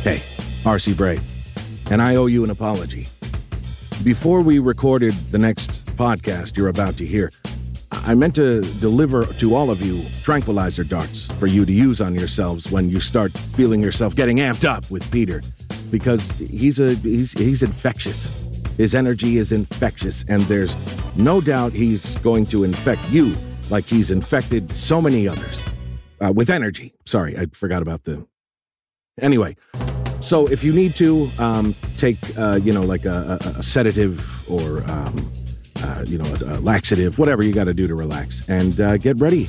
Hey, 0.00 0.22
RC 0.64 0.96
Bray, 0.96 1.20
and 1.90 2.00
I 2.00 2.16
owe 2.16 2.26
you 2.26 2.44
an 2.44 2.50
apology. 2.50 3.06
Before 4.02 4.40
we 4.40 4.58
recorded 4.58 5.12
the 5.30 5.38
next 5.38 5.84
podcast 5.96 6.56
you're 6.56 6.68
about 6.68 6.96
to 6.96 7.04
hear, 7.04 7.30
I 7.92 8.14
meant 8.14 8.36
to 8.36 8.62
deliver 8.80 9.26
to 9.26 9.54
all 9.54 9.70
of 9.70 9.82
you 9.82 10.02
tranquilizer 10.22 10.82
darts 10.82 11.26
for 11.26 11.46
you 11.46 11.66
to 11.66 11.72
use 11.72 12.00
on 12.00 12.14
yourselves 12.14 12.72
when 12.72 12.88
you 12.88 12.98
start 12.98 13.30
feeling 13.32 13.82
yourself 13.82 14.16
getting 14.16 14.38
amped 14.38 14.64
up 14.64 14.90
with 14.90 15.10
Peter, 15.12 15.42
because 15.90 16.30
he's 16.38 16.80
a 16.80 16.94
he's 16.94 17.32
he's 17.32 17.62
infectious. 17.62 18.30
His 18.78 18.94
energy 18.94 19.36
is 19.36 19.52
infectious, 19.52 20.24
and 20.26 20.40
there's 20.42 20.74
no 21.16 21.42
doubt 21.42 21.74
he's 21.74 22.16
going 22.20 22.46
to 22.46 22.64
infect 22.64 23.06
you 23.10 23.36
like 23.70 23.84
he's 23.84 24.10
infected 24.10 24.70
so 24.70 25.00
many 25.00 25.28
others 25.28 25.64
uh, 26.20 26.32
with 26.32 26.50
energy. 26.50 26.94
Sorry, 27.06 27.36
I 27.36 27.46
forgot 27.52 27.82
about 27.82 28.04
the. 28.04 28.26
Anyway, 29.20 29.56
so 30.20 30.46
if 30.46 30.64
you 30.64 30.72
need 30.72 30.94
to 30.94 31.30
um, 31.38 31.74
take, 31.96 32.18
uh, 32.38 32.58
you 32.62 32.72
know, 32.72 32.82
like 32.82 33.04
a, 33.04 33.38
a, 33.40 33.58
a 33.58 33.62
sedative 33.62 34.50
or, 34.50 34.82
um, 34.90 35.30
uh, 35.82 36.04
you 36.06 36.18
know, 36.18 36.34
a, 36.46 36.58
a 36.58 36.60
laxative, 36.60 37.18
whatever 37.18 37.42
you 37.42 37.52
got 37.52 37.64
to 37.64 37.74
do 37.74 37.86
to 37.86 37.94
relax, 37.94 38.48
and 38.48 38.80
uh, 38.80 38.96
get 38.96 39.20
ready 39.20 39.48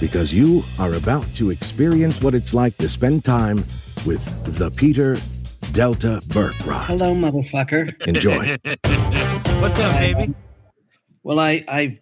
because 0.00 0.32
you 0.32 0.62
are 0.78 0.94
about 0.94 1.26
to 1.34 1.50
experience 1.50 2.22
what 2.22 2.34
it's 2.34 2.54
like 2.54 2.76
to 2.76 2.88
spend 2.88 3.24
time 3.24 3.58
with 4.06 4.24
the 4.58 4.70
Peter 4.70 5.16
Delta 5.72 6.22
Burke 6.28 6.64
Rod. 6.64 6.84
Hello, 6.86 7.14
motherfucker. 7.14 7.94
Enjoy. 8.06 8.56
What's 9.60 9.78
up, 9.78 9.92
baby? 9.92 10.34
Well, 11.22 11.40
I, 11.40 11.64
I've, 11.66 12.00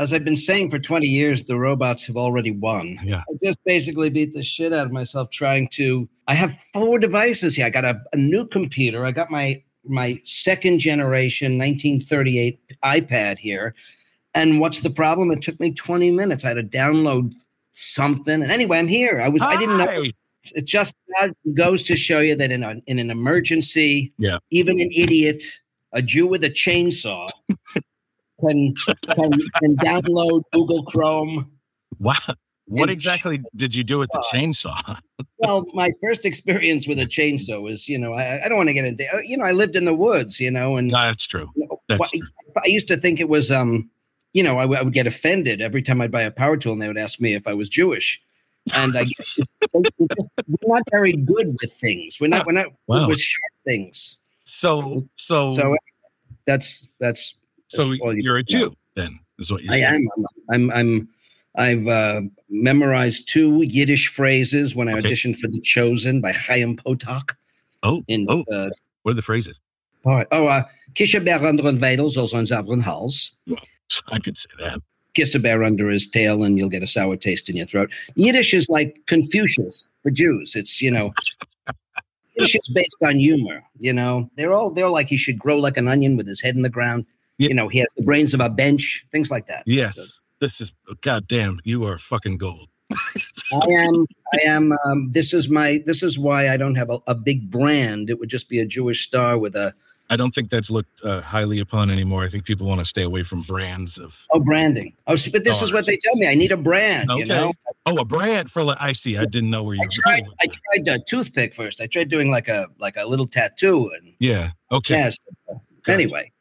as 0.00 0.14
I've 0.14 0.24
been 0.24 0.36
saying 0.36 0.70
for 0.70 0.78
20 0.78 1.06
years, 1.06 1.44
the 1.44 1.58
robots 1.58 2.06
have 2.06 2.16
already 2.16 2.50
won. 2.50 2.98
Yeah. 3.04 3.22
I 3.28 3.34
just 3.44 3.58
basically 3.66 4.08
beat 4.08 4.32
the 4.32 4.42
shit 4.42 4.72
out 4.72 4.86
of 4.86 4.92
myself 4.92 5.28
trying 5.30 5.68
to. 5.72 6.08
I 6.26 6.34
have 6.34 6.54
four 6.72 6.98
devices 6.98 7.54
here. 7.54 7.66
I 7.66 7.70
got 7.70 7.84
a, 7.84 8.00
a 8.14 8.16
new 8.16 8.46
computer. 8.46 9.04
I 9.04 9.12
got 9.12 9.30
my 9.30 9.62
my 9.84 10.18
second 10.24 10.78
generation 10.78 11.58
1938 11.58 12.60
iPad 12.82 13.38
here. 13.38 13.74
And 14.34 14.58
what's 14.58 14.80
the 14.80 14.90
problem? 14.90 15.30
It 15.30 15.42
took 15.42 15.60
me 15.60 15.72
20 15.72 16.10
minutes. 16.10 16.44
I 16.44 16.48
had 16.48 16.54
to 16.54 16.62
download 16.62 17.34
something. 17.72 18.42
And 18.42 18.50
anyway, 18.50 18.78
I'm 18.78 18.88
here. 18.88 19.20
I 19.20 19.28
was 19.28 19.42
I 19.42 19.56
didn't 19.56 19.78
know 19.78 20.04
it 20.54 20.64
just 20.64 20.94
uh, 21.20 21.28
goes 21.52 21.82
to 21.82 21.94
show 21.96 22.20
you 22.20 22.34
that 22.36 22.50
in, 22.50 22.62
a, 22.62 22.76
in 22.86 22.98
an 22.98 23.10
emergency, 23.10 24.12
Yeah. 24.16 24.38
even 24.50 24.80
an 24.80 24.90
idiot, 24.94 25.42
a 25.92 26.00
Jew 26.00 26.26
with 26.26 26.42
a 26.44 26.50
chainsaw, 26.50 27.28
can, 28.46 28.74
can, 29.14 29.32
can 29.60 29.76
download 29.76 30.42
Google 30.52 30.82
Chrome. 30.84 31.50
Wow. 31.98 32.14
What 32.66 32.82
And- 32.82 32.90
exactly 32.92 33.42
did 33.56 33.74
you 33.74 33.82
do 33.84 33.98
with 33.98 34.10
the 34.12 34.24
chainsaw? 34.32 34.98
Well, 35.42 35.64
my 35.72 35.90
first 36.02 36.26
experience 36.26 36.86
with 36.86 36.98
a 36.98 37.06
chainsaw 37.06 37.62
was, 37.62 37.88
you 37.88 37.96
know, 37.96 38.12
I, 38.12 38.44
I 38.44 38.48
don't 38.48 38.58
want 38.58 38.68
to 38.68 38.74
get 38.74 38.84
into, 38.84 39.04
uh, 39.14 39.20
you 39.24 39.38
know, 39.38 39.44
I 39.46 39.52
lived 39.52 39.74
in 39.74 39.86
the 39.86 39.94
woods, 39.94 40.38
you 40.38 40.50
know, 40.50 40.76
and 40.76 40.88
No, 40.90 40.98
that's 40.98 41.26
true. 41.26 41.48
you 41.56 41.66
know, 41.66 41.80
That's 41.88 41.98
what- 41.98 42.10
true. 42.10 42.20
I 42.62 42.66
used 42.68 42.88
to 42.88 42.96
think 42.98 43.20
it 43.20 43.28
was, 43.30 43.50
um, 43.50 43.88
you 44.34 44.42
know, 44.42 44.58
I, 44.58 44.62
w- 44.64 44.78
I 44.78 44.82
would 44.82 44.92
get 44.92 45.06
offended 45.06 45.62
every 45.62 45.82
time 45.82 46.02
I'd 46.02 46.10
buy 46.10 46.20
a 46.22 46.30
power 46.30 46.58
tool 46.58 46.74
and 46.74 46.82
they 46.82 46.88
would 46.88 46.98
ask 46.98 47.20
me 47.22 47.32
if 47.34 47.48
I 47.48 47.54
was 47.54 47.70
Jewish. 47.70 48.20
And 48.74 48.98
I 48.98 49.04
guess 49.04 49.38
we're 49.72 49.82
not 50.66 50.82
very 50.90 51.12
good 51.14 51.56
with 51.62 51.72
things. 51.72 52.18
We're 52.20 52.28
not, 52.28 52.44
we're 52.44 52.52
not 52.52 52.66
Wow. 52.86 53.08
with 53.08 53.18
sharp 53.18 53.52
things. 53.64 54.18
So, 54.44 55.08
so, 55.16 55.54
So 55.54 55.74
that's 56.46 56.86
that's 57.00 57.34
so 57.70 57.84
that's 57.88 58.00
all 58.00 58.14
you 58.14 58.22
you're 58.22 58.38
a. 58.38 58.42
Jew 58.42 58.74
then, 58.96 59.18
is 59.38 59.50
what 59.50 59.62
you 59.62 59.68
I 59.72 59.78
am. 59.78 60.00
I'm. 60.50 60.70
I'm. 60.70 60.70
I'm 60.72 61.08
I've 61.56 61.88
uh, 61.88 62.20
memorized 62.48 63.28
two 63.28 63.62
Yiddish 63.62 64.08
phrases 64.08 64.74
when 64.76 64.88
I 64.88 64.92
Okay. 64.94 65.08
auditioned 65.10 65.36
for 65.36 65.48
The 65.48 65.60
Chosen 65.60 66.20
by 66.20 66.32
Chaim 66.32 66.76
Potok. 66.76 67.34
Oh, 67.82 68.02
In 68.06 68.26
oh, 68.28 68.44
uh, 68.52 68.70
what 69.02 69.12
are 69.12 69.14
the 69.14 69.22
phrases? 69.22 69.60
all 70.04 70.14
right. 70.14 70.26
Oh, 70.30 70.46
uh, 70.46 70.62
bear 71.24 71.44
under 71.44 71.66
een 71.66 71.78
wedel, 71.78 72.08
zal 72.10 72.26
zijn 72.26 72.46
zaveren 72.46 72.80
hals. 72.80 73.36
I 74.12 74.18
could 74.20 74.38
say 74.38 74.50
that. 74.58 74.80
Kiss 75.14 75.34
a 75.34 75.40
bear 75.40 75.64
under 75.64 75.88
his 75.88 76.08
tail, 76.08 76.44
and 76.44 76.56
you'll 76.56 76.70
get 76.70 76.82
a 76.82 76.86
sour 76.86 77.16
taste 77.16 77.48
in 77.48 77.56
your 77.56 77.66
throat. 77.66 77.92
Yiddish 78.14 78.54
is 78.54 78.68
like 78.68 79.00
Confucius 79.06 79.90
for 80.02 80.12
Jews. 80.12 80.54
It's 80.54 80.80
you 80.80 80.90
know. 80.90 81.12
Yiddish 82.36 82.54
is 82.54 82.68
based 82.72 82.96
on 83.02 83.16
humor. 83.16 83.62
You 83.80 83.92
know, 83.92 84.30
they're 84.36 84.52
all 84.52 84.70
they're 84.70 84.88
like 84.88 85.08
he 85.08 85.16
should 85.16 85.38
grow 85.38 85.58
like 85.58 85.76
an 85.76 85.88
onion 85.88 86.16
with 86.16 86.28
his 86.28 86.40
head 86.40 86.54
in 86.54 86.62
the 86.62 86.68
ground. 86.70 87.06
Yeah. 87.40 87.48
You 87.48 87.54
know, 87.54 87.68
he 87.68 87.78
has 87.78 87.88
the 87.96 88.02
brains 88.02 88.34
of 88.34 88.40
a 88.40 88.48
bench, 88.48 89.04
things 89.10 89.30
like 89.30 89.46
that. 89.46 89.64
Yes. 89.66 90.20
This 90.40 90.60
is, 90.60 90.72
goddamn, 91.00 91.58
you 91.64 91.84
are 91.84 91.98
fucking 91.98 92.38
gold. 92.38 92.68
I 93.52 93.66
am. 93.72 94.06
I 94.32 94.38
am. 94.46 94.72
Um, 94.84 95.10
this 95.12 95.32
is 95.32 95.48
my. 95.48 95.80
This 95.86 96.02
is 96.02 96.18
why 96.18 96.48
I 96.48 96.56
don't 96.56 96.74
have 96.74 96.90
a, 96.90 96.98
a 97.06 97.14
big 97.14 97.50
brand. 97.50 98.10
It 98.10 98.18
would 98.18 98.28
just 98.28 98.48
be 98.48 98.58
a 98.58 98.66
Jewish 98.66 99.06
star 99.06 99.38
with 99.38 99.54
a 99.54 99.72
I 100.10 100.16
don't 100.16 100.34
think 100.34 100.50
that's 100.50 100.72
looked 100.72 101.04
uh, 101.04 101.20
highly 101.20 101.60
upon 101.60 101.88
anymore. 101.88 102.24
I 102.24 102.28
think 102.28 102.44
people 102.44 102.66
want 102.66 102.80
to 102.80 102.84
stay 102.84 103.02
away 103.02 103.22
from 103.22 103.42
brands 103.42 103.96
of. 103.96 104.26
oh 104.32 104.40
branding. 104.40 104.92
Oh, 105.06 105.14
but 105.32 105.44
this 105.44 105.62
is 105.62 105.72
what 105.72 105.86
they 105.86 105.96
tell 105.96 106.16
me. 106.16 106.26
I 106.26 106.34
need 106.34 106.50
a 106.50 106.56
brand. 106.56 107.10
Okay. 107.10 107.20
You 107.20 107.26
know. 107.26 107.52
Oh, 107.86 107.96
a 107.96 108.04
brand 108.04 108.50
for. 108.50 108.64
Like, 108.64 108.78
I 108.80 108.90
see. 108.90 109.16
I 109.16 109.24
didn't 109.24 109.50
know 109.50 109.62
where 109.62 109.76
you 109.76 109.82
I 109.82 109.86
were 109.86 109.90
tried. 109.90 110.24
I 110.40 110.46
tried 110.46 110.88
a 110.88 110.98
toothpick 110.98 111.54
first. 111.54 111.80
I 111.80 111.86
tried 111.86 112.08
doing 112.08 112.28
like 112.28 112.48
a 112.48 112.66
like 112.78 112.96
a 112.96 113.06
little 113.06 113.26
tattoo 113.28 113.90
and 113.96 114.12
Yeah. 114.18 114.50
Okay. 114.72 114.94
yes. 114.94 115.16
Anyway, 115.86 116.32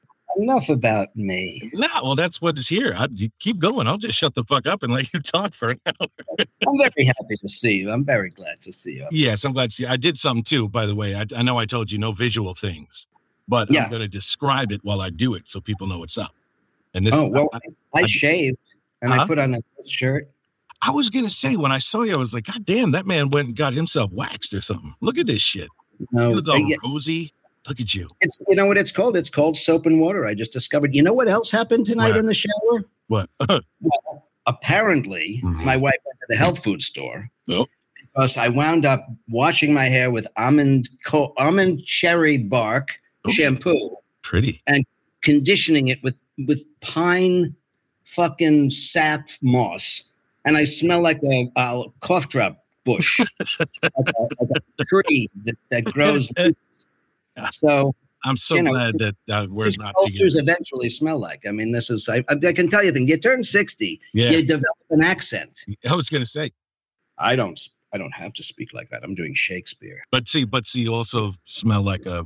enough 0.41 0.69
about 0.69 1.07
me. 1.15 1.69
No, 1.73 1.87
well, 2.03 2.15
that's 2.15 2.41
what 2.41 2.57
is 2.57 2.67
here. 2.67 2.93
I, 2.97 3.07
you 3.13 3.29
keep 3.39 3.59
going. 3.59 3.87
I'll 3.87 3.97
just 3.97 4.17
shut 4.17 4.35
the 4.35 4.43
fuck 4.43 4.65
up 4.67 4.83
and 4.83 4.93
let 4.97 5.13
you 5.13 5.19
talk 5.19 5.53
for 5.53 5.69
an 5.71 5.79
hour. 5.87 6.07
I'm 6.67 6.77
very 6.77 7.05
happy 7.05 7.35
to 7.39 7.47
see 7.47 7.77
you. 7.77 7.91
I'm 7.91 8.03
very 8.05 8.29
glad 8.29 8.61
to 8.61 8.73
see 8.73 8.93
you. 8.93 9.07
Yes, 9.11 9.43
I'm 9.45 9.53
glad 9.53 9.69
to 9.71 9.75
see. 9.75 9.83
you. 9.83 9.89
I 9.89 9.97
did 9.97 10.17
some 10.17 10.41
too, 10.41 10.69
by 10.69 10.85
the 10.85 10.95
way. 10.95 11.15
I, 11.15 11.25
I 11.35 11.41
know 11.43 11.57
I 11.57 11.65
told 11.65 11.91
you 11.91 11.97
no 11.97 12.11
visual 12.11 12.53
things, 12.53 13.07
but 13.47 13.69
Yeah. 13.71 13.83
I'm 13.83 13.89
going 13.89 14.01
to 14.01 14.07
describe 14.07 14.71
it 14.71 14.81
while 14.83 15.01
I 15.01 15.09
do 15.09 15.33
it 15.35 15.47
so 15.49 15.61
people 15.61 15.87
know 15.87 15.99
what's 15.99 16.17
up. 16.17 16.33
And 16.93 17.05
this, 17.05 17.15
Oh 17.15 17.27
well, 17.27 17.49
I, 17.53 17.57
I 17.95 18.01
I- 18.01 18.05
shaved 18.07 18.57
and 19.01 19.13
I 19.13 19.17
Huh? 19.17 19.27
put 19.27 19.39
on 19.39 19.53
a 19.55 19.61
shirt. 19.87 20.29
I 20.81 20.91
was 20.91 21.09
going 21.09 21.25
to 21.25 21.31
say 21.31 21.57
when 21.57 21.73
I 21.73 21.77
saw 21.77 22.03
you, 22.03 22.13
I 22.13 22.17
was 22.17 22.33
like, 22.33 22.45
God 22.45 22.63
damn, 22.63 22.91
that 22.91 23.05
man 23.05 23.29
went 23.29 23.47
and 23.49 23.55
got 23.57 23.73
himself 23.73 24.11
waxed 24.13 24.53
or 24.53 24.61
something. 24.61 24.93
Look 25.01 25.17
at 25.17 25.27
this 25.27 25.41
shit. 25.41 25.67
No, 26.11 26.29
You 26.29 26.35
look 26.37 26.47
all 26.47 26.57
yeah, 26.57 26.77
rosy. 26.85 27.33
Look 27.69 27.79
at 27.79 27.93
you. 27.93 28.09
it's 28.19 28.41
you 28.47 28.55
know 28.55 28.65
what 28.65 28.77
it's 28.79 28.91
called. 28.91 29.15
It's 29.15 29.29
called 29.29 29.55
soap 29.55 29.85
and 29.85 30.01
water. 30.01 30.25
I 30.25 30.33
just 30.33 30.51
discovered. 30.51 30.95
You 30.95 31.03
know 31.03 31.13
what 31.13 31.27
else 31.27 31.51
happened 31.51 31.85
tonight 31.85 32.09
What? 32.09 32.17
in 32.17 32.25
the 32.25 32.33
shower? 32.33 32.83
What? 33.07 33.29
Well, 33.81 34.27
apparently, 34.47 35.39
Mhm. 35.43 35.63
my 35.63 35.77
wife 35.77 35.93
went 36.05 36.19
to 36.19 36.25
the 36.29 36.35
health 36.35 36.63
food 36.63 36.81
store 36.81 37.29
Oh. 37.49 37.67
because 38.01 38.35
I 38.37 38.49
wound 38.49 38.85
up 38.85 39.05
washing 39.29 39.71
my 39.73 39.85
hair 39.85 40.09
with 40.09 40.27
almond 40.35 40.89
co- 41.05 41.33
almond 41.37 41.85
cherry 41.85 42.37
bark 42.37 42.99
Oh. 43.25 43.31
shampoo, 43.31 43.97
Pretty. 44.23 44.61
And 44.65 44.83
conditioning 45.21 45.89
it 45.89 46.01
with 46.03 46.15
with 46.47 46.63
pine 46.81 47.55
fucking 48.05 48.71
sap 48.71 49.29
moss, 49.43 50.03
and 50.45 50.57
I 50.57 50.63
smell 50.63 51.01
like 51.01 51.21
a, 51.23 51.51
a 51.55 51.83
cough 52.01 52.29
drop 52.29 52.63
bush, 52.85 53.19
like, 53.39 53.69
a, 53.93 54.21
like 54.39 54.63
a 54.79 54.85
tree 54.85 55.29
that, 55.45 55.55
that 55.69 55.83
grows. 55.85 56.31
so 57.51 57.93
I'm 58.25 58.35
so 58.37 58.55
You 58.55 58.63
know, 58.63 58.71
glad 58.71 58.95
that 58.99 59.15
uh, 59.29 59.47
we're 59.49 59.69
not 59.77 59.93
cultures 59.95 60.33
together. 60.33 60.51
eventually 60.51 60.89
smell 60.89 61.19
like. 61.19 61.45
I 61.47 61.51
mean, 61.51 61.71
this 61.71 61.89
is 61.89 62.09
I, 62.09 62.23
I 62.29 62.53
can 62.53 62.67
tell 62.67 62.83
you 62.83 62.91
thing. 62.91 63.07
You 63.07 63.17
turn 63.17 63.43
sixty, 63.43 63.99
Yeah. 64.13 64.31
you 64.31 64.41
develop 64.43 64.77
an 64.89 65.01
accent. 65.01 65.59
I 65.89 65.95
was 65.95 66.09
going 66.09 66.21
to 66.21 66.25
say, 66.29 66.51
I 67.17 67.35
don't. 67.35 67.59
I 67.93 67.97
don't 67.97 68.13
have 68.13 68.33
to 68.33 68.43
speak 68.43 68.73
like 68.73 68.89
that. 68.89 69.03
I'm 69.03 69.15
doing 69.15 69.33
Shakespeare. 69.33 70.01
but 70.11 70.27
see, 70.27 70.43
but 70.45 70.67
see, 70.67 70.81
you 70.81 70.93
also 70.93 71.31
smell 71.45 71.81
like 71.81 72.05
a, 72.05 72.25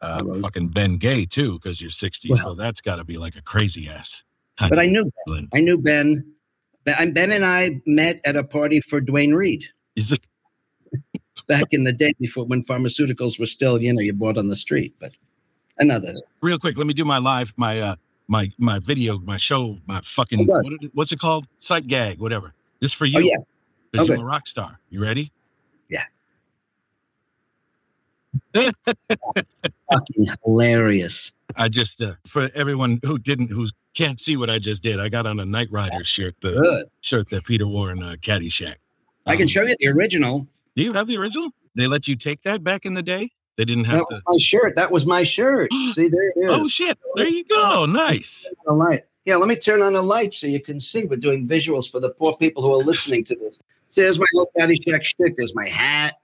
uh, 0.00 0.20
A 0.26 0.34
fucking 0.40 0.68
Ben 0.68 0.96
Gay 0.96 1.24
too, 1.24 1.52
because 1.60 1.80
you're 1.80 1.88
60. 1.90 2.34
so 2.34 2.54
that's 2.54 2.80
got 2.80 2.96
to 2.96 3.04
be 3.04 3.16
like 3.18 3.36
a 3.36 3.42
crazy 3.42 3.88
ass. 3.88 4.24
But 4.58 4.78
I 4.80 4.86
knew 4.86 5.08
Glenn. 5.26 5.48
I 5.54 5.60
knew 5.60 5.78
Ben. 5.78 6.24
Ben 6.84 7.12
Ben 7.12 7.30
and 7.30 7.44
I 7.46 7.80
met 7.86 8.20
at 8.24 8.34
a 8.34 8.42
party 8.42 8.80
for 8.80 9.00
Duane 9.00 9.34
Reade 9.34 9.64
Is 9.94 10.10
it? 10.10 10.26
Back 11.46 11.64
in 11.72 11.84
the 11.84 11.92
day 11.92 12.12
before 12.20 12.44
when 12.44 12.62
pharmaceuticals 12.62 13.38
were 13.38 13.46
still, 13.46 13.80
you 13.82 13.92
know, 13.92 14.00
you 14.00 14.12
bought 14.12 14.36
on 14.38 14.46
the 14.48 14.56
street. 14.56 14.94
But 15.00 15.16
another. 15.78 16.14
real 16.42 16.58
quick 16.58 16.76
let 16.76 16.86
me 16.86 16.92
do 16.94 17.04
my 17.04 17.18
live 17.18 17.52
my 17.56 17.80
uh 17.80 17.96
my 18.28 18.50
my 18.58 18.78
video 18.78 19.18
my 19.20 19.36
show 19.38 19.78
my 19.86 20.00
fucking 20.04 20.40
Oh, 20.50 20.60
what 20.62 20.72
it, 20.80 20.90
what's 20.94 21.12
it 21.12 21.18
called 21.18 21.46
sight 21.58 21.86
gag 21.86 22.18
whatever 22.20 22.52
this 22.80 22.92
for 22.92 23.06
you 23.06 23.18
Oh 23.18 23.20
yeah. 23.22 23.36
because 23.90 24.08
okay. 24.08 24.16
you're 24.18 24.26
a 24.26 24.30
rock 24.30 24.46
star 24.46 24.78
you 24.90 25.02
ready 25.02 25.32
Yeah. 25.88 26.04
Fucking 28.54 30.26
hilarious. 30.44 31.32
i 31.56 31.68
just 31.68 32.00
uh, 32.02 32.14
for 32.26 32.50
everyone 32.54 33.00
who 33.04 33.18
didn't 33.18 33.48
who 33.50 33.66
can't 33.94 34.20
see 34.20 34.36
what 34.36 34.50
i 34.50 34.58
just 34.58 34.82
did 34.82 35.00
i 35.00 35.08
got 35.08 35.26
on 35.26 35.40
a 35.40 35.44
night 35.44 35.68
rider 35.70 36.04
shirt 36.04 36.34
the 36.42 36.52
Good. 36.52 36.84
shirt 37.00 37.28
that 37.30 37.44
peter 37.44 37.66
wore 37.66 37.90
in 37.90 38.02
uh, 38.02 38.14
caddyshack 38.20 38.76
I 39.26 39.34
can 39.36 39.42
Um, 39.42 39.48
show 39.48 39.62
you 39.62 39.76
the 39.78 39.88
original. 39.88 40.48
Do 40.76 40.82
you 40.82 40.92
have 40.92 41.06
the 41.06 41.16
original 41.16 41.50
they 41.74 41.86
let 41.86 42.06
you 42.08 42.16
take 42.16 42.42
that 42.42 42.62
back 42.62 42.84
in 42.84 42.94
the 42.94 43.02
day 43.02 43.30
they 43.56 43.64
didn't 43.64 43.84
have 43.84 43.98
That 43.98 44.06
was 44.08 44.22
my 44.26 44.38
shirt. 44.38 44.76
That 44.76 44.90
was 44.90 45.06
my 45.06 45.22
shirt. 45.24 45.72
See, 45.92 46.08
there 46.08 46.28
it 46.30 46.34
oh, 46.38 46.40
is. 46.40 46.50
oh 46.50 46.68
shit 46.68 46.98
there 47.16 47.28
you 47.28 47.44
go 47.44 47.86
nice 47.86 48.50
All 48.66 48.76
right. 48.76 49.02
Yeah, 49.24 49.36
let 49.36 49.48
me 49.48 49.56
turn 49.56 49.82
on 49.82 49.92
the 49.92 50.02
light 50.02 50.32
so 50.32 50.48
you 50.48 50.60
can 50.60 50.80
see. 50.80 51.04
We're 51.04 51.16
doing 51.16 51.46
visuals 51.46 51.88
for 51.88 52.00
the 52.00 52.10
poor 52.10 52.36
people 52.36 52.62
who 52.62 52.72
are 52.72 52.82
listening 52.84 53.22
to 53.24 53.36
this. 53.36 53.60
See, 53.90 54.02
there's 54.02 54.18
my 54.18 54.26
little 54.32 54.50
Caddyshack 54.58 55.04
shtick. 55.04 55.36
There's 55.36 55.54
my 55.54 55.68
hat. 55.68 56.16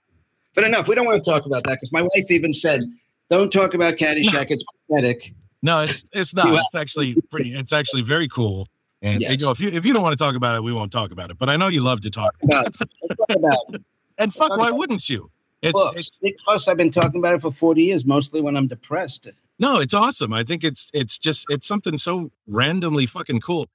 But 0.55 0.65
enough. 0.65 0.89
We 0.89 0.97
don't 0.97 1.07
want 1.07 1.23
to 1.23 1.31
talk 1.31 1.47
about 1.47 1.63
that 1.65 1.75
because 1.75 1.93
my 1.93 2.03
wife 2.03 2.31
even 2.31 2.53
said, 2.53 2.83
"Don't 3.31 3.53
talk 3.53 3.75
about 3.75 3.95
Caddyshack. 3.95 4.47
It's 4.51 4.65
pathetic." 4.89 5.33
No, 5.63 5.83
it's 5.83 6.05
it's 6.13 6.35
not. 6.35 6.49
It's 6.49 6.75
actually 6.75 7.15
pretty. 7.31 7.55
It's 7.55 7.73
actually 7.73 8.03
very 8.03 8.27
cool. 8.27 8.67
And 9.03 9.21
Yes. 9.21 9.39
you 9.39 9.47
know, 9.47 9.53
if 9.53 9.61
you 9.61 9.69
if 9.69 9.85
you 9.85 9.93
don't 9.93 10.03
want 10.03 10.19
to 10.19 10.25
talk 10.25 10.35
about 10.35 10.57
it, 10.57 10.65
we 10.65 10.73
won't 10.73 10.91
talk 10.91 11.13
about 11.13 11.31
it. 11.31 11.39
But 11.39 11.49
I 11.49 11.57
know 11.57 11.69
you 11.69 11.83
love 11.83 12.01
to 12.01 12.11
talk. 12.11 12.35
About, 12.43 12.75
talk 12.75 13.37
about 13.37 13.81
And 14.19 14.35
fuck, 14.35 14.57
why 14.57 14.71
wouldn't 14.71 15.09
you? 15.09 15.29
It's, 15.63 15.73
books. 15.73 15.97
it's 15.97 16.19
Because 16.19 16.69
I've 16.69 16.77
been 16.77 16.91
talking 16.91 17.21
about 17.21 17.35
it 17.35 17.41
for 17.41 17.51
40 17.51 17.83
years, 17.83 18.05
mostly 18.05 18.41
when 18.41 18.57
I'm 18.57 18.67
depressed. 18.67 19.29
no, 19.59 19.81
it's 19.81 19.95
awesome. 19.95 20.33
I 20.33 20.45
think 20.45 20.65
it's 20.65 20.91
it's 20.95 21.19
just 21.19 21.47
it's 21.49 21.67
something 21.67 21.99
so 21.99 22.31
randomly 22.47 23.07
fucking 23.07 23.41
cool. 23.41 23.67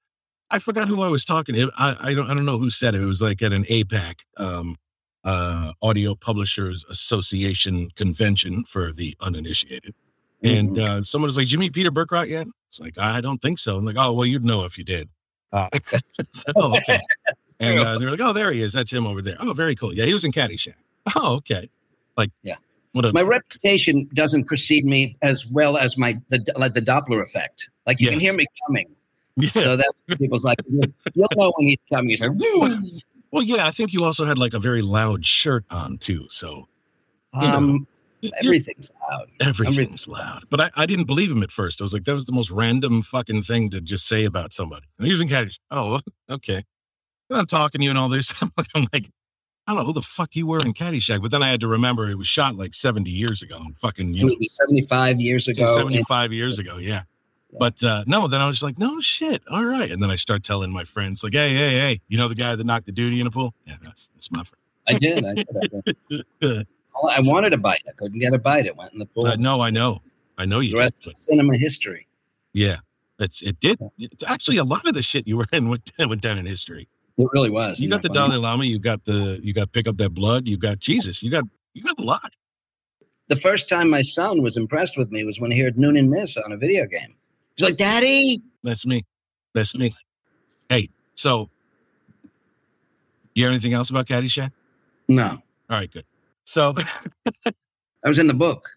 I 0.50 0.60
forgot 0.60 0.88
who 0.88 1.02
I 1.02 1.10
was 1.10 1.26
talking 1.26 1.56
to. 1.56 1.72
I, 1.78 1.96
I 2.00 2.14
don't 2.14 2.30
I 2.30 2.34
don't 2.34 2.46
know 2.46 2.58
who 2.58 2.70
said 2.70 2.96
it. 2.96 3.02
It 3.02 3.06
was 3.06 3.22
like 3.22 3.42
at 3.42 3.52
an 3.54 3.64
APAC, 3.64 4.20
um, 4.38 4.78
uh, 5.24 5.74
Audio 5.82 6.16
Publishers 6.16 6.86
Association 6.90 7.90
convention 7.96 8.64
for 8.66 8.92
the 8.92 9.16
uninitiated. 9.22 9.94
And 10.44 10.78
uh, 10.78 11.04
someone 11.04 11.28
was 11.28 11.38
like, 11.38 11.46
"Did 11.46 11.54
you 11.54 11.60
meet 11.60 11.74
Peter 11.74 11.90
Berkrot 11.90 12.28
yet?" 12.28 12.48
It's 12.70 12.80
like, 12.80 12.98
"I 12.98 13.22
don't 13.22 13.42
think 13.42 13.60
so." 13.60 13.78
I'm 13.78 13.86
like, 13.86 13.96
"Oh, 13.98 14.12
well, 14.12 14.26
you'd 14.26 14.44
know 14.44 14.66
if 14.66 14.78
you 14.78 14.84
did." 14.84 15.10
Uh, 15.54 15.70
so, 16.32 16.52
oh, 16.56 16.78
okay. 16.78 17.00
And 17.60 17.80
uh, 17.80 17.98
they're 18.00 18.12
like, 18.12 18.22
"Oh, 18.22 18.34
there 18.34 18.52
he 18.52 18.62
is. 18.62 18.74
That's 18.74 18.92
him 18.92 19.06
over 19.06 19.22
there." 19.22 19.36
Oh, 19.40 19.54
very 19.54 19.76
cool. 19.76 19.94
Yeah, 19.94 20.06
he 20.06 20.14
was 20.14 20.26
in 20.26 20.32
Caddyshack. 20.32 20.74
Oh, 21.16 21.36
okay. 21.38 21.70
Like, 22.18 22.32
Yeah. 22.44 22.56
What 22.94 23.06
a 23.06 23.12
my 23.14 23.22
reputation 23.24 24.08
doesn't 24.14 24.46
precede 24.46 24.86
me 24.86 25.18
as 25.24 25.48
well 25.48 25.78
as 25.78 25.98
my 25.98 26.20
the 26.30 26.46
like 26.56 26.74
the 26.74 26.82
Doppler 26.82 27.24
effect. 27.24 27.70
Like 27.88 28.00
you 28.00 28.10
can 28.10 28.20
hear 28.20 28.34
me 28.36 28.46
coming, 28.68 28.88
yeah. 29.36 29.50
so 29.50 29.76
that 29.76 29.92
people's 30.20 30.44
like, 30.46 30.60
you'll 30.70 31.28
know 31.36 31.52
when 31.58 31.68
he's 31.70 31.78
coming. 31.92 32.10
He's 32.10 32.22
like, 32.22 32.32
"Woo." 32.36 33.00
Well, 33.32 33.42
yeah. 33.42 33.66
I 33.66 33.72
think 33.72 33.94
you 33.94 34.04
also 34.04 34.26
had 34.26 34.38
like 34.38 34.54
a 34.54 34.60
very 34.60 34.84
loud 34.84 35.26
shirt 35.26 35.66
on 35.72 35.98
too, 35.98 36.28
so 36.30 36.68
You 37.34 37.42
know, 37.42 37.48
um, 37.48 37.88
you- 38.22 38.30
everything's 38.44 38.92
loud. 39.10 39.28
everything's 39.42 40.08
loud. 40.08 40.44
But 40.52 40.62
I, 40.62 40.70
I 40.78 40.86
didn't 40.86 41.06
believe 41.06 41.32
him 41.32 41.42
at 41.42 41.52
first. 41.52 41.82
I 41.82 41.84
was 41.84 41.94
like, 41.94 42.04
that 42.06 42.14
was 42.14 42.26
the 42.26 42.32
most 42.32 42.52
random 42.52 43.02
fucking 43.02 43.42
thing 43.42 43.72
to 43.72 43.82
just 43.82 44.08
say 44.08 44.26
about 44.26 44.54
somebody. 44.54 44.86
And 45.00 45.08
he's 45.08 45.20
in 45.20 45.28
Caddyshack. 45.30 45.58
Oh, 45.72 46.00
okay. 46.30 46.64
And 47.34 47.42
I'm 47.42 47.48
talking 47.48 47.80
to 47.80 47.84
you 47.86 47.90
and 47.90 47.98
all 48.00 48.10
this. 48.10 48.34
I'm 48.42 48.88
like, 48.94 49.10
I 49.68 49.74
don't 49.74 49.78
know 49.78 49.86
who 49.86 49.94
the 49.94 50.02
fuck 50.02 50.36
you 50.36 50.46
were 50.48 50.60
in 50.60 50.74
Caddyshack, 50.74 51.22
but 51.22 51.32
then 51.32 51.42
I 51.42 51.50
had 51.50 51.60
to 51.62 51.68
remember 51.68 52.10
it 52.10 52.18
was 52.18 52.28
shot 52.28 52.56
like 52.56 52.74
70 52.74 53.10
years 53.10 53.42
ago. 53.42 53.60
Fucking, 53.78 54.14
you 54.14 54.26
know, 54.28 54.36
75 54.42 55.20
years 55.22 55.48
ago. 55.48 55.64
and- 55.64 55.74
75 55.74 56.34
years 56.34 56.60
ago. 56.60 56.78
Yeah. 56.78 57.04
But 57.60 57.84
uh, 57.84 58.04
no, 58.08 58.28
then 58.28 58.42
I 58.42 58.48
was 58.48 58.64
like, 58.64 58.80
no 58.80 59.00
shit. 59.00 59.44
All 59.52 59.64
right. 59.64 59.92
And 59.92 60.02
then 60.02 60.10
I 60.10 60.16
start 60.16 60.42
telling 60.44 60.72
my 60.72 60.84
friends, 60.84 61.24
like, 61.24 61.34
hey, 61.34 61.54
hey, 61.54 61.70
hey, 61.80 62.00
you 62.08 62.18
know 62.18 62.28
the 62.28 62.34
guy 62.36 62.56
that 62.56 62.64
knocked 62.66 62.88
the 62.88 62.92
duty 62.92 63.20
in 63.20 63.26
the 63.26 63.32
pool? 63.32 63.54
Yeah, 63.68 63.76
that's 63.84 64.08
that's 64.16 64.32
my 64.32 64.44
friend. 64.44 64.60
I 64.88 64.94
did. 64.98 65.24
I, 65.24 65.34
did, 65.36 65.48
I, 66.12 66.22
did. 66.42 66.68
I 67.10 67.20
wanted 67.22 67.54
a 67.54 67.58
bite. 67.58 67.82
I 67.88 67.92
couldn't 67.92 68.18
get 68.20 68.34
a 68.34 68.40
bite. 68.40 68.66
It 68.66 68.76
went 68.76 68.92
in 68.94 68.98
the 69.00 69.06
pool. 69.06 69.28
uh, 69.28 69.36
no, 69.36 69.62
I 69.62 69.70
know. 69.70 70.02
I 70.38 70.46
know 70.46 70.62
you 70.62 70.72
The 70.72 70.78
did. 70.78 70.80
rest 70.82 71.06
of 71.08 71.16
cinema 71.16 71.56
history. 71.56 72.08
yeah, 72.54 72.78
it's 73.20 73.44
it 73.44 73.60
did. 73.60 73.78
It's 74.00 74.24
actually 74.24 74.58
a 74.58 74.64
lot 74.64 74.88
of 74.88 74.96
the 74.96 75.04
shit 75.04 75.28
you 75.28 75.38
were 75.38 75.46
in 75.54 75.70
went, 75.70 75.92
went 76.00 76.22
down 76.22 76.40
in 76.40 76.48
history. 76.48 76.88
It 77.18 77.28
really 77.32 77.50
was. 77.50 77.80
You 77.80 77.90
got 77.90 78.02
the 78.02 78.08
funny? 78.10 78.32
Dalai 78.32 78.38
Lama, 78.38 78.66
you 78.66 78.80
got 78.80 79.06
the 79.06 79.40
you 79.44 79.54
got 79.54 79.72
pick 79.72 79.88
up 79.88 79.98
that 79.98 80.12
blood, 80.12 80.48
you 80.48 80.58
got 80.58 80.80
Jesus, 80.80 81.22
you 81.22 81.30
got 81.30 81.44
you 81.74 81.84
got 81.84 82.00
a 82.00 82.04
lot. 82.04 82.32
The 83.28 83.36
first 83.36 83.70
time 83.70 83.90
my 83.90 84.02
son 84.02 84.42
was 84.42 84.58
impressed 84.58 84.98
with 84.98 85.12
me 85.12 85.24
was 85.24 85.40
when 85.40 85.52
he 85.52 85.60
heard 85.60 85.78
Noon 85.78 85.96
and 85.96 86.10
Miss 86.10 86.38
on 86.38 86.52
a 86.52 86.58
video 86.58 86.86
game. 86.86 87.16
He's 87.56 87.64
like, 87.66 87.78
Daddy. 87.78 88.42
That's 88.64 88.86
me. 88.86 89.06
That's 89.54 89.76
me. 89.76 89.94
Hey, 90.70 90.90
so 91.16 91.50
you 93.36 93.44
have 93.46 93.52
anything 93.52 93.74
else 93.74 93.90
about 93.90 94.08
Caddyshack? 94.08 94.52
No, 95.08 95.26
All 95.70 95.78
right, 95.78 95.90
good. 95.92 96.06
So, 96.46 96.74
I 97.46 98.08
was 98.08 98.20
in 98.20 98.28
the 98.28 98.34
book. 98.34 98.70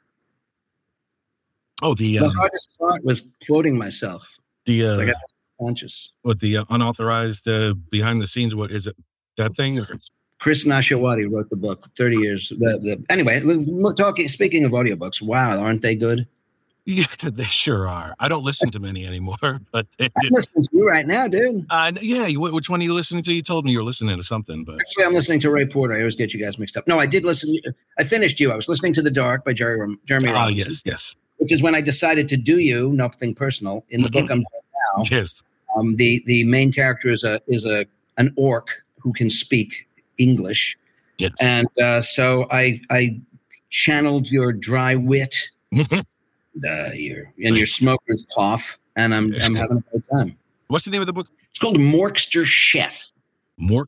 oh, 1.83 1.95
the 1.95 2.19
The 2.19 2.27
um, 2.27 2.35
hardest 2.35 2.77
part 2.79 3.05
was 3.05 3.31
quoting 3.47 3.77
myself. 3.77 4.37
the 4.65 4.87
uh, 4.87 4.99
I 5.01 5.07
got 5.07 5.17
conscious. 5.61 6.13
what 6.23 6.41
the 6.41 6.59
uh, 6.59 6.65
unauthorized 6.71 7.49
uh, 7.49 7.75
behind 7.91 8.21
the 8.21 8.27
scenes? 8.27 8.55
What 8.55 8.71
is 8.71 8.87
it? 8.87 8.97
That 9.37 9.55
thing 9.55 9.77
is 9.77 9.93
Chris 10.39 10.65
Nashawaty 10.65 11.31
wrote 11.31 11.49
the 11.51 11.57
book 11.57 11.89
30 11.97 12.17
years. 12.17 12.49
The, 12.51 12.79
the, 12.79 13.05
anyway, 13.09 13.43
talking, 13.95 14.29
speaking 14.29 14.65
of 14.65 14.73
audiobooks, 14.73 15.23
wow, 15.23 15.59
aren't 15.59 15.83
they 15.83 15.95
good? 15.95 16.27
yeah, 16.87 17.05
they 17.21 17.43
sure 17.43 17.89
are. 17.89 18.15
I 18.21 18.29
don't 18.29 18.45
listen 18.45 18.71
to 18.71 18.79
many 18.79 19.07
anymore, 19.07 19.37
but 19.73 19.89
I'm 19.99 20.09
listening 20.31 20.63
to 20.63 20.71
you 20.73 20.89
right 20.89 21.05
now, 21.05 21.27
dude. 21.27 21.67
Uh, 21.69 21.91
yeah, 22.01 22.27
you, 22.27 22.39
which 22.41 22.71
one 22.71 22.81
are 22.81 22.85
you 22.85 22.95
listening 22.95 23.25
to? 23.25 23.33
You 23.33 23.43
told 23.43 23.65
me 23.65 23.73
you 23.73 23.79
were 23.79 23.85
listening 23.85 24.17
to 24.17 24.23
something, 24.23 24.63
but 24.63 24.79
Actually, 24.81 25.05
I'm 25.05 25.15
listening 25.15 25.41
to 25.41 25.51
Ray 25.51 25.67
Porter. 25.67 25.95
I 25.95 25.99
always 25.99 26.15
get 26.15 26.33
you 26.33 26.41
guys 26.41 26.61
mixed 26.61 26.77
up. 26.77 26.87
No, 26.87 27.01
I 27.01 27.07
did 27.07 27.25
listen. 27.25 27.57
I 27.99 28.05
finished 28.05 28.39
you. 28.39 28.53
I 28.53 28.57
was 28.57 28.69
listening 28.69 28.93
to 28.93 29.03
The 29.03 29.11
Dark 29.11 29.45
by 29.45 29.53
Jerry, 29.53 29.97
Jeremy 30.05 30.29
Robinson, 30.29 30.69
yes, 30.69 30.83
yes, 30.85 31.17
which 31.39 31.53
is 31.53 31.61
when 31.61 31.75
I 31.75 31.81
decided 31.81 32.29
to 32.29 32.37
do 32.37 32.59
you, 32.59 32.93
nothing 32.93 33.35
personal. 33.35 33.85
In 33.89 34.03
the 34.03 34.11
book 34.11 34.31
I'm 34.31 34.39
doing 34.39 34.45
now, 34.95 35.05
yes. 35.11 35.43
um, 35.77 35.97
the, 35.97 36.23
the 36.27 36.45
main 36.45 36.73
character 36.73 37.09
is 37.09 37.25
a 37.25 37.41
is 37.49 37.65
a 37.65 37.87
an 38.19 38.33
orc 38.37 38.71
who 38.99 39.13
can 39.13 39.31
speak 39.31 39.89
English. 40.19 40.77
Yes. 41.19 41.33
And 41.41 41.69
uh, 41.81 42.03
so 42.03 42.47
I 42.51 42.81
I 42.91 43.21
channeled 43.71 44.31
your 44.31 44.53
dry 44.53 44.95
wit, 44.95 45.35
uh, 45.77 46.91
your 46.93 47.33
and 47.43 47.57
your 47.57 47.67
smoker's 47.67 48.25
cough, 48.35 48.79
and 48.97 49.15
I'm 49.15 49.35
I'm 49.41 49.55
having 49.55 49.79
a 49.79 49.91
great 49.91 50.05
time. 50.13 50.37
What's 50.69 50.85
the 50.85 50.91
name 50.91 51.01
of 51.01 51.07
the 51.07 51.13
book? 51.13 51.29
It's 51.51 51.59
called 51.59 51.79
Morkster 51.79 52.45
Chef. 52.45 53.11
Mork 53.61 53.87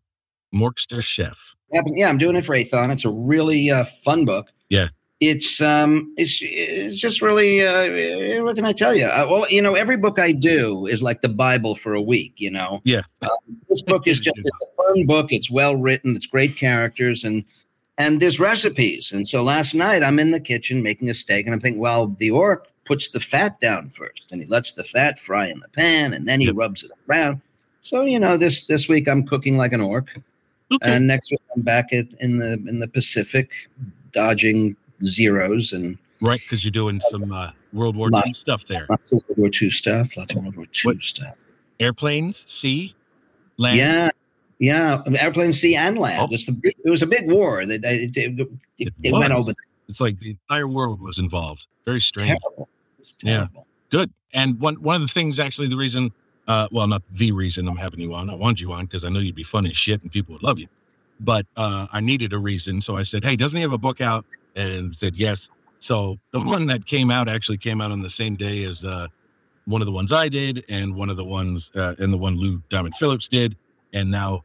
Morkster 0.55 1.03
Chef. 1.03 1.55
Yeah, 1.73 1.83
yeah, 1.87 2.09
I'm 2.09 2.19
doing 2.19 2.37
it 2.37 2.45
for 2.45 2.55
Aethon. 2.55 2.91
It's 2.91 3.05
a 3.05 3.11
really 3.11 3.71
uh, 3.71 3.85
fun 3.85 4.25
book. 4.25 4.51
Yeah. 4.71 4.89
It's 5.21 5.61
um, 5.61 6.15
it's 6.17 6.39
it's 6.41 6.97
just 6.97 7.21
really 7.23 7.67
uh, 7.67 8.43
what 8.45 8.55
can 8.55 8.65
I 8.65 8.73
tell 8.73 8.95
you? 8.95 9.07
Uh, 9.07 9.27
well, 9.29 9.47
you 9.51 9.61
know, 9.61 9.75
every 9.75 9.97
book 9.97 10.21
I 10.21 10.31
do 10.31 10.87
is 10.87 11.03
like 11.03 11.23
the 11.23 11.29
Bible 11.29 11.75
for 11.75 11.93
a 11.95 12.01
week. 12.03 12.35
You 12.37 12.53
know, 12.53 12.81
Yeah. 12.85 13.03
Uh, 13.23 13.29
this 13.69 13.83
book 13.83 14.07
is 14.07 14.21
just 14.21 14.39
it's 14.39 14.49
a 14.49 14.75
fun 14.77 15.07
book. 15.07 15.33
It's 15.33 15.51
well 15.51 15.75
written. 15.75 16.15
It's 16.15 16.27
great 16.27 16.55
characters 16.57 17.25
and 17.25 17.45
and 17.99 18.21
there's 18.21 18.39
recipes. 18.39 19.11
And 19.11 19.27
so 19.27 19.43
last 19.43 19.75
night 19.75 20.05
I'm 20.05 20.21
in 20.21 20.31
the 20.31 20.39
kitchen 20.39 20.85
making 20.85 21.11
a 21.11 21.15
steak, 21.15 21.47
and 21.47 21.53
I'm 21.55 21.61
thinking, 21.61 21.83
well, 21.83 22.07
the 22.07 22.31
orc 22.31 22.69
puts 22.85 23.09
the 23.09 23.19
fat 23.19 23.59
down 23.61 23.91
first, 23.91 24.23
and 24.31 24.41
he 24.41 24.47
lets 24.47 24.75
the 24.75 24.85
fat 24.85 25.19
fry 25.19 25.49
in 25.49 25.59
the 25.59 25.69
pan, 25.69 26.13
and 26.15 26.29
then 26.29 26.39
he 26.39 26.47
Yep. 26.47 26.55
rubs 26.57 26.85
it 26.85 26.93
around. 27.09 27.41
So 27.83 28.03
you 28.05 28.21
know, 28.21 28.37
this 28.37 28.67
this 28.67 28.87
week 28.89 29.09
I'm 29.09 29.27
cooking 29.27 29.57
like 29.57 29.73
an 29.73 29.81
orc. 29.81 30.11
Okay. 30.73 30.93
And 30.95 31.09
next 31.09 31.33
week 31.33 31.41
I'm 31.57 31.63
back 31.63 31.93
at, 31.93 32.07
in 32.21 32.39
the 32.39 32.53
in 32.53 32.79
the 32.79 32.87
Pacific, 32.87 33.51
dodging 34.13 34.77
zeros 35.05 35.73
and 35.73 35.99
right, 36.21 36.41
because 36.41 36.65
you're 36.65 36.73
doing 36.73 37.01
some 37.11 37.33
uh, 37.33 37.51
World 37.73 37.97
War 37.97 38.11
Lot. 38.11 38.27
II 38.27 38.35
stuff 38.35 38.65
there. 38.67 38.87
lots 38.91 39.13
of 39.13 39.23
World 39.29 39.39
War 39.39 39.51
II 39.63 39.71
stuff. 39.71 40.17
Lots 40.17 40.35
of 40.35 40.43
World 40.43 40.57
War 40.57 40.65
II 40.67 40.71
What- 40.85 41.03
stuff. 41.03 41.35
Airplanes, 41.81 42.51
sea, 42.51 42.95
land. 43.57 43.77
Yeah, 43.77 44.11
yeah. 44.59 45.03
Airplane 45.21 45.53
sea 45.53 45.77
and 45.77 45.97
land. 45.97 46.21
Oh. 46.21 46.35
It's 46.35 46.47
the 46.47 46.53
big, 46.53 46.75
it 46.85 46.91
was 46.91 47.03
a 47.03 47.07
big 47.07 47.31
war. 47.31 47.65
That 47.65 47.85
it, 47.85 48.17
it, 48.17 48.41
it, 48.41 48.49
It 48.79 48.95
it 49.03 49.13
went 49.13 49.33
over. 49.33 49.53
It's 49.89 50.01
like 50.01 50.19
the 50.19 50.31
entire 50.31 50.67
world 50.67 51.01
was 51.01 51.19
involved. 51.21 51.69
Very 51.87 52.01
strange. 52.01 52.39
Terrible. 52.43 52.69
Was 52.99 53.15
Yeah. 53.23 53.47
Good. 53.91 54.13
And 54.35 54.59
one 54.61 54.75
one 54.83 54.97
of 54.97 55.03
the 55.03 55.07
things, 55.09 55.39
actually, 55.39 55.69
the 55.69 55.77
reason, 55.77 56.11
uh, 56.49 56.67
well, 56.73 56.87
not 56.89 57.03
the 57.13 57.31
reason 57.33 57.69
I'm 57.69 57.77
having 57.77 58.01
you 58.01 58.13
on. 58.15 58.29
I 58.29 58.35
wanted 58.35 58.61
you 58.61 58.73
on 58.73 58.85
because 58.87 59.05
I 59.05 59.09
know 59.09 59.21
you'd 59.21 59.35
be 59.37 59.45
funny 59.45 59.71
as 59.71 59.77
shit 59.77 60.03
and 60.03 60.11
people 60.11 60.33
would 60.35 60.43
love 60.43 60.59
you. 60.59 60.67
But 61.21 61.47
uh, 61.57 61.87
I 61.93 62.01
needed 62.01 62.33
a 62.33 62.39
reason, 62.39 62.81
so 62.81 62.97
I 62.97 63.03
said, 63.05 63.25
"Hey, 63.25 63.37
doesn't 63.37 63.57
he 63.57 63.63
have 63.63 63.73
a 63.73 63.79
book 63.79 64.01
out?" 64.01 64.25
And 64.59 64.95
said 64.95 65.17
yes. 65.17 65.49
So 65.79 66.19
the 66.33 66.41
one 66.41 66.67
that 66.67 66.85
came 66.85 67.11
out 67.11 67.29
actually 67.29 67.59
came 67.59 67.81
out 67.81 67.93
on 67.93 68.03
the 68.03 68.11
same 68.11 68.35
day 68.35 68.65
as 68.65 68.85
uh, 68.85 69.07
one 69.67 69.81
of 69.81 69.87
the 69.87 69.93
ones 69.93 70.13
I 70.13 70.29
did, 70.29 70.65
and 70.69 70.95
one 70.95 71.09
of 71.09 71.17
the 71.17 71.25
ones, 71.25 71.71
uh, 71.75 71.95
and 71.99 72.13
the 72.13 72.19
one 72.19 72.37
Lou 72.37 72.61
Diamond 72.69 72.95
Phillips 72.97 73.29
did, 73.29 73.57
and 73.93 74.11
now 74.11 74.43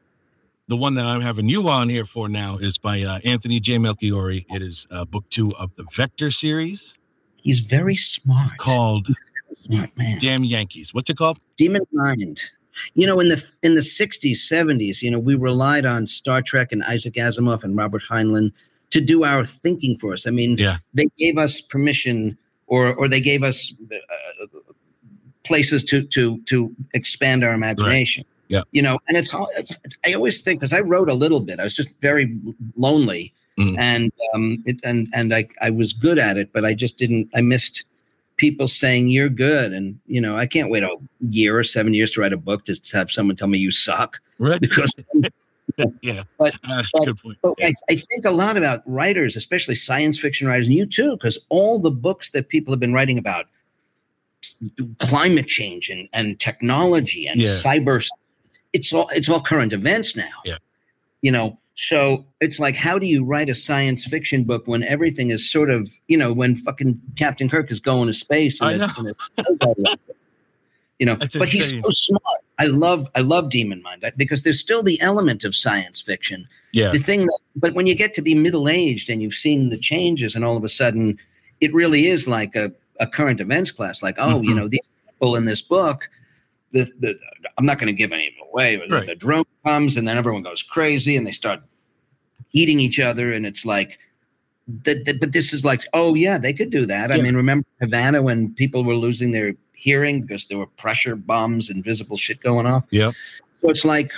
the 0.67 0.77
one 0.77 0.93
that 0.95 1.05
I'm 1.05 1.21
having 1.21 1.49
you 1.49 1.67
on 1.67 1.89
here 1.89 2.05
for 2.05 2.29
now 2.29 2.57
is 2.57 2.77
by 2.77 3.01
uh, 3.01 3.19
Anthony 3.25 3.59
J. 3.59 3.77
Melchiorri. 3.77 4.45
It 4.53 4.61
is 4.61 4.87
uh, 4.91 5.05
book 5.05 5.27
two 5.29 5.53
of 5.55 5.75
the 5.75 5.85
Vector 5.91 6.31
series 6.31 6.97
He's 7.43 7.59
very 7.59 7.95
smart. 7.95 8.57
called 8.57 9.09
smart 9.55 9.95
man. 9.97 10.17
Damn 10.19 10.43
Yankees. 10.45 10.93
What's 10.93 11.09
it 11.09 11.17
called? 11.17 11.37
Demon 11.57 11.83
Mind. 11.91 12.41
You 12.95 13.05
know, 13.05 13.19
in 13.19 13.27
the 13.27 13.57
in 13.61 13.75
the 13.75 13.81
'60s, 13.81 14.31
'70s, 14.31 15.01
you 15.01 15.11
know, 15.11 15.19
we 15.19 15.35
relied 15.35 15.85
on 15.85 16.07
Star 16.07 16.41
Trek 16.41 16.71
and 16.71 16.83
Isaac 16.83 17.15
Asimov 17.15 17.63
and 17.63 17.75
Robert 17.77 18.03
Heinlein 18.09 18.51
to 18.93 19.01
do 19.01 19.23
our 19.23 19.43
thinking 19.43 19.97
for 19.97 20.13
us. 20.13 20.25
I 20.27 20.31
mean, 20.31 20.51
Yeah. 20.57 20.77
they 20.93 21.07
gave 21.17 21.37
us 21.45 21.61
permission, 21.61 22.37
or 22.67 22.93
or 22.99 23.07
they 23.09 23.21
gave 23.21 23.41
us 23.43 23.73
uh, 23.91 24.45
places 25.43 25.83
to 25.85 26.03
to 26.15 26.37
to 26.45 26.55
expand 26.93 27.43
our 27.43 27.53
imagination. 27.53 28.23
Yeah. 28.49 28.61
You 28.71 28.81
know, 28.83 28.99
and 29.07 29.17
it's, 29.17 29.33
all- 29.33 29.49
it's 29.57 29.71
I 30.05 30.13
always 30.13 30.41
think 30.41 30.59
because 30.59 30.73
I 30.73 30.81
wrote 30.81 31.09
a 31.09 31.13
little 31.23 31.39
bit, 31.39 31.59
I 31.59 31.63
was 31.63 31.73
just 31.73 31.89
very 32.01 32.25
lonely, 32.77 33.33
Mhm. 33.57 33.75
and 33.79 34.11
um, 34.33 34.63
it, 34.65 34.77
and 34.83 35.07
and 35.13 35.33
I 35.33 35.47
I 35.67 35.69
was 35.71 35.91
good 35.93 36.19
at 36.19 36.37
it, 36.37 36.47
but 36.53 36.63
I 36.65 36.73
just 36.75 36.97
didn't. 36.99 37.29
I 37.33 37.41
missed 37.41 37.85
people 38.37 38.67
saying 38.67 39.09
you're 39.09 39.29
good, 39.29 39.73
and 39.73 39.99
you 40.07 40.21
know, 40.21 40.37
I 40.37 40.45
can't 40.45 40.69
wait 40.69 40.83
a 40.83 40.95
year 41.29 41.57
or 41.57 41.63
seven 41.63 41.93
years 41.93 42.11
to 42.11 42.21
write 42.21 42.33
a 42.33 42.37
book 42.49 42.65
to 42.65 42.73
have 42.93 43.09
someone 43.09 43.35
tell 43.35 43.47
me 43.49 43.57
you 43.57 43.71
suck 43.71 44.19
Right. 44.39 44.61
because. 44.67 44.95
yeah. 46.01 46.23
But- 46.37 46.55
That's 46.67 46.91
but- 46.93 47.03
a 47.03 47.05
good 47.07 47.17
point. 47.19 47.37
But 47.41 47.53
Yeah. 47.57 47.67
I, 47.67 47.73
I 47.93 47.95
think 47.95 48.25
a 48.25 48.31
lot 48.31 48.57
about 48.57 48.81
writers, 48.85 49.35
especially 49.35 49.75
science 49.75 50.19
fiction 50.19 50.47
writers, 50.47 50.67
and 50.67 50.75
you 50.75 50.85
too, 50.85 51.11
because 51.17 51.37
all 51.49 51.79
the 51.79 51.91
books 51.91 52.31
that 52.31 52.49
people 52.49 52.71
have 52.73 52.79
been 52.79 52.93
writing 52.93 53.17
about 53.17 53.45
climate 54.99 55.47
change 55.47 55.89
and, 55.89 56.07
and 56.13 56.39
technology 56.39 57.27
and 57.27 57.41
Yeah. 57.41 57.49
cyber, 57.49 58.05
it's 58.73 58.91
all 58.93 59.09
it's 59.15 59.29
all 59.29 59.41
current 59.41 59.73
events 59.73 60.15
now. 60.15 60.29
Yeah. 60.45 60.57
You 61.21 61.31
know, 61.31 61.57
so 61.75 62.25
it's 62.41 62.59
like, 62.59 62.75
how 62.75 62.99
do 62.99 63.07
you 63.07 63.23
write 63.23 63.49
a 63.49 63.55
science 63.55 64.05
fiction 64.05 64.43
book 64.43 64.67
when 64.67 64.83
everything 64.83 65.31
is 65.31 65.49
sort 65.49 65.69
of, 65.71 65.89
you 66.07 66.17
know, 66.17 66.31
when 66.33 66.55
fucking 66.55 66.99
Captain 67.15 67.49
Kirk 67.49 67.71
is 67.71 67.79
going 67.79 68.07
to 68.07 68.13
space? 68.13 68.61
I 68.61 68.73
and 68.73 68.81
know. 68.81 68.89
and 68.97 69.07
it- 69.09 69.99
you 70.99 71.05
know, 71.05 71.15
That's 71.19 71.35
but 71.37 71.49
he's 71.49 71.71
so 71.71 71.89
smart. 71.89 72.23
I 72.63 72.67
love 72.67 73.07
I 73.15 73.21
love 73.21 73.49
Demon 73.49 73.81
Mind 73.81 74.03
because 74.17 74.43
there's 74.43 74.59
still 74.59 74.83
the 74.83 74.99
element 75.01 75.43
of 75.43 75.55
science 75.55 76.01
fiction 76.01 76.47
Yeah. 76.71 76.91
the 76.91 76.99
thing 76.99 77.21
that, 77.27 77.39
but 77.55 77.73
when 77.73 77.85
you 77.87 77.95
get 77.95 78.13
to 78.15 78.21
be 78.21 78.33
middle 78.35 78.67
aged 78.69 79.09
and 79.09 79.21
you've 79.21 79.33
seen 79.33 79.69
the 79.69 79.77
changes 79.77 80.35
and 80.35 80.43
all 80.45 80.57
of 80.57 80.63
a 80.63 80.69
sudden 80.69 81.17
it 81.61 81.73
really 81.73 82.07
is 82.07 82.27
like 82.27 82.55
a, 82.55 82.71
a 82.99 83.07
current 83.07 83.39
events 83.39 83.71
class 83.71 84.01
like 84.03 84.15
oh 84.17 84.41
you 84.41 84.51
Mhm. 84.51 84.55
know 84.57 84.67
these 84.67 84.87
people 85.07 85.35
in 85.35 85.45
this 85.45 85.61
book 85.61 86.09
the, 86.71 86.83
the 86.99 87.15
i'm 87.57 87.65
not 87.65 87.77
going 87.79 87.87
to 87.87 87.93
give 88.01 88.11
any 88.11 88.27
of 88.27 88.33
it 88.39 88.47
away 88.51 88.75
but 88.77 88.89
Right. 88.89 89.07
the 89.07 89.15
drone 89.15 89.45
comes 89.65 89.97
and 89.97 90.07
then 90.07 90.17
everyone 90.17 90.43
goes 90.43 90.61
crazy 90.63 91.15
and 91.17 91.25
they 91.27 91.31
start 91.31 91.59
eating 92.53 92.79
each 92.79 92.99
other 92.99 93.33
and 93.33 93.45
it's 93.45 93.65
like 93.65 93.99
that, 94.67 95.05
that- 95.05 95.19
but 95.19 95.31
this 95.33 95.53
is 95.53 95.65
like 95.65 95.81
oh 95.93 96.13
yeah 96.15 96.37
they 96.37 96.53
could 96.53 96.69
do 96.69 96.85
that 96.85 97.11
i 97.11 97.21
mean 97.21 97.35
remember 97.35 97.65
havana 97.81 98.21
when 98.21 98.53
people 98.53 98.83
were 98.83 98.95
losing 98.95 99.31
their 99.31 99.53
hearing 99.73 100.21
because 100.21 100.47
there 100.47 100.57
were 100.57 100.67
pressure 100.67 101.15
bombs 101.15 101.69
invisible 101.69 102.15
shit 102.17 102.39
going 102.41 102.65
off 102.65 102.85
Yeah. 102.89 103.11
so 103.61 103.69
it's 103.69 103.83
like 103.83 104.11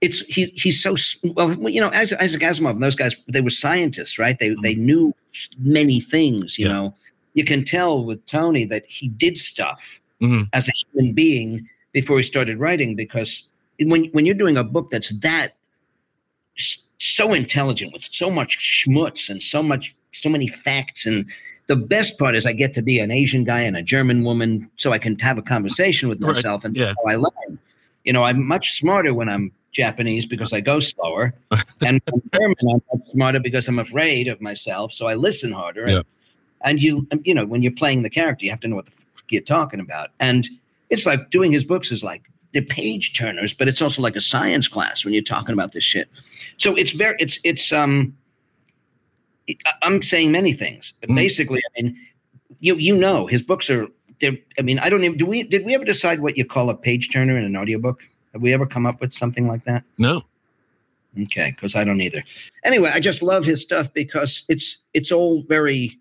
it's 0.00 0.20
he 0.20 0.46
he's 0.54 0.80
so 0.82 0.94
well 1.34 1.56
you 1.68 1.80
know 1.80 1.88
as 1.88 2.12
Isaac 2.12 2.42
Asimov 2.42 2.70
and 2.70 2.82
those 2.82 2.94
guys 2.94 3.16
they 3.26 3.40
were 3.40 3.50
scientists 3.50 4.18
right 4.18 4.38
they 4.38 4.54
they 4.62 4.74
knew 4.74 5.12
many 5.58 5.98
things 6.00 6.58
you 6.58 6.66
Mm-hmm. 6.66 6.74
Yeah. 6.74 6.82
know 6.82 6.94
you 7.34 7.44
can 7.44 7.64
tell 7.64 8.04
with 8.04 8.24
Tony 8.26 8.64
that 8.66 8.84
he 8.86 9.08
did 9.08 9.36
stuff 9.38 10.00
Mhm. 10.22 10.48
as 10.52 10.68
a 10.68 10.72
human 10.72 11.12
being 11.14 11.68
before 11.92 12.16
he 12.18 12.22
started 12.22 12.58
writing 12.58 12.94
because 12.94 13.48
when 13.80 14.04
when 14.12 14.24
you're 14.26 14.36
doing 14.44 14.56
a 14.56 14.62
book 14.62 14.88
that's 14.90 15.08
that 15.20 15.54
so 17.04 17.34
intelligent 17.34 17.92
with 17.92 18.02
so 18.02 18.30
much 18.30 18.56
schmutz 18.58 19.28
and 19.28 19.42
so 19.42 19.62
much 19.62 19.94
so 20.12 20.28
many 20.30 20.46
facts 20.46 21.04
and 21.06 21.26
the 21.66 21.76
best 21.76 22.18
part 22.18 22.34
is 22.36 22.44
I 22.46 22.52
get 22.52 22.72
to 22.74 22.82
be 22.82 22.98
an 22.98 23.10
Asian 23.10 23.42
guy 23.44 23.60
and 23.62 23.76
a 23.76 23.82
German 23.82 24.22
woman 24.22 24.70
so 24.76 24.92
I 24.92 24.98
can 24.98 25.18
have 25.18 25.38
a 25.38 25.42
conversation 25.42 26.08
with 26.08 26.22
Right. 26.22 26.34
myself 26.34 26.64
and 26.64 26.76
Yeah. 26.76 26.92
how 27.02 27.10
I 27.10 27.16
learn. 27.16 27.58
You 28.04 28.12
know, 28.12 28.22
I'm 28.24 28.46
much 28.46 28.78
smarter 28.78 29.14
when 29.14 29.28
I'm 29.30 29.50
Japanese 29.72 30.26
because 30.26 30.52
I 30.52 30.60
go 30.60 30.78
slower, 30.78 31.32
and 31.86 32.00
when 32.04 32.22
I'm 32.22 32.22
German 32.38 32.56
I'm 32.60 32.82
much 32.92 33.08
smarter 33.10 33.40
because 33.40 33.66
I'm 33.66 33.78
afraid 33.78 34.28
of 34.28 34.40
myself, 34.42 34.92
so 34.92 35.06
I 35.06 35.14
listen 35.14 35.52
harder. 35.52 35.88
Yeah. 35.88 36.02
And 36.60 36.82
you, 36.82 37.06
you 37.24 37.34
know, 37.34 37.46
when 37.46 37.62
you're 37.62 37.72
playing 37.72 38.02
the 38.02 38.10
character, 38.10 38.44
you 38.44 38.50
have 38.50 38.60
to 38.60 38.68
know 38.68 38.76
what 38.76 38.86
the 38.86 38.92
fuck 38.92 39.24
you're 39.30 39.42
talking 39.42 39.80
about. 39.80 40.10
And 40.20 40.46
it's 40.90 41.06
like 41.06 41.30
doing 41.30 41.50
his 41.50 41.64
books 41.64 41.90
is 41.90 42.04
like 42.04 42.22
they're 42.54 42.62
page 42.62 43.12
turners, 43.12 43.52
but 43.52 43.68
it's 43.68 43.82
also 43.82 44.00
like 44.00 44.16
a 44.16 44.20
science 44.20 44.68
class 44.68 45.04
when 45.04 45.12
you're 45.12 45.22
talking 45.22 45.52
about 45.52 45.72
this 45.72 45.84
shit. 45.84 46.08
So 46.56 46.74
it's 46.76 46.92
very, 46.92 47.16
it's 47.18 47.38
it's 47.44 47.72
um, 47.72 48.16
I'm 49.82 50.00
saying 50.00 50.32
many 50.32 50.52
things. 50.52 50.94
Mm. 51.02 51.16
Basically, 51.16 51.60
I 51.76 51.82
mean, 51.82 51.98
you 52.60 52.76
you 52.76 52.96
know, 52.96 53.26
his 53.26 53.42
books 53.42 53.68
are. 53.68 53.88
They're, 54.20 54.38
I 54.58 54.62
mean, 54.62 54.78
I 54.78 54.88
don't 54.88 55.02
even. 55.02 55.18
Do 55.18 55.26
we? 55.26 55.42
Did 55.42 55.66
we 55.66 55.74
ever 55.74 55.84
decide 55.84 56.20
what 56.20 56.38
you 56.38 56.44
call 56.44 56.70
a 56.70 56.74
page 56.74 57.12
turner 57.12 57.36
in 57.36 57.44
an 57.44 57.56
audiobook? 57.56 58.08
Have 58.32 58.40
we 58.40 58.52
ever 58.52 58.64
come 58.64 58.86
up 58.86 59.00
with 59.00 59.12
something 59.12 59.48
like 59.48 59.64
that? 59.64 59.82
No. 59.98 60.22
Okay, 61.22 61.50
because 61.50 61.74
I 61.74 61.84
don't 61.84 62.00
either. 62.00 62.22
Anyway, 62.64 62.90
I 62.92 63.00
just 63.00 63.22
love 63.22 63.44
his 63.44 63.60
stuff 63.60 63.92
because 63.92 64.44
it's 64.48 64.84
it's 64.94 65.10
all 65.10 65.42
very. 65.42 65.98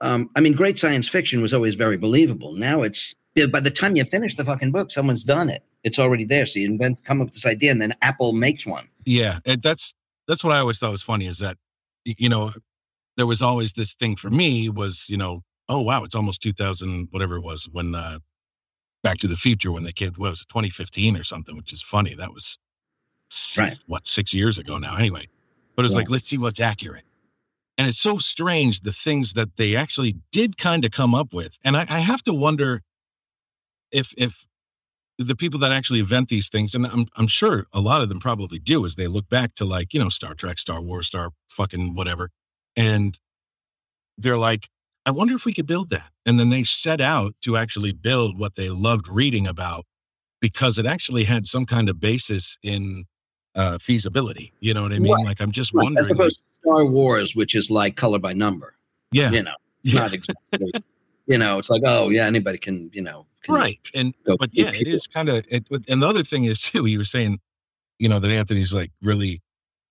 Um, 0.00 0.30
I 0.36 0.40
mean, 0.40 0.52
great 0.52 0.78
science 0.78 1.08
fiction 1.08 1.42
was 1.42 1.52
always 1.52 1.74
very 1.74 1.96
believable. 1.96 2.52
Now 2.52 2.82
it's 2.82 3.14
by 3.50 3.60
the 3.60 3.70
time 3.70 3.96
you 3.96 4.04
finish 4.04 4.36
the 4.36 4.44
fucking 4.44 4.70
book, 4.72 4.90
someone's 4.90 5.24
done 5.24 5.48
it. 5.48 5.62
It's 5.82 5.98
already 5.98 6.24
there. 6.24 6.46
So 6.46 6.58
you 6.60 6.66
invent, 6.66 7.04
come 7.04 7.20
up 7.20 7.26
with 7.26 7.34
this 7.34 7.46
idea, 7.46 7.70
and 7.72 7.80
then 7.80 7.94
Apple 8.00 8.32
makes 8.32 8.64
one. 8.66 8.88
Yeah. 9.04 9.38
And 9.44 9.60
that's 9.62 9.94
that's 10.28 10.42
what 10.44 10.54
I 10.54 10.58
always 10.60 10.78
thought 10.78 10.90
was 10.90 11.02
funny 11.02 11.26
is 11.26 11.38
that 11.38 11.56
you 12.04 12.28
know 12.28 12.50
there 13.16 13.26
was 13.26 13.42
always 13.42 13.72
this 13.74 13.94
thing 13.94 14.16
for 14.16 14.30
me 14.30 14.68
was 14.68 15.06
you 15.08 15.16
know 15.16 15.42
oh 15.68 15.80
wow 15.80 16.04
it's 16.04 16.14
almost 16.14 16.42
2000 16.42 17.08
whatever 17.10 17.36
it 17.36 17.42
was 17.42 17.68
when 17.72 17.94
uh 17.94 18.18
Back 19.02 19.18
to 19.18 19.26
the 19.28 19.36
Future 19.36 19.70
when 19.72 19.84
they 19.84 19.92
came 19.92 20.12
what 20.16 20.30
was 20.30 20.42
it 20.42 20.48
2015 20.48 21.16
or 21.16 21.24
something 21.24 21.56
which 21.56 21.72
is 21.72 21.82
funny 21.82 22.14
that 22.14 22.32
was 22.32 22.58
Right. 23.58 23.76
what 23.86 24.06
six 24.06 24.32
years 24.34 24.58
ago 24.58 24.78
now 24.78 24.96
anyway 24.96 25.26
but 25.76 25.84
it's 25.84 25.92
Yeah. 25.92 25.98
like 26.00 26.10
let's 26.10 26.28
see 26.28 26.38
what's 26.38 26.60
accurate 26.60 27.04
and 27.78 27.86
it's 27.86 28.00
so 28.00 28.18
strange 28.18 28.80
the 28.80 28.92
things 28.92 29.32
that 29.32 29.56
they 29.56 29.74
actually 29.76 30.16
did 30.32 30.56
kind 30.58 30.84
of 30.84 30.90
come 30.90 31.14
up 31.14 31.32
with 31.32 31.58
and 31.64 31.76
I, 31.76 31.86
I 31.88 32.00
have 32.00 32.22
to 32.24 32.34
wonder 32.34 32.82
if 33.94 34.12
if 34.18 34.46
the 35.18 35.36
people 35.36 35.60
that 35.60 35.72
actually 35.72 36.00
invent 36.00 36.28
these 36.28 36.48
things, 36.50 36.74
and 36.74 36.86
I'm 36.86 37.06
I'm 37.16 37.28
sure 37.28 37.66
a 37.72 37.80
lot 37.80 38.02
of 38.02 38.08
them 38.10 38.20
probably 38.20 38.58
do, 38.58 38.84
is 38.84 38.96
they 38.96 39.06
look 39.06 39.28
back 39.30 39.54
to 39.56 39.64
like 39.64 39.94
you 39.94 40.00
know 40.00 40.10
Star 40.10 40.34
Trek, 40.34 40.58
Star 40.58 40.82
Wars, 40.82 41.06
Star 41.06 41.30
fucking 41.50 41.94
whatever, 41.94 42.30
and 42.76 43.18
they're 44.18 44.38
like, 44.38 44.68
I 45.06 45.12
wonder 45.12 45.34
if 45.34 45.44
we 45.46 45.54
could 45.54 45.66
build 45.66 45.90
that, 45.90 46.10
and 46.26 46.40
then 46.40 46.50
they 46.50 46.64
set 46.64 47.00
out 47.00 47.34
to 47.42 47.56
actually 47.56 47.92
build 47.92 48.38
what 48.38 48.56
they 48.56 48.70
loved 48.70 49.08
reading 49.08 49.46
about 49.46 49.86
because 50.40 50.78
it 50.78 50.86
actually 50.86 51.24
had 51.24 51.46
some 51.46 51.66
kind 51.66 51.88
of 51.88 52.00
basis 52.00 52.58
in 52.62 53.04
uh, 53.54 53.78
feasibility. 53.78 54.52
You 54.60 54.74
know 54.74 54.82
what 54.82 54.92
I 54.92 54.98
mean? 54.98 55.12
Right. 55.12 55.26
Like 55.26 55.40
I'm 55.40 55.52
just 55.52 55.72
Right, 55.74 55.84
wondering. 55.84 56.04
as 56.04 56.10
opposed 56.10 56.38
to 56.38 56.44
Star 56.68 56.84
Wars, 56.84 57.36
which 57.36 57.54
is 57.54 57.70
like 57.70 57.96
color 57.96 58.18
by 58.18 58.32
number. 58.32 58.74
yeah, 59.12 59.30
You 59.30 59.42
know, 59.44 59.54
yeah. 59.82 60.00
not 60.00 60.12
exactly. 60.14 60.72
You 61.26 61.38
know, 61.38 61.58
it's 61.58 61.70
like 61.70 61.82
oh 61.84 62.08
yeah, 62.10 62.26
anybody 62.26 62.58
can 62.58 62.90
you 62.92 63.02
know 63.02 63.26
can 63.44 63.54
right 63.54 63.78
and 63.94 64.14
but 64.26 64.50
yeah 64.52 64.68
it 64.70 64.84
pew. 64.84 64.94
is 64.94 65.06
kind 65.06 65.28
of 65.28 65.46
and 65.50 66.02
the 66.02 66.08
other 66.08 66.22
thing 66.22 66.44
is 66.44 66.60
too 66.70 66.86
you 66.86 66.98
were 66.98 67.04
saying 67.04 67.38
you 67.98 68.08
know 68.08 68.18
that 68.18 68.30
anthony's 68.30 68.74
like 68.74 68.90
really 69.02 69.40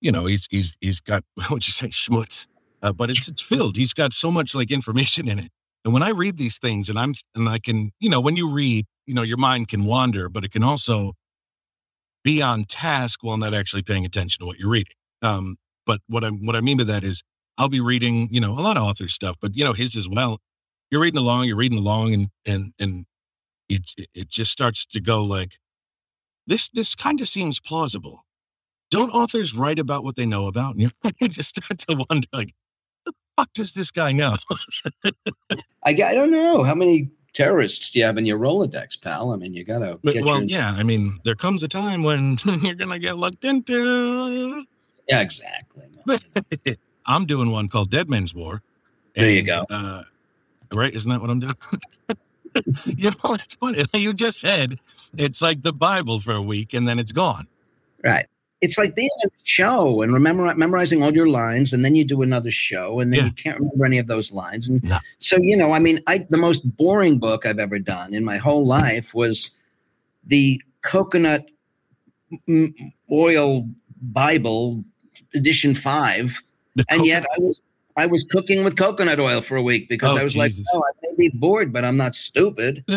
you 0.02 0.12
know 0.12 0.26
he's 0.26 0.48
he's 0.52 0.76
he's 0.82 1.00
got 1.00 1.24
what 1.50 1.66
you 1.66 1.72
say 1.72 1.88
schmutz 1.88 2.48
uh, 2.82 2.92
but 2.92 3.10
it's 3.10 3.28
it's 3.28 3.42
filled 3.42 3.78
he's 3.78 3.94
got 3.94 4.12
so 4.12 4.30
much 4.30 4.54
like 4.54 4.72
information 4.72 5.28
in 5.30 5.40
it. 5.40 5.52
And 5.86 5.94
when 5.94 6.04
i 6.04 6.10
read 6.10 6.38
these 6.38 6.58
things 6.58 6.90
and 6.90 7.00
i'm 7.00 7.14
and 7.36 7.48
i 7.48 7.60
can 7.60 7.92
you 8.00 8.10
know 8.10 8.20
when 8.20 8.36
you 8.36 8.52
read 8.52 8.86
you 9.06 9.14
know 9.14 9.22
your 9.22 9.38
mind 9.38 9.68
can 9.68 9.86
wander 9.86 10.30
but 10.30 10.44
it 10.44 10.52
can 10.52 10.64
also 10.64 11.14
be 12.24 12.42
on 12.42 12.64
task 12.66 13.20
while 13.22 13.38
not 13.38 13.54
actually 13.54 13.84
paying 13.84 14.06
attention 14.06 14.40
to 14.40 14.46
what 14.46 14.58
you're 14.58 14.70
reading. 14.70 14.96
Um 15.22 15.58
but 15.86 16.00
what 16.08 16.24
i'm 16.24 16.46
what 16.46 16.56
i 16.56 16.62
mean 16.62 16.78
by 16.78 16.86
that 16.86 17.04
is 17.04 17.22
i'll 17.58 17.70
be 17.70 17.82
reading 17.82 18.30
you 18.32 18.40
know 18.40 18.54
a 18.54 18.62
lot 18.62 18.78
of 18.78 18.84
author 18.84 19.10
stuff 19.10 19.36
but 19.42 19.52
you 19.56 19.64
know 19.64 19.74
his 19.74 19.98
as 19.98 20.08
well 20.08 20.40
you're 20.94 21.02
reading 21.02 21.18
along 21.20 21.46
you're 21.46 21.58
reading 21.58 21.80
along 21.80 22.14
and 22.14 22.28
and 22.46 22.72
and 22.80 23.06
it 23.68 23.82
it 24.14 24.30
just 24.30 24.52
starts 24.52 24.86
to 24.86 25.02
go 25.02 25.24
like 25.26 25.58
this 26.46 26.70
this 26.70 26.94
kind 26.94 27.20
of 27.20 27.28
seems 27.28 27.60
plausible 27.60 28.24
don't 28.92 29.10
authors 29.10 29.56
write 29.56 29.80
about 29.80 30.04
what 30.04 30.16
they 30.16 30.26
know 30.28 30.46
about 30.48 30.76
and 30.76 30.94
you 31.20 31.28
just 31.28 31.50
start 31.58 31.80
to 31.80 32.06
wonder 32.10 32.28
like 32.32 32.54
the 33.08 33.14
fuck 33.36 33.52
does 33.56 33.74
this 33.74 33.90
guy 33.90 34.12
know 34.12 34.36
I, 35.84 35.90
I 35.90 35.94
don't 36.14 36.32
know 36.32 36.64
how 36.64 36.76
many 36.76 37.10
terrorists 37.34 37.90
do 37.90 37.98
you 37.98 38.06
have 38.06 38.20
in 38.20 38.28
your 38.28 38.38
Rolodex, 38.38 39.02
pal. 39.02 39.32
I 39.32 39.38
mean, 39.38 39.56
you 39.56 39.64
gotta 39.64 40.00
But- 40.04 40.14
get 40.14 40.24
well 40.24 40.42
your, 40.44 40.50
yeah 40.60 40.74
i 40.78 40.84
mean 40.84 41.18
there 41.26 41.34
comes 41.34 41.64
a 41.64 41.68
time 41.68 42.04
when 42.04 42.38
you're 42.62 42.76
gonna 42.76 43.00
get 43.00 43.18
looked 43.18 43.46
into 43.46 44.64
yeah, 45.10 45.22
exactly. 45.22 45.86
i'm 47.08 47.26
doing 47.26 47.50
one 47.50 47.68
called 47.68 47.90
dead 47.90 48.10
Men's 48.10 48.36
war 48.36 48.62
There 49.16 49.30
you 49.32 49.42
go. 49.42 49.66
uh, 49.72 50.04
right 50.74 50.94
isn't 50.94 51.10
that 51.12 51.22
what 51.22 51.30
i'm 51.30 51.40
doing 51.40 51.56
you 52.86 53.10
know 53.24 53.34
it's 53.34 53.56
funny 53.56 53.84
you 53.94 54.14
just 54.14 54.40
said 54.40 54.80
it's 55.18 55.42
like 55.42 55.62
the 55.62 55.74
bible 55.74 56.20
for 56.20 56.34
a 56.34 56.42
week 56.42 56.74
and 56.74 56.88
then 56.88 57.00
it's 57.00 57.12
gone 57.12 57.48
Right. 58.04 58.26
It's 58.60 58.78
like 58.78 58.96
being 58.96 59.10
in 59.24 59.30
a 59.30 59.32
show 59.44 60.02
and 60.02 60.14
remember 60.14 60.54
memorizing 60.56 61.02
all 61.04 61.14
your 61.14 61.28
lines, 61.30 61.72
and 61.72 61.86
then 61.86 61.96
you 61.96 62.04
do 62.04 62.22
another 62.22 62.52
show, 62.52 63.00
and 63.00 63.14
then 63.14 63.20
Yeah. 63.22 63.26
you 63.28 63.32
can't 63.32 63.60
remember 63.60 63.86
any 63.86 63.98
of 63.98 64.08
those 64.08 64.34
lines. 64.34 64.68
And 64.68 64.84
No. 64.84 64.98
so, 65.20 65.38
you 65.38 65.56
know, 65.56 65.72
I 65.74 65.80
mean, 65.80 66.02
I 66.08 66.26
the 66.30 66.38
most 66.38 66.62
boring 66.78 67.18
book 67.18 67.46
I've 67.46 67.60
ever 67.60 67.80
done 67.80 68.14
in 68.14 68.26
my 68.26 68.38
whole 68.38 68.66
life 68.66 69.14
was 69.14 69.52
the 70.26 70.62
coconut 70.82 71.46
oil 73.12 73.70
Bible 74.02 74.84
edition 75.36 75.76
five, 75.76 76.42
The 76.76 76.86
and 76.90 77.00
co- 77.00 77.06
yet 77.06 77.24
I 77.24 77.40
was 77.40 77.62
I 77.96 78.06
was 78.08 78.24
cooking 78.24 78.64
with 78.64 78.76
coconut 78.76 79.20
oil 79.20 79.42
for 79.42 79.56
a 79.56 79.62
week 79.62 79.88
because 79.90 80.14
Oh, 80.16 80.18
I 80.18 80.24
was 80.24 80.34
Jesus. 80.34 80.66
like, 80.74 80.84
oh, 80.84 80.84
I 80.88 81.08
may 81.08 81.30
be 81.30 81.38
bored, 81.38 81.72
but 81.72 81.86
I'm 81.86 81.98
not 81.98 82.16
stupid. 82.16 82.84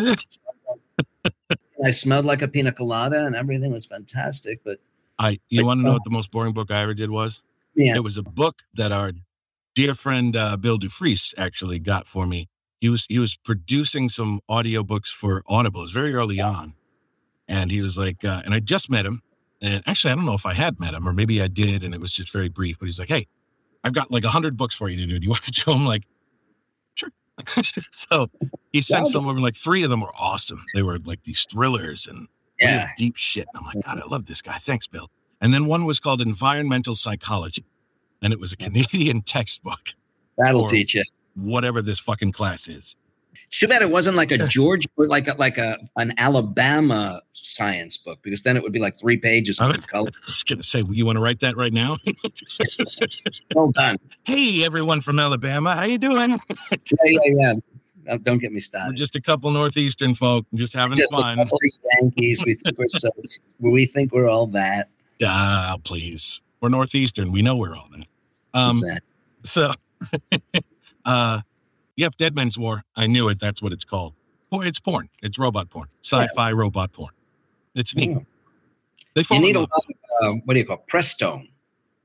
I 1.84 1.90
smelled 1.90 2.24
like 2.24 2.42
a 2.42 2.48
pina 2.48 2.72
colada, 2.72 3.24
and 3.26 3.36
everything 3.36 3.70
was 3.70 3.84
fantastic. 3.84 4.60
But 4.64 4.78
I 5.18 5.38
you 5.50 5.60
But, 5.60 5.66
want 5.66 5.80
to 5.80 5.84
know 5.84 5.90
uh, 5.90 5.94
what 5.94 6.04
the 6.04 6.10
most 6.10 6.30
boring 6.30 6.52
book 6.54 6.70
I 6.70 6.82
ever 6.82 6.94
did 6.94 7.10
was? 7.10 7.42
yeah, 7.74 7.96
It 7.96 8.02
was 8.02 8.16
a 8.16 8.22
book 8.22 8.62
that 8.74 8.92
our 8.92 9.12
dear 9.74 9.94
friend 9.94 10.34
uh, 10.36 10.56
Bill 10.56 10.78
Dufris 10.78 11.34
actually 11.36 11.78
got 11.78 12.06
for 12.06 12.26
me. 12.26 12.48
he 12.80 12.88
was 12.88 13.04
he 13.08 13.18
was 13.18 13.36
producing 13.36 14.08
some 14.08 14.40
audiobooks 14.48 15.08
for 15.08 15.42
Audible. 15.48 15.80
It 15.80 15.84
was 15.84 15.92
very 15.92 16.14
early 16.14 16.40
on, 16.40 16.72
and 17.46 17.70
he 17.70 17.82
was 17.82 17.98
like, 17.98 18.24
uh, 18.24 18.40
and 18.46 18.54
I 18.54 18.60
just 18.60 18.90
met 18.90 19.04
him, 19.04 19.20
and 19.60 19.82
actually 19.86 20.12
I 20.12 20.14
don't 20.14 20.24
know 20.24 20.34
if 20.34 20.46
I 20.46 20.54
had 20.54 20.80
met 20.80 20.94
him 20.94 21.06
or 21.06 21.12
maybe 21.12 21.42
I 21.42 21.48
did, 21.48 21.84
and 21.84 21.94
it 21.94 22.00
was 22.00 22.12
just 22.12 22.32
very 22.32 22.48
brief. 22.48 22.78
But 22.78 22.86
he's 22.86 22.98
like, 22.98 23.08
hey, 23.10 23.26
I've 23.86 23.94
got 23.94 24.10
like 24.10 24.24
a 24.24 24.28
hundred 24.28 24.56
books 24.56 24.74
for 24.74 24.88
you 24.88 24.96
to 24.96 25.06
do. 25.06 25.18
Do 25.18 25.24
you 25.24 25.30
want 25.30 25.44
to 25.44 25.52
do 25.52 25.70
them? 25.70 25.86
Like, 25.86 26.02
sure. 26.94 27.10
so 27.92 28.28
he 28.72 28.80
sent 28.82 29.08
some 29.08 29.28
over. 29.28 29.40
Like 29.40 29.54
three 29.54 29.84
of 29.84 29.90
them 29.90 30.00
were 30.00 30.12
awesome. 30.18 30.64
They 30.74 30.82
were 30.82 30.98
like 31.04 31.22
these 31.22 31.44
thrillers 31.44 32.08
and 32.08 32.26
Yeah. 32.58 32.88
deep 32.96 33.16
shit. 33.16 33.46
And 33.54 33.60
I'm 33.60 33.66
like, 33.66 33.84
God, 33.84 33.98
I 33.98 34.00
mm-hmm. 34.00 34.10
love 34.12 34.26
this 34.26 34.42
guy. 34.42 34.54
Thanks, 34.54 34.88
Bill. 34.88 35.08
And 35.40 35.54
then 35.54 35.66
one 35.66 35.84
was 35.84 36.00
called 36.00 36.20
Environmental 36.20 36.94
Psychology, 36.96 37.64
and 38.22 38.32
it 38.32 38.40
was 38.40 38.52
a 38.52 38.56
Canadian 38.56 39.22
textbook, 39.34 39.94
That'll 40.36 40.66
teach 40.66 40.94
you. 40.94 41.04
whatever 41.34 41.80
this 41.80 42.00
fucking 42.00 42.32
class 42.32 42.68
is. 42.68 42.96
It's 43.46 43.60
too 43.60 43.68
bad 43.68 43.80
it 43.82 43.90
wasn't 43.90 44.16
like 44.16 44.30
a 44.32 44.38
Georgia, 44.38 44.88
like 44.96 45.28
a, 45.28 45.34
like 45.34 45.56
a 45.58 45.78
an 45.96 46.12
Alabama 46.18 47.22
science 47.32 47.96
book, 47.96 48.18
because 48.22 48.42
then 48.42 48.56
it 48.56 48.62
would 48.62 48.72
be 48.72 48.78
like 48.80 48.96
three 48.98 49.16
pages 49.16 49.60
I 49.60 49.70
of 49.70 49.86
color. 49.86 50.10
was 50.26 50.42
gonna 50.44 50.62
say, 50.62 50.82
you 50.90 51.06
want 51.06 51.16
to 51.16 51.22
write 51.22 51.40
that 51.40 51.56
right 51.56 51.72
now? 51.72 51.96
Well 53.54 53.70
done. 53.72 53.98
hey, 54.24 54.64
everyone 54.64 55.00
from 55.00 55.18
Alabama, 55.18 55.74
how 55.76 55.84
you 55.84 55.98
doing? 55.98 56.38
Yeah, 56.70 57.20
yeah, 57.24 57.32
yeah. 57.38 57.54
Uh, 58.08 58.18
Don't 58.22 58.38
get 58.38 58.50
me 58.52 58.56
We're 58.56 58.60
started. 58.60 58.96
just 58.96 59.16
a 59.16 59.20
couple 59.20 59.50
northeastern 59.50 60.14
folk, 60.14 60.46
just 60.54 60.72
having 60.74 60.96
Just 60.96 61.12
a 61.12 61.16
fun. 61.16 61.36
couple 61.38 61.56
of 61.58 61.70
Yankees. 62.00 62.44
We 62.44 62.54
think 62.54 62.78
we're 62.78 62.88
so, 62.88 63.10
we 63.58 63.84
think 63.86 64.12
we're 64.12 64.28
all 64.28 64.46
that. 64.48 64.90
Ah, 65.24 65.76
please. 65.82 66.40
We're 66.60 66.68
northeastern. 66.68 67.32
We 67.32 67.42
know 67.42 67.56
we're 67.56 67.74
all 67.76 67.88
that. 67.96 68.06
Um, 68.54 68.76
Exactly. 68.76 69.00
so, 69.44 69.72
uh, 71.04 71.40
yep, 71.96 72.16
Dead 72.16 72.34
Man's 72.34 72.58
War. 72.58 72.84
I 72.94 73.06
knew 73.06 73.28
it. 73.28 73.40
That's 73.40 73.60
what 73.60 73.72
it's 73.72 73.84
called. 73.84 74.14
Boy, 74.50 74.66
it's 74.66 74.78
porn. 74.78 75.08
It's 75.22 75.38
robot 75.38 75.70
porn. 75.70 75.88
Sci-fi 76.02 76.52
robot 76.52 76.92
porn. 76.92 77.12
It's 77.74 77.96
neat. 77.96 78.10
Mm. 78.10 78.26
They 79.14 79.22
You 79.30 79.40
need 79.40 79.56
a 79.56 79.60
lot 79.60 79.70
of, 79.72 79.84
uh, 80.22 80.34
what 80.44 80.54
do 80.54 80.60
you 80.60 80.66
call 80.66 80.76
it? 80.76 80.86
Prestone 80.86 81.48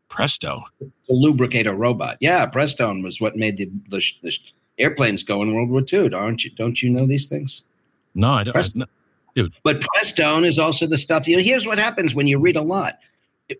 Presto. 0.09 0.63
to 0.79 0.91
lubricate 1.07 1.67
a 1.67 1.73
robot. 1.73 2.17
Yeah, 2.19 2.45
Prestone 2.45 3.01
was 3.01 3.21
what 3.21 3.35
made 3.35 3.57
the, 3.57 3.71
the, 3.89 4.03
the 4.21 4.37
airplanes 4.77 5.23
go 5.23 5.41
in 5.41 5.53
World 5.53 5.69
War 5.69 5.81
II. 5.81 6.09
Don't 6.09 6.43
you, 6.43 6.51
don't 6.51 6.81
you 6.81 6.89
know 6.89 7.07
these 7.07 7.27
things? 7.27 7.63
No, 8.13 8.29
I 8.29 8.43
don't. 8.43 8.53
Presto. 8.53 8.79
no. 9.35 9.47
But 9.63 9.81
Prestone 9.81 10.43
is 10.43 10.59
also 10.59 10.85
the 10.85 10.97
stuff. 10.97 11.27
You 11.27 11.37
know, 11.37 11.43
here's 11.43 11.65
what 11.65 11.77
happens 11.77 12.13
when 12.13 12.27
you 12.27 12.37
read 12.37 12.57
a 12.57 12.61
lot. 12.61 12.99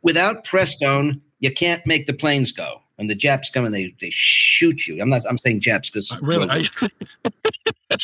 Without 0.04 0.44
Prestone, 0.44 1.22
you 1.40 1.52
can't 1.52 1.86
make 1.88 2.06
the 2.06 2.14
planes 2.14 2.52
go. 2.52 2.81
And 3.02 3.10
the 3.10 3.16
Japs 3.16 3.50
come 3.50 3.66
and 3.66 3.74
they, 3.74 3.96
they 4.00 4.12
shoot 4.12 4.88
you. 4.88 5.02
I'm 5.02 5.10
not. 5.10 5.24
I'm 5.28 5.40
saying 5.40 5.62
Japs 5.62 5.90
because 5.90 6.12
Uh, 6.12 6.18
Really? 6.22 6.68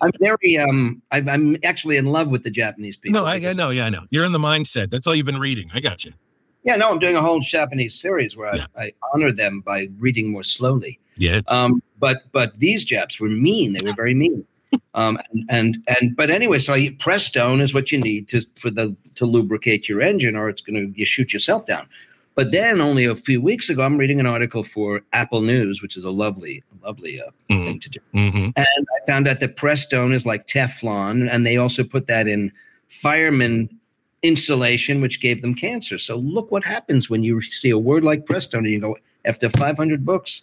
I'm 0.00 0.10
very. 0.20 0.56
Um, 0.56 1.02
I, 1.10 1.18
I'm 1.18 1.58
actually 1.64 1.98
in 1.98 2.06
love 2.06 2.30
with 2.30 2.44
the 2.44 2.50
Japanese 2.50 2.96
people. 2.96 3.20
no, 3.20 3.26
I, 3.26 3.34
I 3.34 3.52
know. 3.52 3.68
Yeah, 3.68 3.84
I 3.84 3.90
know. 3.90 4.04
You're 4.08 4.24
in 4.24 4.32
the 4.32 4.38
mindset. 4.38 4.90
That's 4.90 5.06
all 5.06 5.14
you've 5.14 5.26
been 5.26 5.38
reading. 5.38 5.70
I 5.74 5.80
got 5.80 6.04
you. 6.06 6.14
Yeah, 6.64 6.76
no, 6.76 6.90
I'm 6.90 6.98
doing 6.98 7.14
a 7.14 7.20
whole 7.22 7.40
Japanese 7.40 7.94
series 8.00 8.38
where 8.38 8.48
I, 8.52 8.56
Yeah. 8.56 8.66
I 8.76 8.92
honor 9.12 9.32
them 9.32 9.60
by 9.60 9.88
reading 9.98 10.32
more 10.32 10.42
slowly. 10.42 10.98
Yeah. 11.18 11.42
Um, 11.48 11.82
but 11.98 12.22
but 12.32 12.58
these 12.58 12.84
Japs 12.84 13.20
were 13.20 13.28
mean. 13.28 13.74
They 13.74 13.84
were 13.84 13.94
very 13.94 14.14
mean. 14.14 14.46
Um, 14.94 15.18
and, 15.30 15.44
and 15.50 15.78
and 16.00 16.16
but 16.16 16.30
anyway, 16.30 16.56
so 16.58 16.72
I, 16.72 16.96
Prestone 16.98 17.60
is 17.60 17.74
what 17.74 17.92
you 17.92 18.00
need 18.00 18.28
to 18.28 18.40
for 18.58 18.70
the 18.70 18.96
to 19.16 19.26
lubricate 19.26 19.90
your 19.90 20.00
engine, 20.00 20.36
or 20.36 20.48
it's 20.48 20.62
going 20.62 20.92
to 20.92 20.98
you 20.98 21.04
shoot 21.04 21.34
yourself 21.34 21.66
down. 21.66 21.86
But 22.38 22.52
then 22.52 22.80
only 22.80 23.04
a 23.04 23.16
few 23.16 23.40
weeks 23.40 23.68
ago, 23.68 23.82
I'm 23.82 23.98
reading 23.98 24.20
an 24.20 24.26
article 24.26 24.62
for 24.62 25.00
Apple 25.12 25.40
News, 25.40 25.82
which 25.82 25.96
is 25.96 26.04
a 26.04 26.10
lovely, 26.10 26.62
lovely 26.84 27.20
uh, 27.20 27.24
Mhm. 27.50 27.64
thing 27.64 27.80
to 27.80 27.90
do. 27.90 27.98
Mhm. 28.14 28.52
And 28.54 28.66
I 28.96 29.06
found 29.08 29.26
out 29.26 29.40
that 29.40 29.56
Prestone 29.56 30.12
is 30.12 30.24
like 30.24 30.46
Teflon, 30.46 31.28
and 31.28 31.44
they 31.44 31.56
also 31.56 31.82
put 31.82 32.06
that 32.06 32.28
in 32.28 32.52
fireman 32.88 33.68
insulation, 34.22 35.00
which 35.00 35.20
gave 35.20 35.42
them 35.42 35.52
cancer. 35.52 35.98
So 35.98 36.14
look 36.16 36.52
what 36.52 36.62
happens 36.62 37.10
when 37.10 37.24
you 37.24 37.42
see 37.42 37.70
a 37.70 37.78
word 37.78 38.04
like 38.04 38.24
Prestone 38.24 38.64
and 38.64 38.72
you 38.72 38.78
go, 38.78 38.96
after 39.24 39.48
500 39.48 40.04
books, 40.06 40.42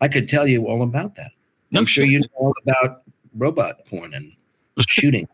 I 0.00 0.08
could 0.08 0.30
tell 0.30 0.46
you 0.46 0.64
all 0.64 0.80
about 0.80 1.14
that. 1.16 1.32
No 1.72 1.80
I'm 1.80 1.84
sure 1.86 2.04
shit. 2.04 2.12
you 2.12 2.20
know 2.20 2.26
all 2.36 2.54
about 2.66 3.02
robot 3.36 3.84
porn 3.84 4.14
and 4.14 4.32
shooting. 4.88 5.28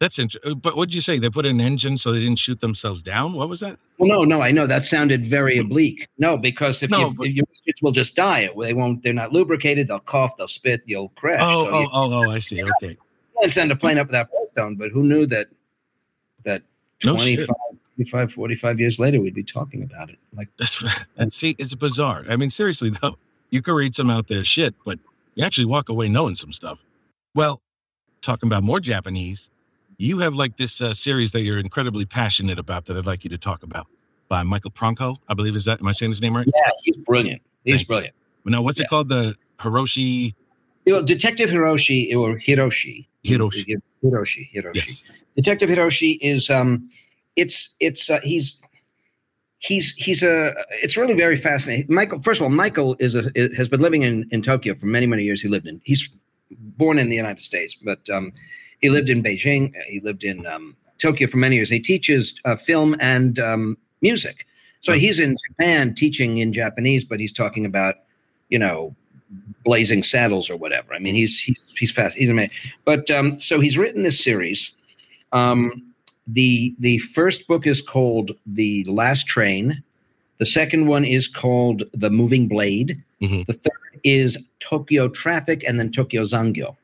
That's 0.00 0.18
interesting. 0.18 0.52
Uh, 0.52 0.54
but 0.54 0.76
what 0.76 0.88
did 0.88 0.94
you 0.94 1.02
say? 1.02 1.18
They 1.18 1.28
put 1.28 1.44
an 1.44 1.60
engine 1.60 1.98
so 1.98 2.10
they 2.10 2.20
didn't 2.20 2.38
shoot 2.38 2.60
themselves 2.60 3.02
down? 3.02 3.34
What 3.34 3.50
was 3.50 3.60
that? 3.60 3.78
Well, 3.98 4.08
no, 4.08 4.24
no, 4.24 4.40
I 4.40 4.50
know 4.50 4.66
that 4.66 4.86
sounded 4.86 5.22
very 5.22 5.56
mm-hmm. 5.56 5.66
oblique. 5.66 6.08
No, 6.16 6.38
because 6.38 6.82
if, 6.82 6.90
No, 6.90 7.08
you, 7.08 7.14
but- 7.14 7.26
if 7.26 7.36
your 7.36 7.46
kids 7.66 7.82
will 7.82 7.92
just 7.92 8.16
die, 8.16 8.48
they 8.58 8.72
won't. 8.72 9.02
They're 9.02 9.12
not 9.12 9.32
lubricated. 9.32 9.88
They'll 9.88 10.00
cough. 10.00 10.36
They'll 10.38 10.48
spit. 10.48 10.82
You'll 10.86 11.10
crash. 11.10 11.40
Oh, 11.42 11.66
So 11.66 11.70
oh, 11.70 11.80
you 11.80 11.88
oh, 11.92 12.24
oh, 12.26 12.30
I 12.30 12.38
see. 12.38 12.62
Okay. 12.62 12.96
can't 13.38 13.52
send 13.52 13.70
a 13.70 13.76
plane 13.76 13.98
up 13.98 14.06
without 14.06 14.30
Prestone. 14.30 14.76
But 14.76 14.90
who 14.90 15.02
knew 15.02 15.26
that? 15.26 15.48
That 16.44 16.62
No 17.04 17.12
25, 17.16 17.46
shit. 17.46 17.50
25, 17.96 18.32
45 18.32 18.80
years 18.80 18.98
later, 18.98 19.20
we'd 19.20 19.34
be 19.34 19.42
talking 19.42 19.82
about 19.82 20.08
it. 20.08 20.18
Like, 20.34 20.48
That's 20.58 20.82
and 21.18 21.30
see, 21.30 21.54
it's 21.58 21.74
bizarre. 21.74 22.24
I 22.30 22.36
mean, 22.36 22.48
seriously 22.48 22.88
though, 22.88 23.18
you 23.50 23.60
could 23.60 23.74
read 23.74 23.94
some 23.94 24.08
out 24.08 24.28
there 24.28 24.42
shit, 24.44 24.74
but 24.86 24.98
you 25.34 25.44
actually 25.44 25.66
walk 25.66 25.90
away 25.90 26.08
knowing 26.08 26.34
some 26.34 26.52
stuff. 26.52 26.78
Well, 27.34 27.60
talking 28.22 28.46
about 28.46 28.62
more 28.62 28.80
Japanese, 28.80 29.50
you 30.00 30.18
have 30.18 30.34
like 30.34 30.56
this 30.56 30.80
uh, 30.80 30.94
series 30.94 31.32
that 31.32 31.42
you're 31.42 31.58
incredibly 31.58 32.04
passionate 32.06 32.58
about 32.58 32.86
that 32.86 32.96
I'd 32.96 33.06
like 33.06 33.22
you 33.24 33.30
to 33.30 33.38
talk 33.38 33.62
about 33.62 33.86
by 34.28 34.42
Michael 34.42 34.70
Pronko. 34.70 35.16
I 35.28 35.34
believe 35.34 35.54
is 35.54 35.64
that. 35.66 35.80
Am 35.80 35.86
I 35.86 35.92
saying 35.92 36.10
his 36.10 36.22
name 36.22 36.34
right? 36.36 36.46
yeah, 36.54 36.70
he's 36.84 36.96
brilliant. 36.96 37.42
He's 37.64 37.72
Thank 37.74 37.80
you. 37.82 37.86
brilliant. 37.86 38.14
Now, 38.46 38.62
what's 38.62 38.78
Yeah. 38.80 38.86
it 38.86 38.88
called? 38.88 39.08
The 39.10 39.34
Hiroshi 39.58 40.34
You 40.86 40.94
know, 40.94 41.02
Detective 41.02 41.50
Hiroshi 41.50 42.14
or 42.16 42.36
Hiroshi. 42.36 43.06
Hiroshi. 43.24 43.76
Hiroshi. 44.02 44.50
Hiroshi. 44.54 44.74
Yes. 44.74 45.04
Detective 45.36 45.68
Hiroshi 45.68 46.18
is 46.22 46.48
um, 46.48 46.88
it's 47.36 47.74
it's 47.80 48.08
uh, 48.08 48.20
he's 48.22 48.62
he's 49.58 49.92
he's 49.96 50.22
a 50.22 50.54
it's 50.82 50.96
really 50.96 51.12
very 51.12 51.36
fascinating. 51.36 51.86
Michael, 51.94 52.22
first 52.22 52.40
of 52.40 52.44
all, 52.44 52.50
Michael 52.50 52.96
is 52.98 53.14
a 53.14 53.30
has 53.56 53.68
been 53.68 53.80
living 53.80 54.02
in 54.02 54.26
in 54.30 54.40
Tokyo 54.40 54.74
for 54.74 54.86
many 54.86 55.06
many 55.06 55.22
years. 55.24 55.42
He 55.42 55.48
lived 55.48 55.66
in 55.66 55.82
he's 55.84 56.08
born 56.80 56.98
in 56.98 57.10
the 57.10 57.16
United 57.16 57.42
States, 57.42 57.74
but 57.74 58.00
um, 58.10 58.32
he 58.80 58.88
lived 58.88 59.10
in 59.10 59.22
Beijing. 59.22 59.72
He 59.86 60.00
lived 60.00 60.24
in 60.24 60.46
um, 60.46 60.74
Tokyo 60.98 61.28
for 61.28 61.36
many 61.36 61.56
years. 61.56 61.68
He 61.68 61.78
teaches 61.78 62.40
uh, 62.46 62.56
film 62.56 62.96
and 63.00 63.38
um, 63.38 63.76
music. 64.00 64.46
So 64.80 64.94
he's 64.94 65.18
in 65.18 65.36
Japan 65.46 65.94
teaching 65.94 66.38
in 66.38 66.54
Japanese, 66.54 67.04
but 67.04 67.20
he's 67.20 67.32
talking 67.32 67.66
about 67.66 67.96
you 68.48 68.58
know 68.58 68.96
blazing 69.62 70.02
saddles 70.02 70.48
or 70.48 70.56
whatever. 70.56 70.94
I 70.94 70.98
mean, 70.98 71.14
he's 71.14 71.38
he's 71.38 71.60
he's 71.76 71.90
fast. 71.90 72.16
He's 72.16 72.30
amazing. 72.30 72.56
But 72.84 73.10
um, 73.10 73.38
so 73.38 73.60
he's 73.60 73.76
written 73.76 74.02
this 74.02 74.22
series. 74.22 74.74
Um, 75.32 75.82
the 76.26 76.74
the 76.78 76.98
first 76.98 77.46
book 77.46 77.66
is 77.66 77.82
called 77.82 78.32
The 78.46 78.84
Last 78.88 79.26
Train. 79.26 79.82
The 80.38 80.46
second 80.46 80.86
one 80.86 81.04
is 81.04 81.28
called 81.28 81.82
The 81.92 82.10
Moving 82.10 82.48
Blade. 82.48 83.02
Mhm. 83.20 83.46
The 83.46 83.52
third 83.52 84.00
is 84.04 84.38
Tokyo 84.60 85.08
Traffic, 85.08 85.62
and 85.66 85.78
then 85.78 85.90
Tokyo 85.90 86.22
Zangyo. 86.22 86.76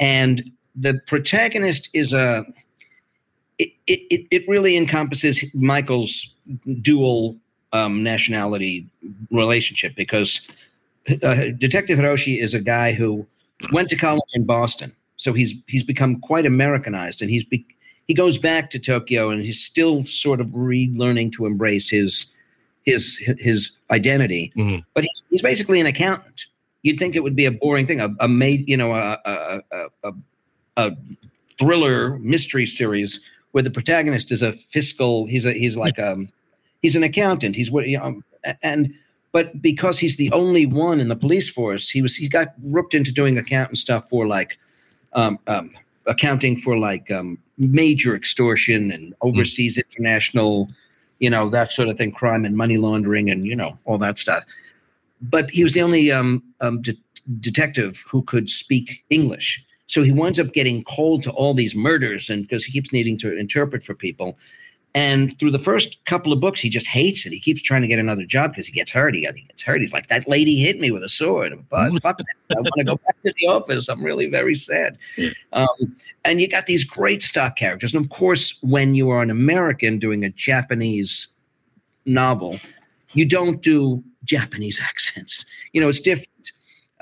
And 0.00 0.50
the 0.74 1.00
protagonist 1.06 1.88
is 1.92 2.12
a. 2.12 2.44
It, 3.58 3.72
it, 3.86 4.00
it- 4.10 4.26
it 4.30 4.48
really 4.48 4.76
encompasses 4.76 5.42
Michael's 5.54 6.30
dual 6.82 7.36
um, 7.72 8.02
nationality 8.02 8.86
relationship 9.30 9.94
because 9.96 10.46
uh, 11.22 11.46
Detective 11.58 11.98
Hiroshi 11.98 12.38
is 12.40 12.52
a 12.54 12.60
guy 12.60 12.92
who 12.92 13.26
went 13.72 13.88
to 13.88 13.96
college 13.96 14.30
in 14.34 14.44
Boston, 14.44 14.92
so 15.16 15.32
he's 15.32 15.54
he's 15.66 15.82
become 15.82 16.20
quite 16.20 16.44
Americanized, 16.46 17.22
and 17.22 17.30
he's 17.30 17.44
be, 17.44 17.64
he 18.06 18.14
goes 18.14 18.36
back 18.38 18.68
to 18.70 18.78
Tokyo, 18.78 19.30
and 19.30 19.44
he's 19.44 19.60
still 19.62 20.02
sort 20.02 20.40
of 20.40 20.48
relearning 20.48 21.32
to 21.32 21.46
embrace 21.46 21.88
his 21.90 22.26
his 22.86 23.18
his 23.38 23.72
identity. 23.90 24.52
Mhm. 24.56 24.84
But 24.94 25.04
he's, 25.04 25.22
he's 25.30 25.42
basically 25.42 25.80
an 25.80 25.86
accountant. 25.86 26.46
You'd 26.82 26.98
think 26.98 27.16
it 27.16 27.22
would 27.22 27.36
be 27.36 27.44
a 27.44 27.50
boring 27.50 27.86
thing, 27.86 28.00
a, 28.00 28.14
a 28.20 28.28
made 28.28 28.66
you 28.68 28.76
know 28.76 28.94
a 28.94 29.18
a, 29.24 29.62
a, 29.70 29.86
a 30.04 30.12
a 30.76 30.96
thriller 31.58 32.18
mystery 32.18 32.66
series 32.66 33.20
where 33.52 33.62
the 33.62 33.70
protagonist 33.70 34.30
is 34.32 34.42
a 34.42 34.52
fiscal. 34.52 35.26
He's 35.26 35.44
a 35.44 35.52
he's 35.52 35.76
like 35.76 35.98
um 35.98 36.28
he's 36.80 36.96
an 36.96 37.02
accountant. 37.02 37.56
He's 37.56 37.70
what 37.70 37.88
you 37.88 37.98
know, 37.98 38.22
and 38.62 38.94
but 39.32 39.60
because 39.60 39.98
he's 39.98 40.16
the 40.16 40.30
only 40.32 40.64
one 40.64 41.00
in 41.00 41.08
the 41.08 41.16
police 41.16 41.48
force, 41.48 41.90
he 41.90 42.00
was 42.00 42.16
he 42.16 42.28
got 42.28 42.54
roped 42.62 42.94
into 42.94 43.12
doing 43.12 43.36
accountant 43.36 43.78
stuff 43.78 44.08
for 44.08 44.26
like 44.26 44.58
um, 45.12 45.38
um, 45.46 45.72
accounting 46.06 46.56
for 46.56 46.78
like 46.78 47.10
um, 47.10 47.38
major 47.58 48.14
extortion 48.14 48.90
and 48.92 49.14
overseas 49.22 49.76
international, 49.76 50.70
you 51.18 51.30
know 51.30 51.48
that 51.50 51.72
sort 51.72 51.88
of 51.88 51.96
thing, 51.96 52.12
crime 52.12 52.44
and 52.44 52.56
money 52.56 52.76
laundering 52.76 53.30
and 53.30 53.46
you 53.46 53.56
know 53.56 53.78
all 53.84 53.98
that 53.98 54.18
stuff. 54.18 54.44
But 55.20 55.50
he 55.50 55.62
was 55.62 55.74
the 55.74 55.82
only 55.82 56.12
um, 56.12 56.42
um, 56.60 56.82
de- 56.82 56.98
detective 57.40 58.04
who 58.06 58.22
could 58.22 58.50
speak 58.50 59.04
English. 59.10 59.64
So 59.86 60.02
he 60.02 60.12
winds 60.12 60.40
up 60.40 60.52
getting 60.52 60.82
called 60.82 61.22
to 61.22 61.30
all 61.30 61.54
these 61.54 61.74
murders, 61.74 62.28
and 62.28 62.42
because 62.42 62.64
he 62.64 62.72
keeps 62.72 62.92
needing 62.92 63.16
to 63.18 63.36
interpret 63.36 63.82
for 63.82 63.94
people, 63.94 64.36
And 64.96 65.38
through 65.38 65.50
the 65.50 65.58
first 65.58 66.02
couple 66.06 66.32
of 66.32 66.40
books, 66.40 66.58
he 66.58 66.70
just 66.70 66.86
hates 66.86 67.26
it. 67.26 67.30
He 67.30 67.38
keeps 67.38 67.60
trying 67.60 67.82
to 67.82 67.86
get 67.86 67.98
another 67.98 68.24
job 68.24 68.52
because 68.52 68.66
he 68.66 68.72
gets 68.72 68.90
hurt. 68.90 69.14
He, 69.14 69.28
he, 69.34 69.42
gets 69.42 69.60
hurt. 69.60 69.82
He's 69.82 69.92
like, 69.92 70.08
that 70.08 70.26
lady 70.26 70.56
hit 70.56 70.80
me 70.80 70.90
with 70.90 71.02
a 71.02 71.08
sword. 71.10 71.52
But 71.68 71.90
fuck 72.00 72.16
that. 72.16 72.56
I 72.56 72.60
want 72.60 72.70
to 72.78 72.84
go 72.84 72.96
back 73.06 73.22
to 73.26 73.34
the 73.38 73.46
office. 73.46 73.90
I'm 73.90 74.02
really 74.02 74.26
very 74.26 74.54
sad. 74.54 74.96
Um, 75.52 75.68
and 76.24 76.40
you 76.40 76.48
got 76.48 76.64
these 76.64 76.82
great 76.82 77.22
stock 77.22 77.56
characters. 77.56 77.92
And 77.92 78.02
of 78.02 78.10
course, 78.10 78.58
when 78.62 78.94
you 78.94 79.10
are 79.10 79.20
an 79.20 79.28
American 79.28 79.98
doing 79.98 80.24
a 80.24 80.30
Japanese 80.30 81.28
novel, 82.06 82.58
you 83.12 83.26
don't 83.26 83.60
do 83.60 84.02
Japanese 84.24 84.80
accents. 84.82 85.44
You 85.74 85.82
know, 85.82 85.90
it's 85.90 86.00
different 86.00 86.52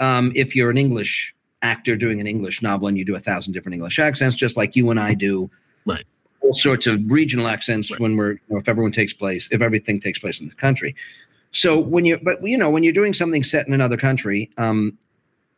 um, 0.01 0.33
if 0.35 0.57
you're 0.57 0.71
an 0.71 0.79
English 0.79 1.33
actor 1.63 1.95
doing 1.95 2.21
an 2.21 2.27
English 2.27 2.61
novel 2.61 2.89
and 2.89 2.99
you 2.99 3.05
do 3.05 3.15
a 3.15 3.21
thousand 3.21 3.53
different 3.53 3.75
English 3.75 4.01
accents, 4.01 4.35
just 4.35 4.57
like 4.57 4.75
you 4.75 4.91
and 4.91 4.99
I 4.99 5.15
do. 5.15 5.49
Right 5.87 6.05
all 6.45 6.53
sorts 6.53 6.87
of 6.87 7.01
regional 7.11 7.49
accents 7.49 7.91
right. 7.91 8.01
when 8.01 8.17
we're 8.17 8.33
you 8.33 8.41
know, 8.51 8.59
if 8.59 8.69
everyone 8.69 8.93
takes 8.93 9.13
place 9.13 9.49
if 9.51 9.63
everything 9.63 9.99
takes 9.99 10.19
place 10.19 10.41
in 10.41 10.49
the 10.49 10.55
country 10.55 10.95
so 11.53 11.79
when 11.79 12.05
you 12.05 12.19
but 12.23 12.47
you 12.47 12.59
know 12.59 12.71
when 12.71 12.83
you're 12.83 12.93
doing 12.93 13.15
something 13.15 13.43
set 13.43 13.67
in 13.67 13.73
another 13.73 13.97
country 13.97 14.51
um 14.59 14.97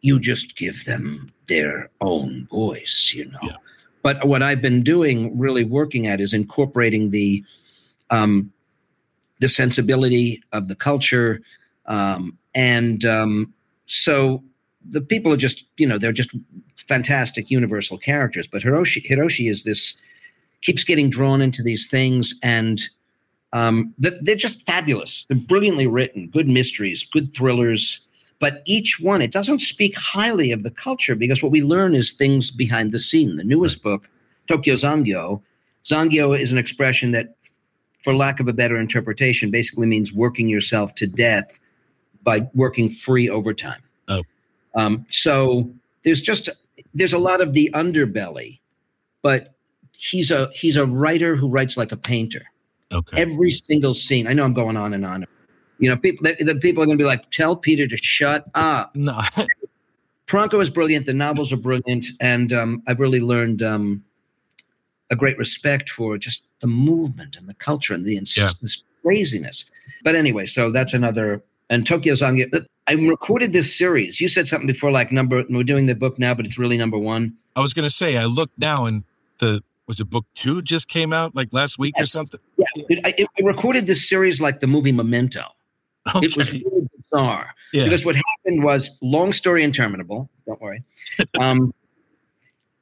you 0.00 0.20
just 0.20 0.56
give 0.56 0.84
them 0.84 1.32
their 1.48 1.90
own 2.00 2.46
voice 2.46 3.12
you 3.14 3.24
know 3.26 3.38
yeah. 3.42 3.56
but 4.02 4.24
what 4.26 4.42
i've 4.42 4.62
been 4.62 4.82
doing 4.82 5.36
really 5.36 5.64
working 5.64 6.06
at 6.06 6.20
is 6.20 6.32
incorporating 6.32 7.10
the 7.10 7.42
um 8.10 8.52
the 9.40 9.48
sensibility 9.48 10.42
of 10.52 10.68
the 10.68 10.76
culture 10.76 11.40
um 11.86 12.38
and 12.54 13.04
um 13.04 13.52
so 13.86 14.42
the 14.88 15.00
people 15.00 15.32
are 15.32 15.36
just 15.36 15.64
you 15.78 15.86
know 15.86 15.98
they're 15.98 16.12
just 16.12 16.34
fantastic 16.88 17.50
universal 17.50 17.98
characters 17.98 18.46
but 18.46 18.62
hiroshi 18.62 19.04
hiroshi 19.04 19.50
is 19.50 19.64
this 19.64 19.96
keeps 20.62 20.84
getting 20.84 21.10
drawn 21.10 21.40
into 21.40 21.62
these 21.62 21.88
things 21.88 22.34
and 22.42 22.80
um, 23.52 23.94
they're 23.98 24.36
just 24.36 24.66
fabulous. 24.66 25.24
They're 25.28 25.38
brilliantly 25.38 25.86
written, 25.86 26.28
good 26.28 26.48
mysteries, 26.48 27.04
good 27.04 27.34
thrillers. 27.34 28.06
But 28.38 28.62
each 28.66 29.00
one, 29.00 29.22
it 29.22 29.32
doesn't 29.32 29.60
speak 29.60 29.96
highly 29.96 30.52
of 30.52 30.62
the 30.62 30.70
culture 30.70 31.14
because 31.14 31.42
what 31.42 31.52
we 31.52 31.62
learn 31.62 31.94
is 31.94 32.12
things 32.12 32.50
behind 32.50 32.90
the 32.90 32.98
scene. 32.98 33.36
The 33.36 33.44
newest 33.44 33.82
book, 33.82 34.10
Tokyo 34.46 34.74
Zangyo, 34.74 35.40
Zangyo 35.86 36.38
is 36.38 36.52
an 36.52 36.58
expression 36.58 37.12
that, 37.12 37.34
for 38.04 38.14
lack 38.14 38.40
of 38.40 38.48
a 38.48 38.52
better 38.52 38.76
interpretation, 38.76 39.50
basically 39.50 39.86
means 39.86 40.12
working 40.12 40.48
yourself 40.48 40.94
to 40.96 41.06
death 41.06 41.58
by 42.22 42.46
working 42.54 42.90
free 42.90 43.30
overtime. 43.30 43.80
Oh. 44.08 44.22
Um, 44.74 45.06
so 45.08 45.70
there's 46.04 46.20
just 46.20 46.50
there's 46.92 47.14
a 47.14 47.18
lot 47.18 47.40
of 47.40 47.54
the 47.54 47.70
underbelly, 47.72 48.60
but 49.22 49.54
he's 49.98 50.30
a 50.30 50.50
he's 50.52 50.76
a 50.76 50.86
writer 50.86 51.36
who 51.36 51.48
writes 51.48 51.76
like 51.76 51.92
a 51.92 51.96
painter. 51.96 52.42
Okay. 52.92 53.20
Every 53.20 53.50
single 53.50 53.94
scene. 53.94 54.26
I 54.26 54.32
know 54.32 54.44
I'm 54.44 54.54
going 54.54 54.76
on 54.76 54.94
and 54.94 55.04
on. 55.04 55.26
You 55.78 55.90
know, 55.90 55.96
people 55.96 56.24
the, 56.24 56.44
the 56.44 56.54
people 56.54 56.82
are 56.82 56.86
going 56.86 56.98
to 56.98 57.02
be 57.02 57.06
like, 57.06 57.30
"Tell 57.30 57.56
Peter 57.56 57.86
to 57.86 57.96
shut 57.96 58.44
up." 58.54 58.94
No. 58.94 59.20
Pronko 60.26 60.60
is 60.60 60.70
brilliant. 60.70 61.06
The 61.06 61.14
novels 61.14 61.52
are 61.52 61.56
brilliant, 61.56 62.06
and 62.20 62.52
um, 62.52 62.82
I've 62.86 63.00
really 63.00 63.20
learned 63.20 63.62
um, 63.62 64.02
a 65.10 65.16
great 65.16 65.38
respect 65.38 65.88
for 65.88 66.18
just 66.18 66.42
the 66.60 66.66
movement 66.66 67.36
and 67.36 67.48
the 67.48 67.54
culture 67.54 67.94
and 67.94 68.04
the 68.04 68.16
ins- 68.16 68.36
yeah. 68.36 68.50
this 68.60 68.84
craziness. 69.02 69.70
But 70.02 70.16
anyway, 70.16 70.46
so 70.46 70.70
that's 70.70 70.94
another. 70.94 71.42
And 71.70 71.86
Tokyo 71.86 72.14
Zangyo. 72.14 72.66
I 72.88 72.92
recorded 72.92 73.52
this 73.52 73.76
series. 73.76 74.20
You 74.20 74.28
said 74.28 74.46
something 74.46 74.68
before, 74.68 74.92
like 74.92 75.10
number. 75.10 75.44
We're 75.50 75.64
doing 75.64 75.86
the 75.86 75.94
book 75.94 76.18
now, 76.18 76.34
but 76.34 76.46
it's 76.46 76.58
really 76.58 76.76
number 76.76 76.98
one. 76.98 77.36
I 77.56 77.60
was 77.60 77.74
going 77.74 77.84
to 77.84 77.90
say, 77.90 78.16
I 78.16 78.26
look 78.26 78.50
now 78.58 78.86
and 78.86 79.02
the 79.38 79.62
was 79.86 80.00
it 80.00 80.10
book 80.10 80.26
two 80.34 80.62
just 80.62 80.88
came 80.88 81.12
out 81.12 81.34
like 81.34 81.48
last 81.52 81.78
week 81.78 81.94
yes. 81.96 82.04
or 82.04 82.06
something? 82.08 82.40
Yeah, 82.56 82.66
it, 82.88 83.06
I, 83.06 83.14
it 83.16 83.44
recorded 83.44 83.86
this 83.86 84.08
series 84.08 84.40
like 84.40 84.60
the 84.60 84.66
movie 84.66 84.92
Memento. 84.92 85.44
Okay. 86.14 86.26
It 86.26 86.36
was 86.36 86.52
really 86.52 86.88
bizarre 86.96 87.54
yeah. 87.72 87.84
because 87.84 88.04
what 88.04 88.14
happened 88.16 88.62
was 88.62 88.96
long 89.02 89.32
story 89.32 89.64
interminable. 89.64 90.30
Don't 90.46 90.60
worry. 90.60 90.82
Um, 91.40 91.72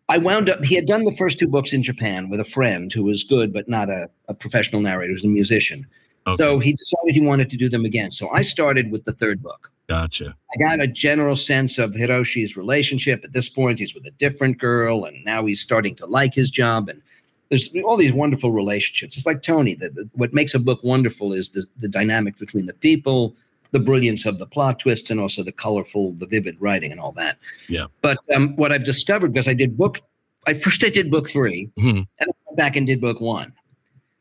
I 0.08 0.18
wound 0.18 0.50
up. 0.50 0.62
He 0.64 0.74
had 0.74 0.86
done 0.86 1.04
the 1.04 1.12
first 1.12 1.38
two 1.38 1.48
books 1.48 1.72
in 1.72 1.82
Japan 1.82 2.28
with 2.28 2.38
a 2.38 2.44
friend 2.44 2.92
who 2.92 3.04
was 3.04 3.24
good, 3.24 3.54
but 3.54 3.68
not 3.68 3.88
a, 3.88 4.10
a 4.28 4.34
professional 4.34 4.82
narrator. 4.82 5.08
He 5.08 5.14
was 5.14 5.24
a 5.24 5.28
musician. 5.28 5.86
Okay. 6.26 6.36
So 6.36 6.58
he 6.58 6.72
decided 6.72 7.14
he 7.14 7.20
wanted 7.20 7.48
to 7.50 7.56
do 7.56 7.70
them 7.70 7.84
again. 7.84 8.10
So 8.10 8.28
I 8.30 8.42
started 8.42 8.90
with 8.90 9.04
the 9.04 9.12
third 9.12 9.42
book. 9.42 9.72
Gotcha. 9.88 10.34
I 10.54 10.58
got 10.58 10.80
a 10.80 10.86
general 10.86 11.36
sense 11.36 11.78
of 11.78 11.92
Hiroshi's 11.92 12.56
relationship. 12.56 13.22
At 13.24 13.32
this 13.32 13.48
point, 13.48 13.78
he's 13.78 13.94
with 13.94 14.06
a 14.06 14.10
different 14.12 14.58
girl, 14.58 15.04
and 15.04 15.22
now 15.24 15.44
he's 15.44 15.60
starting 15.60 15.94
to 15.96 16.06
like 16.06 16.34
his 16.34 16.50
job. 16.50 16.88
And 16.88 17.02
there's 17.50 17.74
all 17.84 17.96
these 17.96 18.12
wonderful 18.12 18.50
relationships. 18.50 19.16
It's 19.16 19.26
like 19.26 19.42
Tony. 19.42 19.74
The, 19.74 19.90
the, 19.90 20.08
what 20.14 20.32
makes 20.32 20.54
a 20.54 20.58
book 20.58 20.82
wonderful 20.82 21.32
is 21.32 21.50
the, 21.50 21.66
the 21.76 21.88
dynamic 21.88 22.38
between 22.38 22.64
the 22.64 22.74
people, 22.74 23.36
the 23.72 23.78
brilliance 23.78 24.24
of 24.24 24.38
the 24.38 24.46
plot 24.46 24.78
twists, 24.78 25.10
and 25.10 25.20
also 25.20 25.42
the 25.42 25.52
colorful, 25.52 26.12
the 26.12 26.26
vivid 26.26 26.56
writing, 26.60 26.90
and 26.90 27.00
all 27.00 27.12
that. 27.12 27.38
Yeah. 27.68 27.86
But 28.00 28.18
um, 28.34 28.56
what 28.56 28.72
I've 28.72 28.84
discovered 28.84 29.34
because 29.34 29.48
I 29.48 29.54
did 29.54 29.76
book, 29.76 30.00
I 30.46 30.54
first 30.54 30.82
I 30.82 30.88
did 30.88 31.10
book 31.10 31.28
3 31.28 31.70
mm-hmm. 31.78 31.88
and 31.88 32.08
I 32.20 32.26
went 32.46 32.56
back 32.56 32.76
and 32.76 32.86
did 32.86 33.02
book 33.02 33.20
one. 33.20 33.52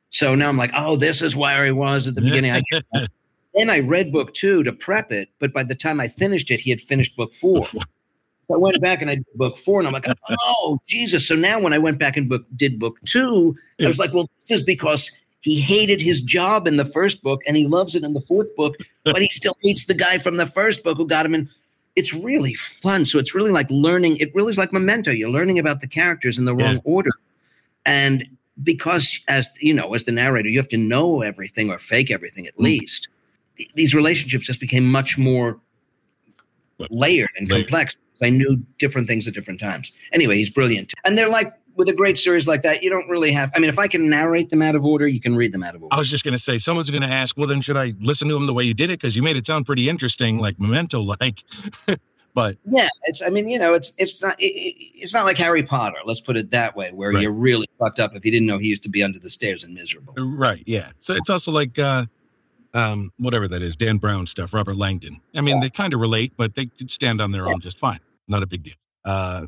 So 0.10 0.36
now 0.36 0.50
I'm 0.50 0.58
like, 0.58 0.72
oh, 0.76 0.96
this 0.98 1.22
is 1.22 1.36
where 1.36 1.66
he 1.66 1.72
was 1.72 2.06
at 2.06 2.16
the 2.16 2.22
beginning. 2.22 2.52
I 2.52 2.62
then 3.54 3.70
I 3.70 3.80
read 3.80 4.12
book 4.12 4.34
two 4.34 4.64
to 4.64 4.72
prep 4.74 5.12
it, 5.12 5.30
but 5.40 5.54
by 5.54 5.64
the 5.64 5.76
time 5.76 6.00
I 6.00 6.08
finished 6.08 6.50
it, 6.52 6.60
he 6.60 6.70
had 6.70 6.82
finished 6.82 7.16
book 7.16 7.34
four. 7.34 7.66
so 7.68 7.80
I 8.54 8.58
went 8.58 8.82
back 8.82 9.02
and 9.02 9.10
I 9.10 9.16
did 9.16 9.26
book 9.36 9.58
four, 9.58 9.80
and 9.80 9.88
I'm 9.88 9.94
like, 9.94 10.08
oh 10.30 10.80
Jesus! 10.88 11.28
So 11.28 11.36
now 11.36 11.60
when 11.60 11.74
I 11.74 11.78
went 11.78 11.98
back 12.00 12.18
and 12.18 12.28
book 12.28 12.46
did 12.56 12.80
book 12.80 13.00
two, 13.06 13.56
I 13.82 13.88
was 13.88 14.00
like, 14.00 14.14
well, 14.14 14.30
this 14.40 14.52
is 14.52 14.64
because 14.64 15.12
he 15.42 15.60
hated 15.60 16.00
his 16.00 16.22
job 16.22 16.68
in 16.68 16.78
the 16.78 16.86
first 16.86 17.22
book 17.22 17.42
and 17.46 17.58
he 17.58 17.68
loves 17.68 17.96
it 17.96 18.04
in 18.04 18.14
the 18.14 18.22
fourth 18.22 18.56
book, 18.56 18.76
but 19.04 19.22
he 19.22 19.30
still 19.30 19.58
hates 19.62 19.86
the 19.86 19.94
guy 19.94 20.18
from 20.18 20.38
the 20.38 20.46
first 20.46 20.84
book 20.84 20.98
who 20.98 21.06
got 21.06 21.26
him 21.26 21.36
in. 21.36 21.50
It's 21.96 22.14
really 22.14 22.54
fun. 22.56 23.06
So 23.06 23.20
it's 23.20 23.36
really 23.36 23.52
like 23.52 23.70
learning. 23.70 24.18
It 24.18 24.34
really 24.34 24.52
is 24.52 24.58
like 24.58 24.74
Memento. 24.74 25.12
You're 25.12 25.30
learning 25.30 25.60
about 25.60 25.80
the 25.80 25.88
characters 25.88 26.40
in 26.40 26.46
the 26.46 26.56
wrong 26.56 26.76
Yeah. 26.76 26.82
order, 26.86 27.12
and 27.86 28.26
because 28.64 29.20
as 29.28 29.50
you 29.60 29.74
know, 29.74 29.94
as 29.94 30.06
the 30.06 30.12
narrator, 30.12 30.50
you 30.50 30.58
have 30.58 30.68
to 30.70 30.78
know 30.78 31.22
everything 31.22 31.70
or 31.70 31.78
fake 31.78 32.10
everything 32.10 32.48
at 32.48 32.56
Mm. 32.56 32.64
least. 32.64 33.10
Th- 33.58 33.70
These 33.76 33.94
relationships 33.96 34.46
just 34.46 34.60
became 34.60 34.86
much 34.90 35.18
more 35.18 35.60
layered 36.90 37.30
and 37.38 37.50
Layered. 37.50 37.66
complex. 37.68 37.96
I 38.22 38.30
knew 38.30 38.64
different 38.80 39.08
things 39.08 39.28
at 39.28 39.34
different 39.34 39.60
times. 39.60 39.92
Anyway, 40.14 40.38
he's 40.38 40.50
brilliant, 40.50 40.94
and 41.04 41.18
they're 41.18 41.28
like 41.30 41.52
with 41.76 41.90
a 41.90 41.94
great 41.94 42.18
series 42.18 42.48
like 42.48 42.62
that. 42.62 42.82
You 42.84 42.90
don't 42.90 43.10
really 43.10 43.32
have. 43.34 43.52
I 43.56 43.60
mean, 43.60 43.70
if 43.70 43.78
I 43.80 43.88
can 43.88 44.08
narrate 44.10 44.50
them 44.50 44.62
out 44.62 44.76
of 44.76 44.86
order, 44.86 45.08
you 45.08 45.20
can 45.20 45.36
read 45.36 45.52
them 45.52 45.64
out 45.64 45.76
of 45.76 45.84
order. 45.84 45.94
I 45.94 46.00
was 46.00 46.10
just 46.10 46.24
going 46.24 46.32
to 46.34 46.38
say, 46.40 46.58
someone's 46.58 46.90
going 46.90 47.02
to 47.02 47.08
ask, 47.10 47.36
well, 47.38 47.48
then 47.48 47.60
should 47.62 47.76
I 47.76 47.94
listen 48.00 48.28
to 48.30 48.34
them 48.36 48.46
the 48.46 48.54
way 48.54 48.64
you 48.64 48.74
did 48.74 48.90
it? 48.92 49.00
Because 49.02 49.16
you 49.18 49.24
made 49.24 49.36
it 49.36 49.46
sound 49.48 49.66
pretty 49.66 49.90
interesting, 49.90 50.38
like 50.38 50.58
Memento 50.60 51.02
like. 51.02 51.44
but 52.34 52.58
Yeah, 52.72 52.88
it's. 53.06 53.22
I 53.22 53.30
mean, 53.30 53.50
you 53.50 53.60
know, 53.60 53.74
it's 53.74 53.92
it's 53.98 54.22
not 54.22 54.40
it, 54.40 54.46
it- 54.46 54.76
it's 54.96 55.14
not 55.14 55.26
like 55.26 55.38
Harry 55.38 55.64
Potter. 55.64 55.98
Let's 56.06 56.22
put 56.22 56.38
it 56.38 56.52
that 56.52 56.78
way, 56.78 56.92
where 56.94 57.12
Right. 57.12 57.24
you're 57.24 57.32
really 57.32 57.68
fucked 57.80 58.00
up 58.00 58.16
if 58.16 58.24
you 58.24 58.32
didn't 58.32 58.46
know 58.48 58.58
he 58.60 58.68
used 58.68 58.84
to 58.84 58.90
be 58.90 59.04
under 59.04 59.20
the 59.20 59.30
stairs 59.30 59.64
and 59.66 59.74
miserable. 59.74 60.14
right, 60.18 60.64
yeah. 60.66 60.92
So 61.00 61.14
it's 61.14 61.30
also 61.30 61.52
like, 61.52 61.78
uh, 61.78 62.06
um, 62.74 63.12
whatever 63.18 63.48
that 63.48 63.62
is, 63.62 63.76
Dan 63.76 63.98
Brown 63.98 64.26
stuff, 64.28 64.54
Robert 64.54 64.76
Langdon. 64.76 65.20
I 65.36 65.42
mean, 65.42 65.60
they 65.60 65.70
kind 65.70 65.94
of 65.94 66.00
relate, 66.00 66.34
but 66.38 66.56
they 66.56 66.66
could 66.66 66.90
stand 66.90 67.22
on 67.22 67.32
their 67.32 67.48
own 67.48 67.60
just 67.62 67.80
fine. 67.80 68.00
Not 68.28 68.44
a 68.44 68.48
big 68.48 68.64
deal. 68.64 68.74
Uh, 69.06 69.48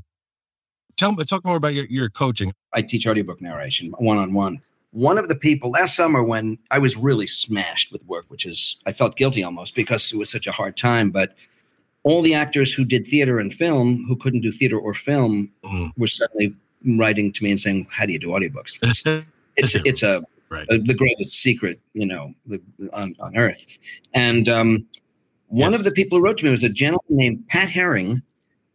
tell 0.98 1.12
me, 1.14 1.24
talk 1.24 1.44
more 1.46 1.58
about 1.58 1.74
your, 1.74 1.86
your 1.86 2.10
coaching. 2.10 2.52
I 2.74 2.82
teach 2.82 3.08
audiobook 3.08 3.42
narration 3.42 3.92
one 3.98 4.18
on 4.18 4.34
one. 4.34 4.62
One 4.92 5.18
of 5.18 5.28
the 5.28 5.36
people 5.36 5.72
last 5.72 5.96
summer 5.96 6.24
when 6.24 6.58
I 6.72 6.80
was 6.80 6.96
really 6.96 7.28
smashed 7.28 7.92
with 7.92 8.06
work, 8.06 8.26
which 8.30 8.46
is 8.46 8.78
I 8.86 8.94
felt 8.94 9.18
guilty 9.18 9.44
almost 9.44 9.76
because 9.76 10.12
it 10.14 10.18
was 10.18 10.30
such 10.30 10.48
a 10.48 10.52
hard 10.54 10.78
time, 10.78 11.10
but 11.12 11.36
all 12.04 12.22
the 12.22 12.34
actors 12.34 12.74
who 12.74 12.86
did 12.86 13.06
theater 13.08 13.40
and 13.40 13.52
film 13.54 14.06
who 14.08 14.16
couldn't 14.16 14.42
do 14.42 14.52
theater 14.52 14.78
or 14.78 14.94
film 14.94 15.52
Mhm. 15.66 15.92
were 15.98 16.08
suddenly 16.08 16.56
writing 16.86 17.32
to 17.34 17.44
me 17.44 17.52
and 17.52 17.60
saying, 17.60 17.88
"How 17.92 18.06
do 18.06 18.14
you 18.14 18.20
do 18.20 18.28
audiobooks?" 18.28 18.78
It's 19.58 19.74
it's 19.74 20.04
a 20.04 20.24
right. 20.50 20.68
the 20.70 20.94
greatest 20.94 21.34
secret, 21.34 21.80
you 21.94 22.06
know, 22.06 22.34
the, 22.46 22.62
on, 22.94 23.16
on 23.20 23.38
earth. 23.38 23.78
And 24.14 24.48
um, 24.50 24.86
one 25.48 25.72
Yes. 25.72 25.80
of 25.82 25.86
the 25.86 25.92
people 25.92 26.18
who 26.18 26.24
wrote 26.24 26.38
to 26.40 26.46
me 26.46 26.52
was 26.52 26.64
a 26.64 26.70
gentleman 26.70 27.16
named 27.18 27.48
Pat 27.48 27.70
Herring, 27.70 28.22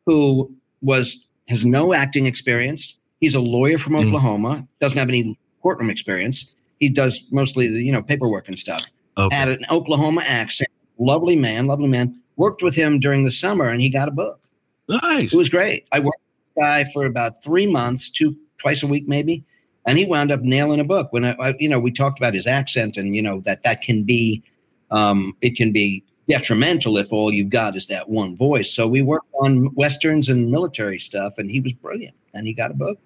who 0.06 0.52
was 0.82 1.26
has 1.48 1.64
no 1.64 1.92
acting 1.92 2.26
experience. 2.26 2.98
He's 3.20 3.34
a 3.34 3.40
lawyer 3.40 3.76
from 3.76 3.94
Mm. 3.94 4.06
Oklahoma, 4.06 4.66
doesn't 4.80 4.98
have 4.98 5.08
any 5.08 5.36
courtroom 5.62 5.90
experience. 5.90 6.54
He 6.78 6.88
does 6.88 7.24
mostly 7.30 7.66
the 7.68 7.82
you 7.82 7.92
know 7.92 8.02
paperwork 8.02 8.48
and 8.48 8.58
stuff. 8.58 8.90
Okay. 9.18 9.34
Had 9.34 9.48
an 9.48 9.64
Oklahoma 9.70 10.22
accent. 10.26 10.70
Lovely 10.98 11.36
man, 11.36 11.66
lovely 11.66 11.88
man. 11.88 12.18
Worked 12.36 12.62
with 12.62 12.74
him 12.74 13.00
during 13.00 13.24
the 13.24 13.30
summer, 13.30 13.68
and 13.68 13.80
he 13.82 13.90
got 13.90 14.08
a 14.08 14.12
book. 14.12 14.40
Nice. 14.88 15.34
It 15.34 15.36
was 15.36 15.48
great. 15.48 15.86
I 15.92 16.00
worked 16.00 16.20
with 16.20 16.54
this 16.54 16.62
guy 16.62 16.84
for 16.92 17.04
about 17.04 17.42
three 17.42 17.66
months, 17.66 18.08
two 18.08 18.36
twice 18.58 18.82
a 18.82 18.86
week 18.86 19.06
maybe, 19.08 19.44
and 19.90 19.98
he 19.98 20.06
wound 20.06 20.30
up 20.30 20.40
nailing 20.42 20.80
a 20.80 20.84
book. 20.84 21.12
When 21.12 21.24
I, 21.24 21.32
I 21.40 21.54
you 21.58 21.68
know, 21.68 21.80
we 21.80 21.90
talked 21.90 22.18
about 22.20 22.34
his 22.34 22.46
accent 22.46 22.96
and 22.96 23.16
you 23.16 23.22
know 23.22 23.40
that 23.40 23.64
that 23.64 23.82
can 23.82 24.04
be, 24.04 24.42
um, 24.90 25.34
it 25.40 25.56
can 25.56 25.72
be 25.72 26.04
detrimental 26.28 26.96
if 26.96 27.12
all 27.12 27.34
you've 27.34 27.50
got 27.50 27.74
is 27.74 27.88
that 27.88 28.08
one 28.08 28.36
voice. 28.36 28.70
So 28.72 28.86
we 28.86 29.02
worked 29.02 29.32
on 29.40 29.74
westerns 29.74 30.28
and 30.28 30.50
military 30.50 30.98
stuff, 30.98 31.34
and 31.38 31.50
he 31.50 31.60
was 31.60 31.72
brilliant, 31.72 32.16
and 32.34 32.46
he 32.46 32.52
got 32.54 32.70
a 32.70 32.74
book. 32.74 32.98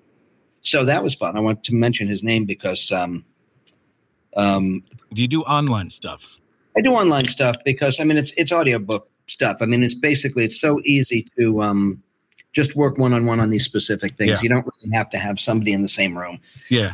So 0.61 0.85
that 0.85 1.03
was 1.03 1.14
fun. 1.14 1.37
I 1.37 1.40
want 1.40 1.64
to 1.64 1.75
mention 1.75 2.07
his 2.07 2.23
name 2.23 2.44
because 2.44 2.92
um, 2.92 3.25
Um, 4.37 4.83
Do 5.12 5.23
you 5.23 5.29
do 5.29 5.42
online 5.42 5.90
stuff? 5.90 6.40
I 6.77 6.81
do 6.81 6.92
online 6.92 7.27
stuff 7.27 7.57
because 7.64 8.01
I 8.01 8.05
mean 8.05 8.18
it's 8.18 8.33
it's 8.37 8.53
audiobook 8.53 9.09
stuff. 9.27 9.59
I 9.61 9.66
mean 9.66 9.83
it's 9.85 9.94
basically 9.94 10.44
it's 10.44 10.61
so 10.61 10.81
easy 10.85 11.29
to 11.38 11.62
um, 11.62 12.03
just 12.54 12.74
work 12.76 12.96
one 12.96 13.12
on 13.12 13.26
one 13.26 13.40
on 13.40 13.50
these 13.50 13.64
specific 13.64 14.16
things. 14.16 14.30
Yeah. 14.30 14.38
You 14.42 14.48
don't 14.48 14.64
really 14.64 14.94
have 14.96 15.10
to 15.10 15.18
have 15.18 15.38
somebody 15.38 15.72
in 15.72 15.82
the 15.82 15.88
same 15.88 16.16
room. 16.16 16.40
Yeah. 16.70 16.92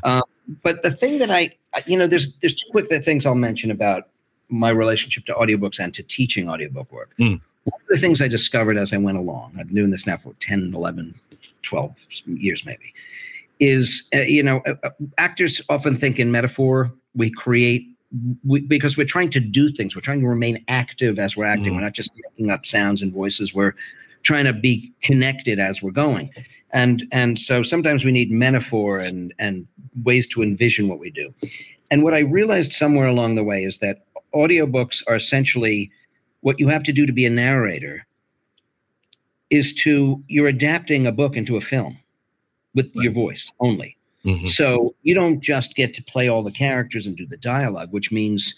But 0.63 0.83
the 0.83 0.91
thing 0.91 1.19
that 1.19 1.31
I 1.31 1.55
I- 1.75 1.85
you 1.87 1.97
know 1.97 2.09
there's 2.09 2.35
there's 2.37 2.55
two 2.55 2.69
quick 2.73 2.89
things 3.05 3.25
I'll 3.25 3.35
mention 3.35 3.71
about 3.71 4.09
my 4.49 4.71
relationship 4.71 5.25
to 5.27 5.35
audiobooks 5.35 5.79
and 5.79 5.95
to 5.95 6.03
teaching 6.03 6.49
audiobook 6.49 6.91
work. 6.93 7.13
Mm. 7.19 7.41
One 7.65 7.81
of 7.81 7.87
the 7.89 7.99
things 7.99 8.21
I 8.21 8.29
discovered 8.29 8.77
as 8.77 8.93
I 8.93 8.97
went 8.97 9.19
along, 9.19 9.55
I've 9.59 9.67
been 9.67 9.77
doing 9.77 9.91
this 9.91 10.07
now 10.07 10.17
for 10.17 10.35
10, 10.41 10.73
11, 10.75 11.15
12 11.63 12.07
years 12.27 12.65
maybe, 12.65 12.93
is, 13.61 14.09
uh, 14.15 14.21
you 14.21 14.43
know, 14.43 14.61
uh, 14.67 14.75
uh, 14.83 14.91
actors 15.19 15.61
often 15.69 15.97
think 15.97 16.19
in 16.19 16.33
metaphor. 16.33 16.91
We 17.15 17.31
create, 17.31 17.87
we, 18.45 18.61
because 18.61 18.97
we're 18.97 19.07
trying 19.07 19.31
to 19.31 19.41
do 19.41 19.71
things. 19.71 19.95
We're 19.95 20.03
trying 20.03 20.21
to 20.23 20.27
remain 20.27 20.65
active 20.69 21.19
as 21.19 21.37
we're 21.37 21.45
acting. 21.45 21.73
Mm. 21.73 21.77
We're 21.77 21.83
not 21.83 21.93
just 21.93 22.13
making 22.17 22.51
up 22.51 22.65
sounds 22.67 23.03
and 23.03 23.13
voices. 23.13 23.55
We're 23.55 23.75
trying 24.23 24.45
to 24.45 24.53
be 24.53 24.93
connected 25.03 25.59
as 25.59 25.83
we're 25.83 25.91
going. 25.91 26.31
And, 26.73 27.05
and 27.11 27.39
so 27.39 27.63
sometimes 27.63 28.05
we 28.05 28.13
need 28.13 28.31
metaphor 28.31 28.99
and, 28.99 29.35
and 29.39 29.67
ways 30.05 30.27
to 30.29 30.43
envision 30.43 30.89
what 30.89 30.99
we 30.99 31.11
do. 31.11 31.35
And 31.91 32.03
what 32.03 32.15
I 32.15 32.21
realized 32.21 32.73
somewhere 32.73 33.09
along 33.09 33.35
the 33.35 33.45
way 33.45 33.65
is 33.65 33.79
that 33.79 34.05
audiobooks 34.35 35.03
are 35.09 35.17
essentially 35.17 35.91
what 36.41 36.61
you 36.61 36.69
have 36.69 36.83
to 36.85 36.93
do 36.93 37.07
to 37.07 37.13
be 37.13 37.27
a 37.27 37.31
narrator 37.31 38.07
is 39.51 39.73
to 39.73 40.23
you're 40.29 40.47
adapting 40.47 41.07
a 41.07 41.13
book 41.13 41.37
into 41.37 41.57
a 41.57 41.61
film 41.61 41.99
with 42.75 42.93
your 42.95 43.13
voice 43.13 43.53
only. 43.59 43.97
Mhm. 44.25 44.49
So 44.49 44.95
you 45.03 45.15
don't 45.15 45.41
just 45.41 45.75
get 45.75 45.93
to 45.95 46.03
play 46.05 46.29
all 46.29 46.43
the 46.43 46.53
characters 46.53 47.07
and 47.07 47.17
do 47.17 47.27
the 47.27 47.37
dialogue, 47.37 47.93
which 47.93 48.13
means 48.13 48.55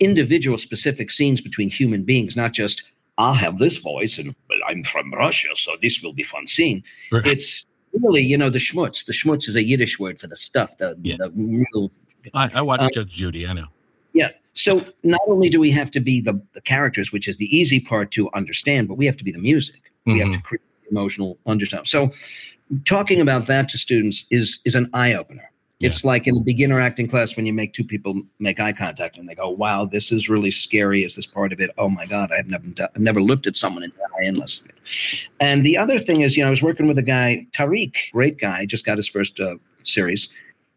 individual 0.00 0.56
specific 0.56 1.10
scenes 1.10 1.40
between 1.40 1.68
human 1.68 2.04
beings, 2.04 2.36
not 2.36 2.52
just 2.52 2.82
I'll 3.20 3.34
have 3.46 3.58
this 3.58 3.78
voice 3.78 4.18
and 4.18 4.34
well, 4.48 4.58
I'm 4.68 4.82
from 4.82 5.12
Russia, 5.12 5.48
so 5.54 5.70
this 5.82 6.02
will 6.02 6.12
be 6.12 6.22
fun 6.22 6.46
scene. 6.46 6.82
Right. 7.12 7.26
It's 7.26 7.66
really, 8.02 8.22
you 8.22 8.38
know, 8.38 8.50
the 8.50 8.58
schmutz. 8.58 9.04
The 9.04 9.12
schmutz 9.12 9.48
is 9.48 9.56
a 9.56 9.62
Yiddish 9.62 9.98
word 9.98 10.18
for 10.18 10.26
the 10.26 10.36
stuff, 10.36 10.76
the, 10.78 10.96
Yeah. 11.02 11.16
the 11.18 11.30
real 11.34 11.90
I, 12.34 12.50
I 12.54 12.62
watched 12.62 12.82
Um, 12.82 12.90
Judge 12.94 13.12
Judy. 13.12 13.46
I 13.46 13.52
know. 13.52 13.68
yeah. 14.12 14.30
So 14.52 14.84
not 15.04 15.20
only 15.28 15.48
do 15.48 15.60
we 15.60 15.70
have 15.70 15.90
to 15.92 16.00
be 16.00 16.20
the, 16.20 16.34
the 16.52 16.60
characters, 16.62 17.12
which 17.12 17.26
is 17.28 17.36
the 17.36 17.46
easy 17.56 17.80
part 17.80 18.10
to 18.12 18.28
understand, 18.34 18.88
but 18.88 18.94
we 18.96 19.06
have 19.06 19.16
to 19.18 19.24
be 19.24 19.32
the 19.32 19.38
music. 19.50 19.80
We 20.06 20.18
have 20.18 20.28
to 20.32 20.38
Mm-hmm. 20.38 20.42
create 20.48 20.62
emotional 20.90 21.38
undertone. 21.46 21.84
So 21.86 22.10
talking 22.84 23.20
about 23.20 23.46
that 23.46 23.68
to 23.70 23.78
students 23.78 24.24
is 24.30 24.58
is 24.64 24.74
an 24.74 24.90
eye 24.92 25.14
opener. 25.14 25.46
It's 25.80 26.04
like 26.04 26.26
in 26.26 26.36
a 26.36 26.40
beginner 26.40 26.78
acting 26.78 27.08
class 27.08 27.36
when 27.36 27.46
you 27.46 27.54
make 27.54 27.72
two 27.72 27.84
people 27.84 28.20
make 28.38 28.60
eye 28.60 28.72
contact 28.72 29.16
and 29.16 29.28
they 29.28 29.34
go, 29.34 29.48
"Wow, 29.48 29.86
this 29.86 30.12
is 30.12 30.28
really 30.28 30.50
scary." 30.50 31.04
Is 31.04 31.16
this 31.16 31.26
part 31.26 31.52
of 31.52 31.60
it? 31.60 31.70
Oh 31.78 31.88
my 31.88 32.04
God, 32.04 32.30
I've 32.32 32.48
never 32.48 32.66
done, 32.66 32.88
I've 32.94 33.00
never 33.00 33.22
looked 33.22 33.46
at 33.46 33.56
someone 33.56 33.82
in 33.82 33.92
that 33.96 34.10
eye 34.20 34.26
unless. 34.26 34.62
And 35.40 35.64
the 35.64 35.78
other 35.78 35.98
thing 35.98 36.20
is, 36.20 36.36
you 36.36 36.42
know, 36.42 36.48
I 36.48 36.50
was 36.50 36.62
working 36.62 36.86
with 36.86 36.98
a 36.98 37.02
guy, 37.02 37.46
Tariq, 37.52 37.94
great 38.12 38.38
guy, 38.38 38.66
just 38.66 38.84
got 38.84 38.98
his 38.98 39.08
first 39.08 39.40
uh, 39.40 39.56
series 39.78 40.28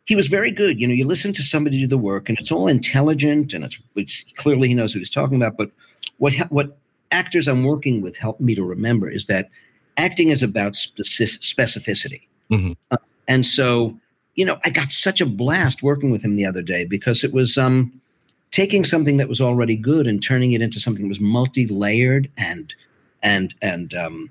he 0.06 0.16
was 0.16 0.28
very 0.28 0.52
good. 0.52 0.80
You 0.80 0.88
know, 0.88 0.94
you 0.94 1.06
listen 1.08 1.34
to 1.34 1.44
somebody 1.44 1.80
do 1.80 1.88
the 1.88 1.98
work, 1.98 2.28
and 2.30 2.38
it's 2.38 2.52
all 2.52 2.68
intelligent, 2.68 3.54
and 3.54 3.64
it's, 3.64 3.80
it's 3.96 4.26
clearly 4.36 4.68
he 4.68 4.74
knows 4.74 4.94
what 4.94 5.00
he's 5.00 5.10
talking 5.10 5.38
about. 5.38 5.58
But 5.58 5.72
what 6.18 6.34
what 6.50 6.78
actors 7.12 7.48
I'm 7.48 7.64
working 7.64 8.02
with 8.02 8.18
help 8.18 8.40
me 8.40 8.56
to 8.56 8.64
remember 8.64 9.10
is 9.10 9.28
that 9.28 9.50
acting 9.98 10.30
is 10.30 10.44
about 10.44 10.74
speci- 10.74 11.40
specificity, 11.40 12.22
Mhm. 12.52 12.76
Uh, 12.92 12.98
and 13.28 13.46
so 13.46 13.98
you 14.36 14.46
know, 14.46 14.58
I 14.66 14.70
got 14.70 14.92
such 14.92 15.22
a 15.22 15.26
blast 15.26 15.84
working 15.84 16.12
with 16.12 16.24
him 16.24 16.36
the 16.36 16.46
other 16.46 16.62
day 16.62 16.86
because 16.86 17.24
it 17.24 17.34
was 17.34 17.58
um, 17.58 17.92
taking 18.52 18.84
something 18.84 19.18
that 19.18 19.30
was 19.30 19.40
already 19.42 19.76
good 19.76 20.08
and 20.08 20.22
turning 20.24 20.52
it 20.54 20.62
into 20.62 20.80
something 20.80 21.04
that 21.06 21.10
was 21.10 21.20
multi-layered 21.20 22.30
and 22.38 22.74
and 23.22 23.54
and 23.62 23.94
um, 23.94 24.30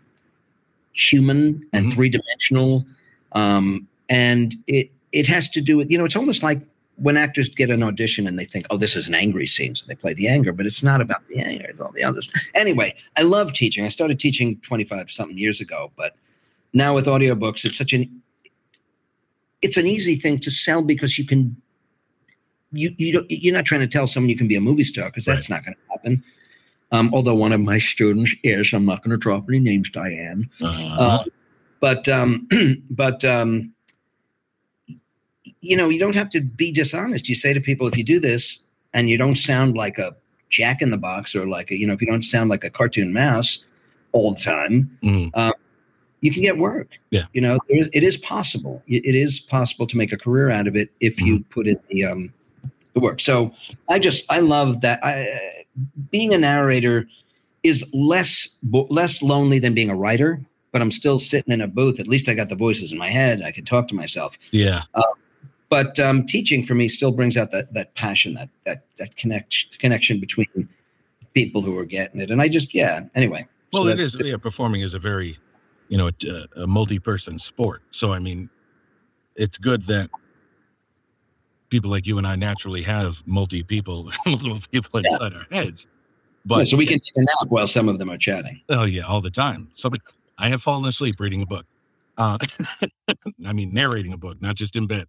human 0.92 1.66
and 1.72 1.86
Mhm. 1.86 1.92
three-dimensional, 1.94 2.84
um, 3.32 3.86
and 4.08 4.56
it 4.66 4.90
it 5.12 5.26
has 5.26 5.48
to 5.50 5.60
do 5.60 5.76
with 5.76 5.90
you 5.90 5.98
know 5.98 6.04
it's 6.04 6.16
almost 6.16 6.42
like 6.42 6.60
when 6.96 7.16
actors 7.16 7.48
get 7.48 7.70
an 7.70 7.82
audition 7.82 8.26
and 8.26 8.38
they 8.38 8.44
think 8.44 8.66
oh 8.70 8.76
this 8.76 8.96
is 8.96 9.08
an 9.08 9.14
angry 9.14 9.46
scene 9.46 9.74
so 9.74 9.84
they 9.88 9.94
play 9.94 10.12
the 10.12 10.28
anger 10.28 10.52
but 10.52 10.66
it's 10.66 10.82
not 10.82 11.00
about 11.00 11.26
the 11.28 11.38
anger 11.40 11.64
it's 11.66 11.80
all 11.80 11.90
the 11.92 12.04
others 12.04 12.30
anyway 12.54 12.94
i 13.16 13.22
love 13.22 13.52
teaching. 13.54 13.84
I 13.84 13.88
started 13.88 14.20
teaching 14.20 14.56
25 14.58 15.10
something 15.10 15.38
years 15.38 15.58
ago 15.60 15.90
but 15.96 16.14
now 16.74 16.94
with 16.94 17.06
audiobooks 17.06 17.64
it's 17.64 17.78
such 17.78 17.94
an 17.94 18.21
it's 19.62 19.76
an 19.76 19.86
easy 19.86 20.16
thing 20.16 20.38
to 20.38 20.50
sell 20.50 20.82
because 20.82 21.18
you 21.18 21.26
can 21.26 21.56
you 22.72 22.94
you 22.98 23.12
don't 23.12 23.26
you're 23.30 23.54
not 23.54 23.64
trying 23.64 23.80
to 23.80 23.86
tell 23.86 24.06
someone 24.06 24.28
you 24.28 24.36
can 24.36 24.48
be 24.48 24.56
a 24.56 24.60
movie 24.60 24.84
star 24.84 25.06
because 25.06 25.24
that's 25.24 25.48
not 25.48 25.64
going 25.64 25.74
to 25.74 25.80
happen 25.90 26.24
um, 26.90 27.10
although 27.14 27.34
one 27.34 27.52
of 27.52 27.60
my 27.60 27.78
students 27.78 28.34
is 28.42 28.72
i'm 28.72 28.84
not 28.84 29.02
going 29.02 29.10
to 29.10 29.16
drop 29.16 29.44
any 29.48 29.58
names 29.58 29.90
diane 29.90 30.48
Uh, 30.62 30.96
uh, 30.98 31.24
but 31.80 32.08
um, 32.08 32.48
but 32.90 33.24
um, 33.24 33.72
you 35.60 35.76
know, 35.76 35.88
you 35.88 35.98
don't 35.98 36.14
have 36.14 36.30
to 36.30 36.40
be 36.40 36.72
dishonest. 36.72 37.28
You 37.28 37.34
say 37.34 37.52
to 37.52 37.60
people, 37.60 37.86
if 37.86 37.96
you 37.96 38.04
do 38.04 38.20
this 38.20 38.60
and 38.94 39.08
you 39.08 39.16
don't 39.16 39.36
sound 39.36 39.76
like 39.76 39.98
a 39.98 40.14
jack 40.48 40.82
in 40.82 40.90
the 40.90 40.98
box 40.98 41.34
or 41.34 41.46
like 41.46 41.70
a, 41.70 41.76
you 41.78 41.86
know, 41.86 41.92
if 41.92 42.00
you 42.00 42.06
don't 42.06 42.24
sound 42.24 42.50
like 42.50 42.64
a 42.64 42.70
cartoon 42.70 43.12
mouse 43.12 43.64
all 44.12 44.34
the 44.34 44.40
time, 44.40 44.98
mhm. 45.02 45.30
You 46.22 46.32
can 46.32 46.40
get 46.40 46.56
work. 46.56 46.88
Yeah. 47.10 47.24
You 47.34 47.42
know, 47.42 47.58
there 47.68 47.78
is, 47.78 47.90
it 47.92 48.02
is 48.02 48.16
possible. 48.16 48.82
It, 48.86 49.14
is 49.14 49.40
possible 49.40 49.86
to 49.86 49.96
make 49.96 50.12
a 50.12 50.16
career 50.16 50.50
out 50.50 50.66
of 50.66 50.74
it 50.76 50.90
if 51.00 51.20
you 51.20 51.40
put 51.50 51.66
in 51.68 51.78
the 51.88 52.06
um, 52.06 52.32
the 52.94 53.00
work. 53.00 53.20
So 53.20 53.52
I 53.90 53.98
just 53.98 54.24
I 54.30 54.40
love 54.40 54.80
that. 54.80 55.00
I, 55.04 55.64
being 56.10 56.32
a 56.32 56.38
narrator 56.38 57.06
is 57.62 57.84
less 57.92 58.48
less 58.70 59.20
lonely 59.22 59.58
than 59.58 59.74
being 59.74 59.90
a 59.90 59.96
writer. 59.96 60.40
But 60.70 60.80
I'm 60.80 60.90
still 60.90 61.18
sitting 61.18 61.52
in 61.52 61.60
a 61.60 61.68
booth. 61.68 62.00
At 62.00 62.08
least 62.08 62.30
I 62.30 62.34
got 62.34 62.48
the 62.48 62.54
voices 62.54 62.92
in 62.92 62.96
my 62.96 63.10
head. 63.10 63.42
I 63.42 63.50
can 63.50 63.66
talk 63.66 63.88
to 63.88 63.94
myself. 63.94 64.38
Yeah. 64.52 64.82
But 65.68 65.98
um, 65.98 66.24
teaching 66.24 66.62
for 66.62 66.74
me 66.74 66.88
still 66.88 67.12
brings 67.12 67.36
out 67.36 67.50
that 67.50 67.74
that 67.74 67.94
passion, 67.94 68.34
that 68.34 68.48
that 68.64 68.84
that 68.96 69.16
connect 69.16 69.78
connection 69.78 70.20
between 70.20 70.68
people 71.34 71.62
who 71.62 71.76
are 71.78 71.84
getting 71.84 72.20
it. 72.20 72.30
And 72.30 72.40
I 72.40 72.48
just 72.48 72.74
yeah. 72.74 73.04
Anyway. 73.14 73.46
Well, 73.72 73.84
so 73.84 73.88
it 73.88 73.96
that's- 73.96 74.16
Yeah, 74.20 74.36
performing 74.36 74.82
is 74.82 74.94
a 74.94 74.98
very, 74.98 75.38
you 75.88 75.98
know, 75.98 76.08
a, 76.08 76.62
a 76.62 76.66
multi-person 76.66 77.38
sport. 77.38 77.82
So 77.90 78.12
I 78.12 78.18
mean, 78.18 78.48
it's 79.36 79.58
good 79.58 79.86
that 79.86 80.10
people 81.68 81.90
like 81.90 82.06
you 82.06 82.18
and 82.18 82.26
I 82.26 82.36
naturally 82.36 82.82
have 82.82 83.22
multi 83.26 83.62
people, 83.62 84.10
multiple 84.26 84.60
people 84.70 85.00
inside 85.00 85.34
our 85.34 85.46
heads. 85.50 85.88
But 86.44 86.58
yeah, 86.58 86.64
so 86.64 86.76
we 86.76 86.86
can 86.86 86.98
take 86.98 87.16
a 87.16 87.20
nap 87.20 87.48
while 87.48 87.66
some 87.66 87.88
of 87.88 87.98
them 87.98 88.10
are 88.10 88.18
chatting. 88.18 88.60
oh 88.68 88.84
yeah, 88.84 89.02
all 89.02 89.20
the 89.20 89.30
time. 89.30 89.70
So 89.74 89.90
I 90.38 90.48
have 90.48 90.62
fallen 90.62 90.84
asleep 90.84 91.16
reading 91.18 91.42
a 91.42 91.46
book. 91.46 91.66
Uh, 92.18 92.38
I 93.46 93.52
mean, 93.52 93.72
narrating 93.72 94.12
a 94.12 94.18
book, 94.18 94.40
not 94.42 94.56
just 94.56 94.76
in 94.76 94.86
bed. 94.86 95.06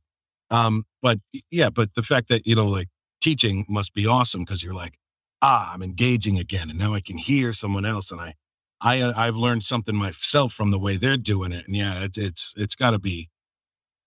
Um, 0.51 0.85
but 1.01 1.19
yeah, 1.49 1.69
but 1.69 1.93
the 1.95 2.03
fact 2.03 2.29
that 2.29 2.45
you 2.45 2.55
know, 2.55 2.67
like 2.67 2.87
teaching 3.21 3.65
must 3.67 3.93
be 3.93 4.05
awesome 4.05 4.41
because 4.41 4.63
you're 4.63 4.73
like, 4.73 4.97
ah, 5.41 5.73
I'm 5.73 5.81
engaging 5.81 6.37
again, 6.39 6.69
and 6.69 6.77
now 6.77 6.93
I 6.93 7.01
can 7.01 7.17
hear 7.17 7.51
someone 7.51 7.85
else, 7.85 8.11
and 8.11 8.21
I, 8.21 8.35
I, 8.83 9.01
uh, 9.01 9.13
I've 9.15 9.35
learned 9.37 9.63
something 9.63 9.95
myself 9.95 10.53
from 10.53 10.69
the 10.71 10.77
way 10.79 10.97
they're 10.97 11.17
doing 11.17 11.51
it, 11.51 11.65
and 11.65 11.75
yeah, 11.75 12.03
it, 12.03 12.17
it's 12.17 12.53
it's 12.57 12.75
got 12.75 12.91
to 12.91 12.99
be 12.99 13.29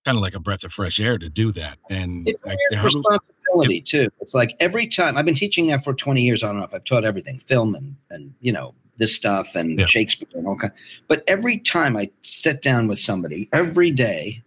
kind 0.04 0.16
of 0.16 0.22
like 0.22 0.34
a 0.34 0.40
breath 0.40 0.62
of 0.64 0.72
fresh 0.72 1.00
air 1.00 1.18
to 1.18 1.28
do 1.28 1.50
that. 1.52 1.78
And 1.90 2.28
It's 2.28 2.38
I- 2.46 2.56
a 2.72 2.76
how 2.76 2.88
do- 2.88 2.98
responsibility 2.98 3.80
too. 3.80 4.08
It's 4.20 4.34
like 4.34 4.54
every 4.60 4.86
time 4.86 5.16
I've 5.16 5.24
been 5.24 5.34
teaching 5.34 5.66
now 5.68 5.78
for 5.78 5.94
20 5.94 6.22
years 6.22 6.42
on 6.42 6.56
and 6.56 6.62
off. 6.64 6.74
I've 6.74 6.84
taught 6.84 7.04
everything, 7.04 7.38
film 7.38 7.74
and 7.74 7.96
and 8.10 8.34
you 8.40 8.52
know 8.52 8.74
this 8.98 9.14
stuff 9.16 9.54
and 9.54 9.78
Yeah. 9.78 9.86
Shakespeare 9.86 10.28
and 10.34 10.46
all 10.46 10.56
kind. 10.56 10.72
But 11.08 11.24
every 11.26 11.58
time 11.58 11.96
I 11.96 12.10
sit 12.22 12.62
down 12.62 12.86
with 12.88 12.98
somebody, 12.98 13.48
every 13.52 13.90
day, 13.90 14.42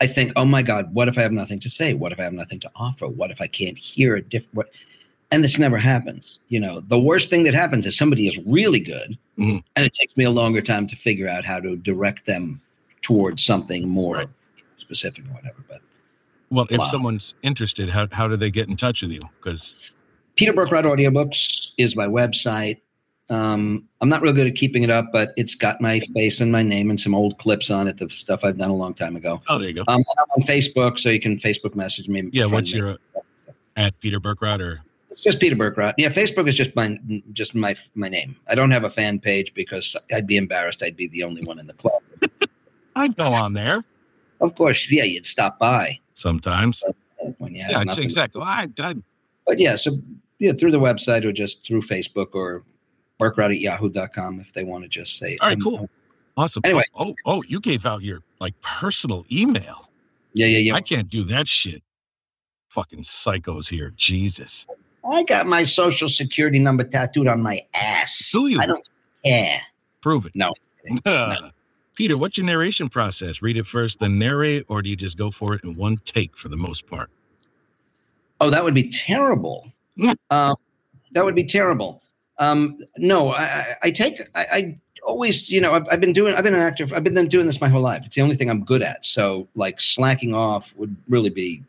I 0.00 0.06
think, 0.06 0.32
oh 0.36 0.44
my 0.44 0.62
God, 0.62 0.92
what 0.94 1.06
if 1.08 1.18
I 1.18 1.22
have 1.22 1.32
nothing 1.32 1.60
to 1.60 1.70
say? 1.70 1.92
What 1.94 2.10
if 2.12 2.18
I 2.18 2.24
have 2.24 2.32
nothing 2.32 2.60
to 2.60 2.70
offer? 2.76 3.06
What 3.08 3.30
if 3.30 3.40
I 3.40 3.46
can't 3.46 3.76
hear 3.78 4.16
a 4.16 4.22
different? 4.22 4.68
And 5.30 5.42
this 5.42 5.58
never 5.58 5.78
happens. 5.78 6.38
You 6.48 6.60
know, 6.60 6.80
the 6.80 6.98
worst 6.98 7.28
thing 7.30 7.42
that 7.44 7.54
happens 7.54 7.86
is 7.86 7.96
somebody 7.96 8.26
is 8.28 8.38
really 8.46 8.78
good, 8.80 9.18
Mhm. 9.38 9.62
and 9.74 9.84
it 9.84 9.92
takes 9.92 10.16
me 10.16 10.24
a 10.24 10.30
longer 10.30 10.60
time 10.60 10.86
to 10.86 10.96
figure 10.96 11.28
out 11.28 11.44
how 11.44 11.58
to 11.60 11.76
direct 11.76 12.26
them 12.26 12.60
towards 13.02 13.44
something 13.44 13.88
more 13.88 14.16
Right. 14.16 14.28
specific 14.76 15.24
or 15.26 15.34
whatever. 15.34 15.64
But 15.68 15.80
well, 16.50 16.66
if 16.70 16.78
Wow. 16.78 16.84
someone's 16.84 17.34
interested, 17.42 17.88
how 17.90 18.06
how 18.12 18.28
do 18.28 18.36
they 18.36 18.50
get 18.50 18.68
in 18.68 18.76
touch 18.76 19.02
with 19.02 19.12
you? 19.12 19.20
Because 19.40 19.76
Peter 20.36 20.52
Berkrot 20.52 20.84
Audiobooks 20.84 21.72
is 21.78 21.96
my 21.96 22.06
website. 22.06 22.78
Um, 23.30 23.88
I'm 24.02 24.08
not 24.10 24.20
real 24.20 24.34
good 24.34 24.46
at 24.46 24.54
keeping 24.54 24.82
it 24.82 24.90
up, 24.90 25.06
but 25.10 25.32
it's 25.36 25.54
got 25.54 25.80
my 25.80 25.98
face 26.12 26.40
and 26.42 26.52
my 26.52 26.62
name 26.62 26.90
and 26.90 27.00
some 27.00 27.14
old 27.14 27.38
clips 27.38 27.70
on 27.70 27.88
it, 27.88 27.96
the 27.96 28.08
stuff 28.10 28.44
I've 28.44 28.58
done 28.58 28.68
a 28.70 28.76
long 28.76 28.92
time 28.94 29.16
ago. 29.16 29.40
oh, 29.48 29.58
there 29.58 29.68
you 29.68 29.74
go. 29.74 29.80
Um, 29.88 30.02
I'm 30.18 30.26
on 30.36 30.46
Facebook, 30.46 30.98
so 30.98 31.08
you 31.08 31.18
can 31.18 31.36
Facebook 31.36 31.74
message 31.74 32.08
me. 32.08 32.28
yeah, 32.32 32.44
what's 32.46 32.72
me. 32.74 32.80
your 32.80 32.98
at 33.76 33.98
Peter 34.00 34.20
Berkrot 34.20 34.60
or 34.60 34.82
It's 35.14 35.22
just 35.22 35.38
Peter 35.38 35.54
Berkrot. 35.54 35.94
Yeah, 35.96 36.08
Facebook 36.08 36.48
is 36.48 36.56
just 36.56 36.74
my 36.74 36.98
just 37.32 37.54
my 37.54 37.76
my 37.94 38.08
name. 38.08 38.36
I 38.48 38.56
don't 38.56 38.72
have 38.72 38.82
a 38.82 38.90
fan 38.90 39.20
page 39.20 39.54
because 39.54 39.94
I'd 40.12 40.26
be 40.26 40.36
embarrassed. 40.36 40.82
I'd 40.82 40.96
be 40.96 41.06
the 41.06 41.22
only 41.22 41.40
one 41.44 41.60
in 41.60 41.68
the 41.68 41.74
club. 41.74 42.02
I'd 42.96 43.16
go 43.16 43.32
on 43.32 43.52
there 43.52 43.84
Of 44.40 44.56
course, 44.56 44.90
yeah, 44.90 45.04
you'd 45.04 45.24
stop 45.24 45.60
by. 45.60 46.00
sometimes. 46.14 46.82
when 47.38 47.54
you 47.54 47.64
yeah, 47.68 47.84
exactly. 47.96 48.40
Well, 48.40 48.48
I, 48.48 48.68
I, 48.80 48.96
but 49.46 49.60
yeah, 49.60 49.76
so 49.76 49.92
yeah, 50.40 50.50
through 50.50 50.72
the 50.72 50.80
website 50.80 51.24
or 51.24 51.30
just 51.30 51.64
through 51.64 51.82
Facebook 51.82 52.34
or 52.34 52.64
berkrot 53.20 53.54
at 53.54 53.60
yahoo.com 53.60 54.40
if 54.40 54.52
they 54.52 54.64
want 54.64 54.82
to 54.82 54.88
just 54.88 55.16
say. 55.16 55.38
All 55.40 55.48
right, 55.48 55.62
cool. 55.62 55.78
Oh, 55.82 56.42
awesome. 56.42 56.62
Anyway. 56.64 56.86
Oh, 56.96 57.10
oh, 57.10 57.14
oh, 57.24 57.44
you 57.46 57.60
gave 57.60 57.86
out 57.86 58.02
your 58.02 58.22
like 58.40 58.60
personal 58.62 59.24
email. 59.30 59.88
Yeah, 60.32 60.46
yeah, 60.46 60.58
yeah. 60.58 60.74
I 60.74 60.80
can't 60.80 61.08
do 61.08 61.22
that 61.26 61.46
shit. 61.46 61.84
Fucking 62.70 63.02
psychos 63.02 63.68
here. 63.68 63.92
Jesus. 63.96 64.66
I 65.10 65.22
got 65.24 65.46
my 65.46 65.64
social 65.64 66.08
security 66.08 66.58
number 66.58 66.84
tattooed 66.84 67.28
on 67.28 67.42
my 67.42 67.60
ass. 67.74 68.30
Do 68.32 68.46
you? 68.46 68.60
I 68.60 68.66
don't 68.66 68.88
care. 69.24 69.60
Prove 70.00 70.26
it. 70.26 70.32
No. 70.34 70.52
no. 71.06 71.50
Peter, 71.94 72.18
what's 72.18 72.36
your 72.36 72.46
narration 72.46 72.88
process? 72.88 73.40
Read 73.40 73.56
it 73.56 73.66
first, 73.66 74.00
then 74.00 74.18
narrate, 74.18 74.64
or 74.68 74.82
do 74.82 74.90
you 74.90 74.96
just 74.96 75.16
go 75.16 75.30
for 75.30 75.54
it 75.54 75.62
in 75.62 75.76
one 75.76 75.96
take 76.04 76.36
for 76.36 76.48
the 76.48 76.56
most 76.56 76.86
part? 76.86 77.08
Oh, 78.40 78.50
that 78.50 78.64
would 78.64 78.74
be 78.74 78.90
terrible. 78.90 79.70
uh, 80.30 80.54
that 81.12 81.24
would 81.24 81.36
be 81.36 81.44
terrible. 81.44 82.02
Um, 82.38 82.78
no, 82.96 83.32
I, 83.32 83.76
I 83.84 83.90
take, 83.92 84.20
I, 84.34 84.46
I, 84.52 84.78
always, 85.06 85.50
you 85.50 85.60
know, 85.60 85.74
I've, 85.74 85.86
I've, 85.90 86.00
been 86.00 86.12
doing, 86.12 86.34
I've 86.34 86.42
been 86.42 86.54
an 86.54 86.60
actor, 86.60 86.86
I've 86.94 87.04
been 87.04 87.28
doing 87.28 87.46
this 87.46 87.60
my 87.60 87.68
whole 87.68 87.82
life. 87.82 88.04
It's 88.06 88.16
the 88.16 88.22
only 88.22 88.34
thing 88.34 88.50
I'm 88.50 88.64
good 88.64 88.82
at. 88.82 89.04
So, 89.04 89.46
like, 89.54 89.80
slacking 89.80 90.34
off 90.34 90.74
would 90.76 90.96
really 91.08 91.30
be 91.30 91.62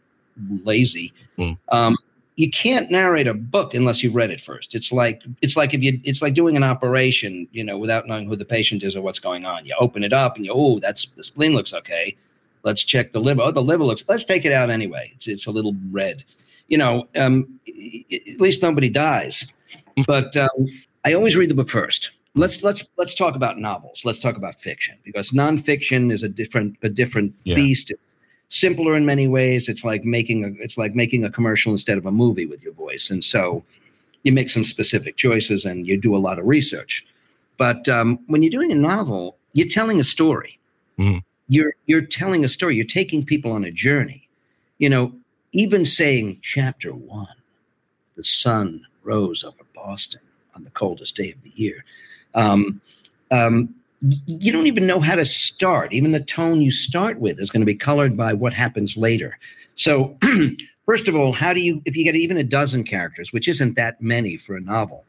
lazy. 0.64 1.14
Mm. 1.38 1.58
Um, 1.70 1.96
you 2.36 2.50
can't 2.50 2.92
narrate 2.92 3.28
a 3.28 3.34
book 3.34 3.74
unless 3.74 4.04
you've 4.04 4.16
read 4.16 4.30
it 4.30 4.42
first. 4.42 4.76
It's 4.76 4.92
like 4.92 5.24
it's 5.42 5.56
like 5.56 5.74
if 5.74 5.82
you 5.82 6.00
it's 6.04 6.22
like 6.22 6.34
doing 6.34 6.58
an 6.58 6.64
operation, 6.64 7.48
you 7.52 7.64
know, 7.64 7.78
without 7.78 8.08
knowing 8.08 8.28
who 8.28 8.36
the 8.36 8.46
patient 8.46 8.84
is 8.84 8.96
or 8.96 9.02
what's 9.02 9.20
going 9.20 9.46
on. 9.46 9.66
You 9.66 9.76
open 9.80 10.04
it 10.04 10.14
up 10.14 10.36
and 10.36 10.46
you 10.46 10.52
oh, 10.54 10.80
that's 10.80 11.06
the 11.12 11.24
spleen 11.24 11.54
looks 11.54 11.74
okay. 11.74 12.16
Let's 12.64 12.84
check 12.84 13.12
the 13.12 13.20
liver. 13.20 13.42
Oh, 13.42 13.52
the 13.52 13.62
liver 13.62 13.84
looks. 13.84 14.04
Let's 14.10 14.26
take 14.26 14.44
it 14.44 14.52
out 14.52 14.70
anyway. 14.70 15.12
It's 15.16 15.28
it's 15.28 15.46
a 15.48 15.52
little 15.52 15.76
red. 15.92 16.24
You 16.68 16.78
know, 16.78 17.08
um, 17.16 17.60
at 17.68 18.42
least 18.42 18.62
nobody 18.62 18.90
dies. 18.90 19.52
But 20.08 20.36
um, 20.36 20.50
I 21.06 21.14
always 21.14 21.38
read 21.38 21.50
the 21.50 21.56
book 21.56 21.70
first. 21.70 22.12
Let's 22.34 22.64
let's 22.64 22.84
let's 22.98 23.14
talk 23.14 23.36
about 23.36 23.60
novels. 23.60 24.04
Let's 24.04 24.20
talk 24.20 24.36
about 24.36 24.60
fiction 24.60 24.98
because 25.06 25.30
nonfiction 25.30 26.12
is 26.12 26.22
a 26.22 26.28
different 26.28 26.78
a 26.82 26.90
different 26.90 27.34
yeah. 27.44 27.56
beast 27.56 27.94
simpler 28.50 28.96
in 28.96 29.06
many 29.06 29.28
ways. 29.28 29.70
It's 29.70 29.84
like 29.84 30.04
making 30.04 30.44
a 30.44 30.64
it's 30.64 30.78
like 30.78 30.96
making 30.96 31.24
a 31.24 31.30
commercial 31.30 31.72
instead 31.72 31.98
of 31.98 32.06
a 32.06 32.12
movie 32.12 32.46
with 32.46 32.64
your 32.64 32.74
voice, 32.74 33.10
and 33.10 33.24
so 33.24 33.64
you 34.24 34.32
make 34.32 34.50
some 34.50 34.64
specific 34.64 35.18
choices 35.18 35.66
and 35.66 35.88
you 35.88 35.98
do 35.98 36.16
a 36.16 36.18
lot 36.18 36.40
of 36.40 36.46
research. 36.46 37.06
But 37.58 37.88
um, 37.88 38.20
when 38.28 38.42
you're 38.44 38.50
doing 38.50 38.72
a 38.72 38.76
novel, 38.76 39.38
you're 39.54 39.68
telling 39.68 40.00
a 40.00 40.04
story. 40.04 40.60
Mm. 41.00 41.24
You're 41.48 41.74
you're 41.86 42.02
telling 42.02 42.44
a 42.44 42.50
story. 42.50 42.76
You're 42.76 42.86
taking 42.86 43.24
people 43.24 43.52
on 43.52 43.64
a 43.64 43.72
journey. 43.72 44.28
You 44.80 44.90
know, 44.90 45.14
even 45.52 45.86
saying 45.86 46.40
chapter 46.42 46.94
one, 46.94 47.36
the 48.16 48.24
sun 48.24 48.86
rose 49.04 49.44
over 49.44 49.64
Boston 49.74 50.22
on 50.56 50.64
the 50.64 50.72
coldest 50.72 51.16
day 51.16 51.32
of 51.32 51.42
the 51.44 51.52
year. 51.56 51.86
Um, 52.34 52.82
um, 53.32 53.74
you 54.26 54.52
don't 54.52 54.68
even 54.68 54.86
know 54.88 55.00
how 55.00 55.16
to 55.16 55.26
start. 55.26 55.94
Even 55.94 56.12
the 56.12 56.20
tone 56.20 56.62
you 56.62 56.72
start 56.72 57.20
with 57.20 57.40
is 57.40 57.50
going 57.50 57.62
to 57.62 57.66
be 57.66 57.76
colored 57.76 58.18
by 58.18 58.34
what 58.34 58.54
happens 58.54 58.98
later. 58.98 59.38
So, 59.76 60.18
first 60.86 61.08
of 61.08 61.16
all, 61.16 61.34
how 61.34 61.54
do 61.54 61.62
you, 61.62 61.82
if 61.86 61.96
you 61.96 62.04
get 62.04 62.16
even 62.16 62.38
a 62.38 62.44
dozen 62.44 62.84
characters, 62.84 63.34
which 63.34 63.48
isn't 63.48 63.76
that 63.76 64.02
many 64.02 64.38
for 64.38 64.56
a 64.56 64.62
novel, 64.62 65.06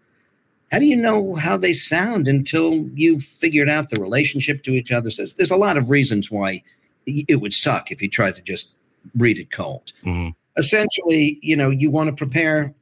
how 0.72 0.78
do 0.78 0.86
you 0.86 0.96
know 0.96 1.34
how 1.36 1.56
they 1.56 1.72
sound 1.72 2.26
until 2.26 2.88
you've 2.94 3.22
figured 3.22 3.68
out 3.68 3.90
the 3.90 4.00
relationship 4.00 4.62
to 4.64 4.72
each 4.72 4.90
other? 4.90 5.10
There's, 5.16 5.34
there's 5.34 5.50
a 5.50 5.56
lot 5.56 5.76
of 5.76 5.90
reasons 5.90 6.30
why 6.30 6.62
it 7.06 7.40
would 7.40 7.52
suck 7.52 7.92
if 7.92 8.02
you 8.02 8.08
tried 8.08 8.36
to 8.36 8.42
just 8.42 8.76
read 9.16 9.38
it 9.38 9.52
cold. 9.52 9.92
Mm-hmm. 10.04 10.30
Essentially, 10.56 11.38
you 11.42 11.54
know, 11.54 11.70
you 11.70 11.90
want 11.90 12.08
to 12.08 12.16
prepare 12.16 12.74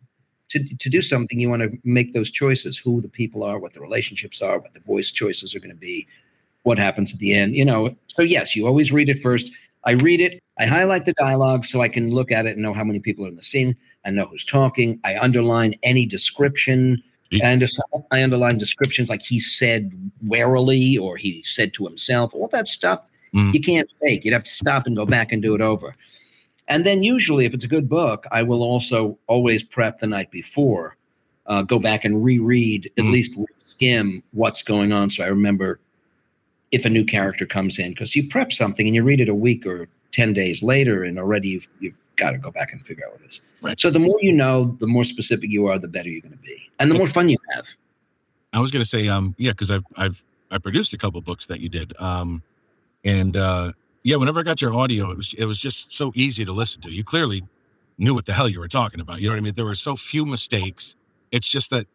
to, 0.50 0.76
to 0.76 0.88
do 0.88 1.02
something, 1.02 1.38
you 1.38 1.50
want 1.50 1.62
to 1.62 1.78
make 1.85 2.12
those 2.12 2.30
choices 2.30 2.78
who 2.78 3.00
the 3.00 3.09
people 3.09 3.42
are, 3.42 3.59
what 3.59 3.72
the 3.72 3.80
relationships 3.80 4.42
are, 4.42 4.59
what 4.59 4.74
the 4.74 4.80
voice 4.80 5.11
choices 5.11 5.54
are 5.54 5.61
going 5.61 5.70
to 5.70 5.76
be, 5.76 6.07
what 6.62 6.78
happens 6.78 7.12
at 7.12 7.18
the 7.18 7.35
end. 7.35 7.54
You 7.54 7.64
know, 7.64 7.94
so 8.07 8.22
yes, 8.22 8.54
you 8.54 8.66
always 8.66 8.92
read 8.92 9.09
it 9.09 9.20
first. 9.22 9.50
I 9.85 9.92
read 9.92 10.20
it, 10.20 10.42
I 10.59 10.66
highlight 10.66 11.04
the 11.04 11.12
dialogue 11.14 11.64
so 11.64 11.83
I 11.83 11.88
can 11.88 12.11
look 12.11 12.33
at 12.33 12.46
it 12.46 12.52
and 12.52 12.62
know 12.62 12.72
how 12.72 12.85
many 12.85 13.00
people 13.00 13.26
are 13.26 13.28
in 13.28 13.37
the 13.37 13.42
scene. 13.42 13.76
I 14.04 14.11
know 14.11 14.24
who's 14.26 14.44
talking. 14.44 14.98
I 15.04 15.18
underline 15.18 15.74
any 15.83 16.07
description. 16.07 17.02
And 17.42 17.64
I 18.12 18.22
underline 18.22 18.59
descriptions 18.59 19.11
like 19.11 19.20
he 19.20 19.40
said 19.40 19.90
warily 20.24 20.96
or 20.96 21.16
he 21.16 21.42
said 21.44 21.72
to 21.74 21.85
himself, 21.85 22.33
all 22.33 22.46
that 22.48 22.68
stuff 22.68 23.11
mm. 23.35 23.52
you 23.52 23.61
can't 23.61 23.90
fake. 23.90 24.24
You'd 24.24 24.33
have 24.33 24.44
to 24.44 24.50
stop 24.50 24.87
and 24.87 24.96
go 24.96 25.04
back 25.04 25.33
and 25.33 25.42
do 25.42 25.54
it 25.54 25.61
over. 25.61 25.94
And 26.68 26.87
then 26.87 27.03
usually, 27.03 27.44
if 27.44 27.55
it's 27.55 27.64
a 27.64 27.68
good 27.68 27.88
book, 27.88 28.27
I 28.31 28.42
will 28.42 28.62
also 28.62 29.18
always 29.27 29.62
prep 29.62 30.00
the 30.00 30.07
night 30.07 30.31
before, 30.31 30.96
uh, 31.46 31.62
go 31.62 31.79
back 31.79 32.05
and 32.05 32.24
reread, 32.24 32.90
at 32.96 33.05
mm 33.05 33.12
least 33.12 33.38
skim 33.59 34.22
what's 34.33 34.62
going 34.62 34.92
on. 34.92 35.11
So 35.11 35.24
I 35.24 35.27
remember 35.27 35.81
if 36.70 36.85
a 36.85 36.90
new 36.90 37.05
character 37.05 37.44
comes 37.44 37.79
in, 37.79 37.90
because 37.90 38.16
you 38.16 38.29
prep 38.29 38.53
something 38.53 38.87
and 38.87 38.94
you 38.94 39.03
read 39.03 39.20
it 39.20 39.29
a 39.29 39.35
week 39.35 39.66
or 39.66 39.88
10 40.12 40.33
days 40.33 40.62
later, 40.62 41.05
and 41.05 41.18
already 41.18 41.48
you've, 41.48 41.68
you've 41.81 41.98
got 42.16 42.31
to 42.31 42.38
go 42.38 42.50
back 42.50 42.72
and 42.72 42.85
figure 42.85 43.05
out 43.07 43.12
what 43.12 43.22
it 43.22 43.29
is. 43.29 43.40
Right. 43.62 43.79
So 43.79 43.90
the 43.90 43.98
more 43.98 44.18
you 44.20 44.33
know, 44.33 44.77
the 44.81 44.87
more 44.87 45.05
specific 45.05 45.50
you 45.50 45.66
are, 45.66 45.79
the 45.79 45.88
better 45.88 46.09
you're 46.09 46.20
going 46.20 46.33
to 46.33 46.38
be, 46.38 46.70
and 46.79 46.90
the 46.90 46.94
more 46.94 47.07
fun 47.07 47.29
you 47.29 47.38
have. 47.55 47.77
I 48.53 48.61
was 48.61 48.70
going 48.70 48.83
to 48.83 48.88
say, 48.88 49.09
um, 49.09 49.35
yeah, 49.38 49.50
because 49.50 49.70
I've 49.70 49.83
I've 49.96 50.22
I 50.50 50.59
produced 50.59 50.92
a 50.92 50.98
couple 50.98 51.20
books 51.20 51.46
that 51.46 51.61
you 51.61 51.68
did, 51.68 51.94
um, 52.00 52.42
and 53.05 53.37
uh, 53.37 53.72
yeah, 54.05 54.17
whenever 54.17 54.40
I 54.40 54.45
got 54.45 54.62
your 54.62 54.75
audio, 54.75 55.11
it 55.11 55.17
was 55.17 55.35
it 55.35 55.47
was 55.47 55.59
just 55.59 55.93
so 55.93 56.12
easy 56.14 56.45
to 56.45 56.53
listen 56.53 56.83
to. 56.83 56.93
You 56.93 57.05
clearly 57.05 57.43
knew 57.99 58.14
what 58.14 58.27
the 58.27 58.35
hell 58.35 58.49
you 58.49 58.61
were 58.61 58.69
talking 58.69 59.01
about. 59.01 59.21
You 59.21 59.29
know 59.29 59.35
what 59.35 59.38
I 59.38 59.43
mean? 59.43 59.55
There 59.55 59.64
were 59.64 59.75
so 59.75 59.97
few 59.97 60.27
mistakes. 60.27 60.97
It's 61.33 61.49
just 61.49 61.71
that 61.71 61.87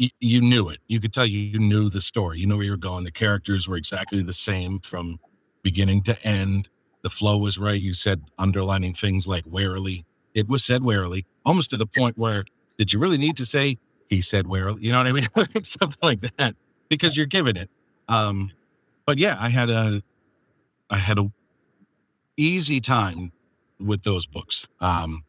y- 0.00 0.10
you 0.20 0.40
knew 0.40 0.68
it. 0.70 0.78
You 0.88 1.00
could 1.00 1.12
tell 1.12 1.26
you 1.26 1.38
you 1.38 1.58
knew 1.58 1.90
the 1.90 2.00
story. 2.00 2.38
You 2.38 2.46
know 2.46 2.56
where 2.56 2.64
you're 2.66 2.76
going. 2.78 3.04
The 3.04 3.12
characters 3.12 3.68
were 3.68 3.76
exactly 3.76 4.22
the 4.22 4.32
same 4.32 4.80
from 4.80 5.18
beginning 5.62 6.02
to 6.04 6.26
end. 6.26 6.68
The 7.02 7.10
flow 7.10 7.38
was 7.38 7.58
right. 7.58 7.80
You 7.80 7.94
said 7.94 8.22
underlining 8.38 8.94
things 8.94 9.28
like 9.28 9.44
warily. 9.46 10.04
It 10.34 10.48
was 10.48 10.64
said 10.64 10.84
warily, 10.84 11.26
almost 11.44 11.70
to 11.70 11.76
the 11.76 11.86
point 11.86 12.18
where 12.18 12.44
did 12.78 12.92
you 12.92 12.98
really 12.98 13.18
need 13.18 13.36
to 13.38 13.46
say 13.46 13.78
he 14.08 14.22
said 14.22 14.46
warily? 14.46 14.82
You 14.84 14.92
know 14.92 14.98
what 14.98 15.06
I 15.08 15.12
mean? 15.12 15.28
Something 15.64 15.98
like 16.02 16.20
that 16.38 16.56
because 16.88 17.16
you're 17.16 17.26
giving 17.26 17.56
it. 17.56 17.70
Um, 18.08 18.50
but 19.06 19.18
yeah, 19.18 19.36
I 19.40 19.50
had 19.50 19.70
a 19.70 20.02
I 20.92 20.98
had 20.98 21.18
a 21.18 21.32
easy 22.36 22.80
time 22.80 23.32
with 23.80 24.02
those 24.04 24.26
books 24.26 24.68
um, 24.80 25.24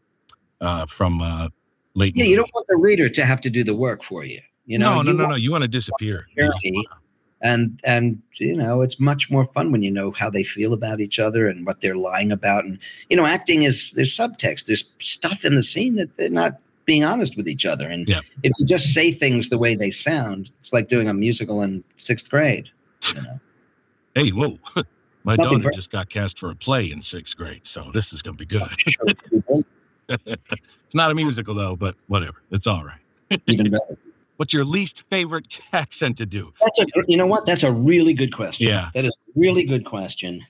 uh, 0.61 0.85
from 0.85 1.21
uh, 1.21 1.47
late. 1.95 2.15
Yeah, 2.15 2.25
you 2.25 2.35
don't 2.35 2.53
want 2.53 2.67
the 2.67 2.75
reader 2.75 3.07
to 3.09 3.25
have 3.25 3.39
to 3.41 3.49
do 3.49 3.63
the 3.63 3.73
work 3.73 4.03
for 4.03 4.25
you. 4.25 4.41
You 4.65 4.77
know, 4.77 5.01
no, 5.01 5.01
no, 5.01 5.11
you 5.11 5.17
no, 5.17 5.27
no. 5.29 5.35
You 5.35 5.51
want 5.51 5.63
to 5.63 5.69
disappear. 5.69 6.27
And 7.41 7.79
and 7.83 8.21
you 8.35 8.55
know, 8.55 8.81
it's 8.81 8.99
much 8.99 9.31
more 9.31 9.45
fun 9.45 9.71
when 9.71 9.81
you 9.81 9.91
know 9.91 10.11
how 10.11 10.29
they 10.29 10.43
feel 10.43 10.73
about 10.73 10.99
each 10.99 11.17
other 11.17 11.47
and 11.47 11.65
what 11.65 11.81
they're 11.81 11.95
lying 11.95 12.31
about. 12.31 12.65
And 12.65 12.77
you 13.09 13.17
know, 13.17 13.25
acting 13.25 13.63
is 13.63 13.91
there's 13.93 14.15
subtext. 14.15 14.65
There's 14.65 14.93
stuff 14.99 15.45
in 15.45 15.55
the 15.55 15.63
scene 15.63 15.95
that 15.95 16.15
they're 16.17 16.29
not 16.29 16.59
being 16.85 17.05
honest 17.05 17.37
with 17.37 17.47
each 17.47 17.65
other. 17.65 17.87
And 17.87 18.07
yeah. 18.07 18.19
if 18.43 18.51
you 18.59 18.65
just 18.65 18.93
say 18.93 19.11
things 19.11 19.47
the 19.49 19.57
way 19.57 19.75
they 19.75 19.91
sound, 19.91 20.51
it's 20.59 20.73
like 20.73 20.89
doing 20.89 21.07
a 21.07 21.13
musical 21.13 21.61
in 21.61 21.83
sixth 21.95 22.29
grade. 22.29 22.69
You 23.15 23.21
know? 23.21 23.39
hey, 24.15 24.29
whoa. 24.29 24.57
My 25.23 25.35
Nothing 25.35 25.59
daughter 25.59 25.71
just 25.73 25.91
got 25.91 26.09
cast 26.09 26.37
for 26.37 26.51
a 26.51 26.55
play 26.55 26.91
in 26.91 27.01
sixth 27.01 27.37
grade, 27.37 27.65
so 27.65 27.89
this 27.93 28.11
is 28.11 28.21
going 28.21 28.37
to 28.37 28.45
be 28.45 28.57
good. 28.57 29.65
it's 30.27 30.95
not 30.95 31.11
a 31.11 31.15
musical 31.15 31.53
though, 31.55 31.75
but 31.75 31.95
whatever. 32.07 32.37
It's 32.51 32.67
all 32.67 32.83
right. 32.83 32.99
Even 33.47 33.71
better. 33.71 33.97
What's 34.37 34.53
your 34.53 34.65
least 34.65 35.03
favorite 35.09 35.61
accent 35.73 36.17
to 36.17 36.25
do? 36.25 36.51
That's 36.59 36.79
a 36.79 36.85
you 37.07 37.15
know 37.15 37.27
what? 37.27 37.45
That's 37.45 37.63
a 37.63 37.71
really 37.71 38.13
good 38.13 38.33
question. 38.33 38.67
Yeah, 38.67 38.89
that 38.93 39.05
is 39.05 39.13
a 39.13 39.39
really 39.39 39.63
good 39.63 39.85
question. 39.85 40.43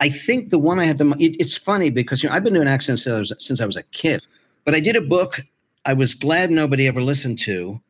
I 0.00 0.08
think 0.08 0.50
the 0.50 0.58
one 0.58 0.80
I 0.80 0.84
had 0.84 0.98
the 0.98 1.08
it, 1.18 1.36
it's 1.40 1.56
funny 1.56 1.88
because 1.88 2.22
you 2.22 2.28
know 2.28 2.34
I've 2.34 2.44
been 2.44 2.54
doing 2.54 2.68
accents 2.68 3.04
since 3.04 3.14
I, 3.14 3.18
was, 3.18 3.32
since 3.38 3.60
I 3.60 3.66
was 3.66 3.76
a 3.76 3.84
kid, 3.84 4.22
but 4.64 4.74
I 4.74 4.80
did 4.80 4.96
a 4.96 5.00
book 5.00 5.40
I 5.84 5.92
was 5.92 6.14
glad 6.14 6.50
nobody 6.50 6.86
ever 6.86 7.02
listened 7.02 7.38
to. 7.40 7.80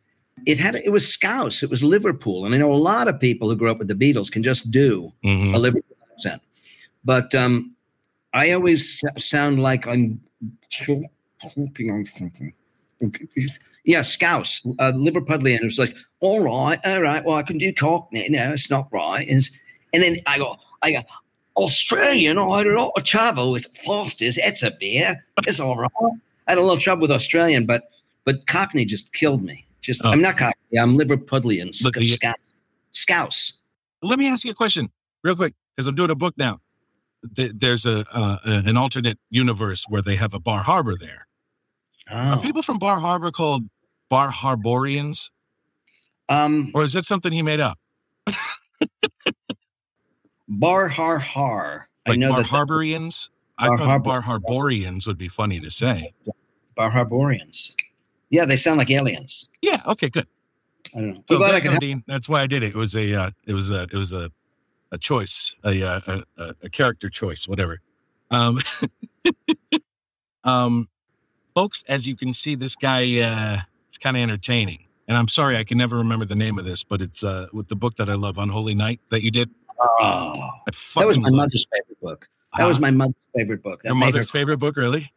It 0.46 0.58
had 0.58 0.76
it 0.76 0.90
was 0.90 1.06
Scouse, 1.06 1.62
it 1.62 1.70
was 1.70 1.82
Liverpool, 1.82 2.44
and 2.44 2.54
I 2.54 2.58
know 2.58 2.72
a 2.72 2.74
lot 2.74 3.08
of 3.08 3.20
people 3.20 3.48
who 3.48 3.56
grew 3.56 3.70
up 3.70 3.78
with 3.78 3.88
the 3.88 3.94
Beatles 3.94 4.30
can 4.30 4.42
just 4.42 4.70
do 4.70 5.12
mm-hmm. 5.24 5.54
a 5.54 5.58
Liverpool 5.58 5.91
But 7.04 7.34
um, 7.34 7.74
I 8.34 8.52
always 8.52 9.02
sound 9.18 9.62
like 9.62 9.86
I'm 9.86 10.20
talking 10.70 11.90
on 11.90 12.06
something. 12.06 12.52
Yeah, 13.84 14.02
Scouse, 14.02 14.60
uh, 14.78 14.92
Liverpudlian. 14.92 15.60
It 15.60 15.64
was 15.64 15.78
like, 15.78 15.96
all 16.20 16.40
right, 16.40 16.78
all 16.84 17.02
right, 17.02 17.24
well, 17.24 17.36
I 17.36 17.42
can 17.42 17.58
do 17.58 17.72
Cockney. 17.72 18.28
No, 18.28 18.52
it's 18.52 18.70
not 18.70 18.88
right. 18.92 19.26
And, 19.28 19.42
and 19.92 20.02
then 20.02 20.20
I 20.26 20.38
go, 20.38 20.56
I 20.82 20.92
go, 20.92 21.00
Australian, 21.56 22.38
I 22.38 22.58
had 22.58 22.68
a 22.68 22.80
lot 22.80 22.92
of 22.96 23.04
trouble 23.04 23.50
with 23.50 23.66
Foster's. 23.84 24.38
It's 24.38 24.62
a 24.62 24.70
beer. 24.78 25.24
It's 25.46 25.60
all 25.60 25.76
right. 25.76 25.90
I 26.46 26.52
had 26.52 26.58
a 26.58 26.62
little 26.62 26.78
trouble 26.78 27.02
with 27.02 27.10
Australian, 27.10 27.66
but 27.66 27.90
but 28.24 28.46
Cockney 28.46 28.84
just 28.84 29.12
killed 29.12 29.42
me. 29.42 29.66
Just 29.80 30.02
oh. 30.04 30.10
I'm 30.10 30.22
not 30.22 30.38
Cockney. 30.38 30.78
I'm 30.78 30.96
Liverpudlian. 30.96 31.74
Scouse. 31.74 32.36
Scouse. 32.92 33.62
Let 34.00 34.18
me 34.18 34.28
ask 34.28 34.44
you 34.44 34.52
a 34.52 34.54
question 34.54 34.90
real 35.22 35.36
quick 35.36 35.54
because 35.76 35.86
I'm 35.86 35.94
doing 35.94 36.10
a 36.10 36.14
book 36.14 36.34
now. 36.36 36.58
th- 37.36 37.52
there's 37.54 37.86
a 37.86 38.04
uh, 38.12 38.38
an 38.44 38.76
alternate 38.76 39.18
universe 39.30 39.84
where 39.88 40.02
they 40.02 40.16
have 40.16 40.34
a 40.34 40.40
Bar 40.40 40.62
Harbor 40.62 40.94
there. 40.98 41.26
Are 42.10 42.36
Oh. 42.38 42.40
people 42.42 42.62
from 42.62 42.78
Bar 42.78 42.98
Harbor 43.00 43.30
called 43.30 43.62
Bar 44.08 44.30
Harborians, 44.30 45.30
Um, 46.28 46.70
or 46.74 46.82
is 46.84 46.92
that 46.94 47.04
something 47.04 47.32
he 47.32 47.42
made 47.42 47.60
up? 47.60 47.78
bar 50.48 50.88
har 50.88 51.18
har. 51.18 51.88
I 52.06 52.16
know 52.16 52.30
Bar 52.30 52.42
Harborians? 52.42 53.28
I 53.58 53.68
thought 53.68 53.78
Harbor- 53.80 54.04
Bar 54.04 54.22
Harborians 54.22 55.06
would 55.06 55.18
be 55.18 55.28
funny 55.28 55.60
to 55.60 55.70
say. 55.70 56.12
bar 56.74 56.90
harborians. 56.90 57.76
Yeah, 58.30 58.44
they 58.46 58.56
sound 58.56 58.78
like 58.78 58.90
aliens. 58.90 59.50
Yeah. 59.60 59.82
Okay. 59.86 60.08
Good. 60.08 60.26
I 60.96 60.98
don't 61.00 61.08
know. 61.08 61.22
So 61.28 61.36
glad 61.36 61.54
I 61.54 61.60
help. 61.60 62.02
That's 62.06 62.28
why 62.28 62.40
I 62.40 62.46
did 62.46 62.62
it. 62.62 62.68
It 62.68 62.74
was 62.76 62.96
a 62.96 63.14
uh, 63.14 63.30
it 63.46 63.52
was 63.54 63.70
a 63.70 63.82
it 63.84 63.94
was 63.94 64.12
a 64.12 64.30
a 64.92 64.98
choice, 64.98 65.56
a 65.64 65.82
uh, 65.82 66.00
a, 66.06 66.22
a, 66.42 66.54
a 66.64 66.68
character 66.68 67.08
choice, 67.08 67.48
whatever. 67.48 67.80
Um, 68.30 68.60
um, 70.44 70.88
folks, 71.54 71.82
as 71.88 72.06
you 72.06 72.14
can 72.14 72.32
see, 72.32 72.54
this 72.54 72.76
guy 72.76 73.02
uh, 73.20 73.58
is 73.90 73.98
kind 73.98 74.16
of 74.16 74.22
entertaining. 74.22 74.84
And 75.08 75.16
I'm 75.16 75.28
sorry, 75.28 75.56
I 75.56 75.64
can 75.64 75.78
never 75.78 75.96
remember 75.96 76.24
the 76.24 76.36
name 76.36 76.58
of 76.58 76.64
this, 76.64 76.84
but 76.84 77.00
it's 77.00 77.24
uh, 77.24 77.48
with 77.52 77.68
the 77.68 77.76
book 77.76 77.96
that 77.96 78.08
I 78.08 78.14
love, 78.14 78.38
Unholy 78.38 78.74
Night, 78.74 79.00
that 79.08 79.22
you 79.22 79.30
did. 79.30 79.50
Oh, 80.00 80.48
that 80.94 81.06
was 81.06 81.18
my 81.18 81.30
mother's 81.30 81.66
favorite 81.72 82.00
book. 82.00 82.28
That 82.56 82.66
was 82.66 82.78
Ah, 82.78 82.82
my 82.82 82.90
mother's 82.90 83.14
favorite 83.34 83.62
book. 83.62 83.82
That 83.82 83.88
your 83.88 83.96
made 83.96 84.06
her 84.06 84.12
mother's 84.12 84.30
favorite 84.30 84.58
book, 84.58 84.76
really? 84.76 85.10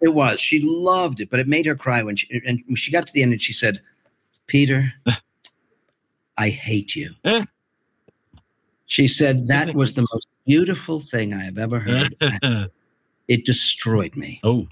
It 0.00 0.14
was. 0.14 0.38
She 0.38 0.60
loved 0.60 1.20
it, 1.20 1.30
but 1.30 1.40
it 1.40 1.48
made 1.48 1.66
her 1.66 1.74
cry 1.74 2.02
when 2.02 2.16
she 2.16 2.40
and 2.46 2.62
when 2.66 2.76
she 2.76 2.92
got 2.92 3.06
to 3.06 3.12
the 3.12 3.22
end 3.22 3.32
and 3.32 3.42
she 3.42 3.52
said, 3.52 3.80
"Peter, 4.46 4.92
I 6.38 6.50
hate 6.50 6.94
you." 6.94 7.10
She 8.86 9.08
said 9.08 9.46
that 9.48 9.74
was 9.74 9.94
the 9.94 10.06
most 10.12 10.28
beautiful 10.46 11.00
thing 11.00 11.32
I 11.32 11.42
have 11.44 11.58
ever 11.58 11.78
heard. 11.78 12.14
it 13.28 13.44
destroyed 13.44 14.16
me. 14.16 14.40
oh, 14.44 14.66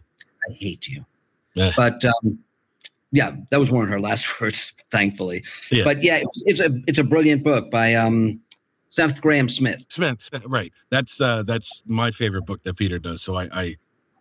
I 0.48 0.52
hate 0.52 0.88
you. 0.88 1.04
Yeah. 1.54 1.72
But 1.76 2.04
um, 2.04 2.38
yeah, 3.12 3.36
that 3.50 3.58
was 3.58 3.70
one 3.70 3.84
of 3.84 3.88
her 3.90 4.00
last 4.00 4.40
words, 4.40 4.74
thankfully. 4.90 5.44
Yeah. 5.70 5.84
But 5.84 6.02
yeah, 6.02 6.18
it's, 6.18 6.42
it's 6.46 6.60
a 6.60 6.80
it's 6.86 6.98
a 6.98 7.04
brilliant 7.04 7.42
book 7.44 7.70
by 7.70 7.94
um, 7.94 8.40
Seth 8.90 9.20
Grahame-Smith. 9.20 9.86
Smith, 9.88 10.30
right? 10.46 10.72
That's 10.90 11.20
uh, 11.20 11.42
that's 11.44 11.82
my 11.86 12.10
favorite 12.10 12.46
book 12.46 12.62
that 12.64 12.76
Peter 12.76 12.98
does. 12.98 13.22
So 13.22 13.36
I, 13.36 13.48
I 13.52 13.76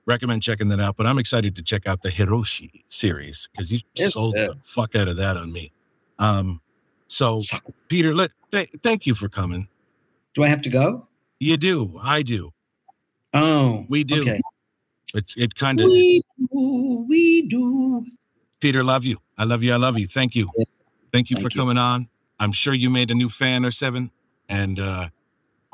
recommend 0.05 0.43
checking 0.43 0.67
that 0.69 0.79
out. 0.79 0.95
But 0.95 1.05
I'm 1.07 1.17
excited 1.19 1.55
to 1.55 1.61
check 1.63 1.87
out 1.87 2.01
the 2.01 2.09
Hiroshi 2.09 2.83
series 2.89 3.49
because 3.51 3.71
you 3.71 3.79
It's 3.95 4.13
sold 4.13 4.35
good. 4.35 4.51
the 4.51 4.55
fuck 4.63 4.95
out 4.95 5.07
of 5.07 5.17
that 5.17 5.37
on 5.37 5.51
me. 5.51 5.71
Um, 6.19 6.61
so 7.07 7.41
Peter, 7.87 8.13
let 8.13 8.31
th- 8.51 8.69
thank 8.83 9.05
you 9.05 9.15
for 9.15 9.29
coming. 9.29 9.67
Do 10.33 10.43
I 10.43 10.47
have 10.47 10.61
to 10.63 10.69
go? 10.69 11.07
You 11.39 11.57
do, 11.57 11.99
I 12.03 12.21
do, 12.21 12.51
Oh, 13.33 13.85
we 13.89 14.03
do. 14.03 14.21
Okay. 14.21 14.41
It's 15.13 15.35
it 15.37 15.55
kind 15.55 15.79
of 15.79 15.85
We 15.87 16.21
do. 16.51 17.05
We 17.07 17.43
do. 17.47 18.05
Peter, 18.59 18.83
love 18.83 19.05
you. 19.05 19.17
I 19.37 19.45
love 19.45 19.63
you. 19.63 19.73
I 19.73 19.77
love 19.77 19.97
you. 19.97 20.07
Thank 20.07 20.35
you. 20.35 20.49
Thank 21.11 21.29
you 21.29 21.35
Thank 21.37 21.43
for 21.43 21.49
you. 21.53 21.59
coming 21.59 21.77
on. 21.77 22.07
I'm 22.39 22.51
sure 22.51 22.73
you 22.73 22.89
made 22.89 23.11
a 23.11 23.15
new 23.15 23.29
fan 23.29 23.65
or 23.65 23.71
seven, 23.71 24.11
and 24.49 24.79
uh, 24.79 25.09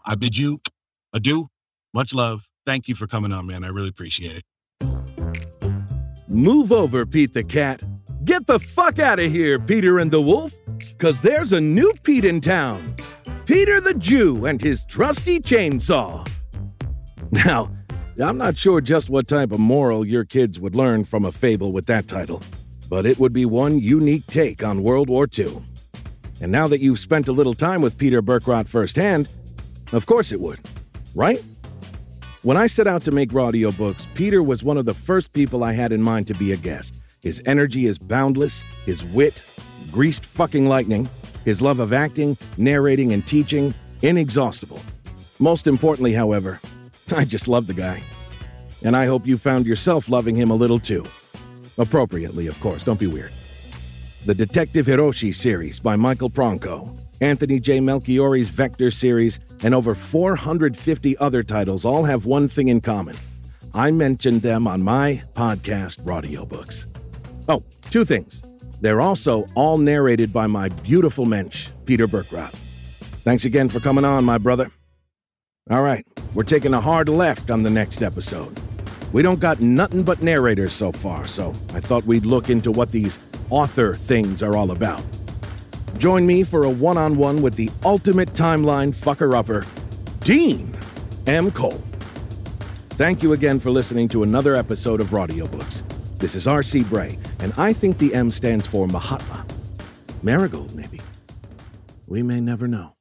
I 0.06 0.16
bid 0.16 0.38
you 0.38 0.62
adieu. 1.14 1.48
Much 1.94 2.14
love. 2.14 2.48
Thank 2.66 2.88
you 2.88 2.96
for 2.96 3.08
coming 3.08 3.32
on, 3.32 3.46
man. 3.48 3.64
I 3.64 3.68
really 3.70 3.90
appreciate 3.90 4.38
it. 4.38 4.44
Move 6.28 6.72
over, 6.72 7.06
Pete 7.06 7.34
the 7.34 7.44
Cat. 7.44 7.82
Get 8.26 8.48
the 8.48 8.60
fuck 8.60 9.00
out 9.00 9.20
of 9.20 9.32
here, 9.32 9.60
Peter 9.60 10.00
and 10.00 10.10
the 10.12 10.22
Wolf, 10.22 10.54
because 10.98 11.20
there's 11.22 11.54
a 11.54 11.62
new 11.62 11.94
Pete 12.04 12.26
in 12.26 12.42
town 12.42 12.96
Peter 13.46 13.80
the 13.80 13.94
Jew 13.94 14.46
and 14.46 14.60
his 14.60 14.84
trusty 14.86 15.40
chainsaw. 15.40 16.28
Now, 17.32 17.72
I'm 18.20 18.40
not 18.40 18.58
sure 18.58 18.82
just 18.82 19.10
what 19.10 19.28
type 19.28 19.52
of 19.52 19.60
moral 19.60 20.04
your 20.04 20.26
kids 20.26 20.60
would 20.60 20.74
learn 20.74 21.04
from 21.04 21.26
a 21.26 21.32
fable 21.32 21.72
with 21.72 21.86
that 21.86 22.08
title, 22.08 22.42
but 22.90 23.06
it 23.06 23.20
would 23.20 23.34
be 23.34 23.46
one 23.46 23.80
unique 23.80 24.26
take 24.26 24.64
on 24.64 24.82
World 24.82 25.10
War 25.10 25.28
II. 25.38 25.64
And 26.42 26.52
now 26.52 26.68
that 26.68 26.82
you've 26.82 27.00
spent 27.00 27.28
a 27.28 27.32
little 27.32 27.54
time 27.54 27.82
with 27.82 28.00
Peter 28.00 28.22
Berkrot 28.22 28.68
firsthand, 28.68 29.30
of 29.92 30.08
course 30.08 30.32
it 30.32 30.40
would, 30.40 30.60
right? 31.14 31.44
When 32.42 32.58
I 32.58 32.66
set 32.66 32.88
out 32.88 33.04
to 33.04 33.12
make 33.12 33.30
audiobooks, 33.30 34.08
Peter 34.16 34.42
was 34.42 34.64
one 34.64 34.78
of 34.78 34.86
the 34.86 34.94
first 34.94 35.34
people 35.34 35.64
I 35.64 35.74
had 35.74 35.92
in 35.92 36.02
mind 36.02 36.26
to 36.28 36.34
be 36.34 36.52
a 36.52 36.58
guest. 36.58 36.96
His 37.22 37.44
energy 37.46 37.86
is 37.86 38.00
boundless, 38.00 38.64
his 38.86 39.04
wit, 39.04 39.42
greased 39.92 40.26
fucking 40.26 40.68
lightning, 40.68 41.10
his 41.46 41.62
love 41.62 41.80
of 41.80 41.94
acting, 41.94 42.38
narrating, 42.58 43.14
and 43.14 43.26
teaching, 43.26 43.74
inexhaustible. 44.02 44.82
Most 45.40 45.68
importantly, 45.68 46.14
however, 46.14 46.60
I 47.16 47.24
just 47.24 47.48
love 47.48 47.68
the 47.68 47.74
guy. 47.74 48.04
And 48.84 48.96
I 48.96 49.06
hope 49.06 49.26
you 49.26 49.38
found 49.38 49.66
yourself 49.66 50.10
loving 50.10 50.36
him 50.36 50.50
a 50.50 50.56
little 50.56 50.80
too. 50.80 51.06
Appropriately, 51.78 52.48
of 52.48 52.60
course, 52.60 52.84
don't 52.84 53.00
be 53.00 53.08
weird. 53.08 53.32
The 54.26 54.36
Detective 54.36 54.88
Hiroshi 54.88 55.34
series 55.34 55.80
by 55.80 55.96
Michael 55.96 56.30
Pronko, 56.30 56.98
Anthony 57.22 57.60
J. 57.60 57.80
Melchiorri's 57.80 58.50
Vector 58.50 58.90
series, 58.90 59.40
and 59.62 59.74
over 59.74 59.94
450 59.94 61.18
other 61.18 61.44
titles 61.44 61.86
all 61.86 62.04
have 62.04 62.26
one 62.26 62.48
thing 62.48 62.70
in 62.70 62.82
common. 62.82 63.16
I 63.74 63.92
mentioned 63.92 64.42
them 64.42 64.68
on 64.68 64.82
my 64.82 65.22
podcast, 65.36 66.02
Audiobooks. 66.06 66.86
Oh, 67.48 67.64
two 67.90 68.06
things. 68.06 68.42
They're 68.82 69.02
also 69.02 69.46
all 69.56 69.78
narrated 69.78 70.32
by 70.32 70.48
my 70.48 70.70
beautiful 70.70 71.26
mensch, 71.26 71.70
Peter 71.86 72.08
Berkrot. 72.08 72.54
Thanks 73.24 73.46
again 73.46 73.70
for 73.70 73.80
coming 73.80 74.06
on, 74.06 74.24
my 74.24 74.38
brother. 74.38 74.72
All 75.70 75.82
right, 75.82 76.06
we're 76.36 76.44
taking 76.44 76.74
a 76.74 76.82
hard 76.82 77.10
left 77.10 77.50
on 77.50 77.64
the 77.64 77.70
next 77.72 78.02
episode. 78.04 78.54
We 79.14 79.22
don't 79.22 79.40
got 79.40 79.62
nothing 79.62 80.04
but 80.04 80.22
narrators 80.22 80.74
so 80.74 80.92
far, 80.92 81.26
so 81.26 81.50
I 81.74 81.80
thought 81.80 82.04
we'd 82.04 82.26
look 82.26 82.50
into 82.50 82.72
what 82.72 82.92
these 82.92 83.18
author 83.50 83.96
things 83.96 84.44
are 84.44 84.56
all 84.56 84.72
about. 84.72 85.02
Join 85.98 86.28
me 86.28 86.44
for 86.44 86.64
a 86.64 86.70
one 86.70 86.98
on 86.98 87.18
one 87.18 87.42
with 87.42 87.56
the 87.56 87.72
ultimate 87.84 88.30
timeline 88.30 88.94
fucker 88.94 89.34
upper, 89.34 89.66
Dean 90.24 90.76
M. 91.26 91.50
Cole. 91.52 91.82
Thank 92.98 93.24
you 93.24 93.34
again 93.34 93.60
for 93.60 93.72
listening 93.72 94.08
to 94.10 94.24
another 94.24 94.56
episode 94.56 95.00
of 95.02 95.08
Audiobooks. 95.08 95.84
This 96.20 96.36
is 96.36 96.48
R.C. 96.48 96.84
Bray, 96.84 97.18
and 97.40 97.54
I 97.58 97.74
think 97.74 97.98
the 97.98 98.14
M 98.14 98.30
stands 98.32 98.66
for 98.66 98.88
Mahatma. 98.88 99.46
Marigold, 100.24 100.76
maybe. 100.76 101.02
We 102.08 102.24
may 102.24 102.42
never 102.42 102.68
know. 102.68 102.95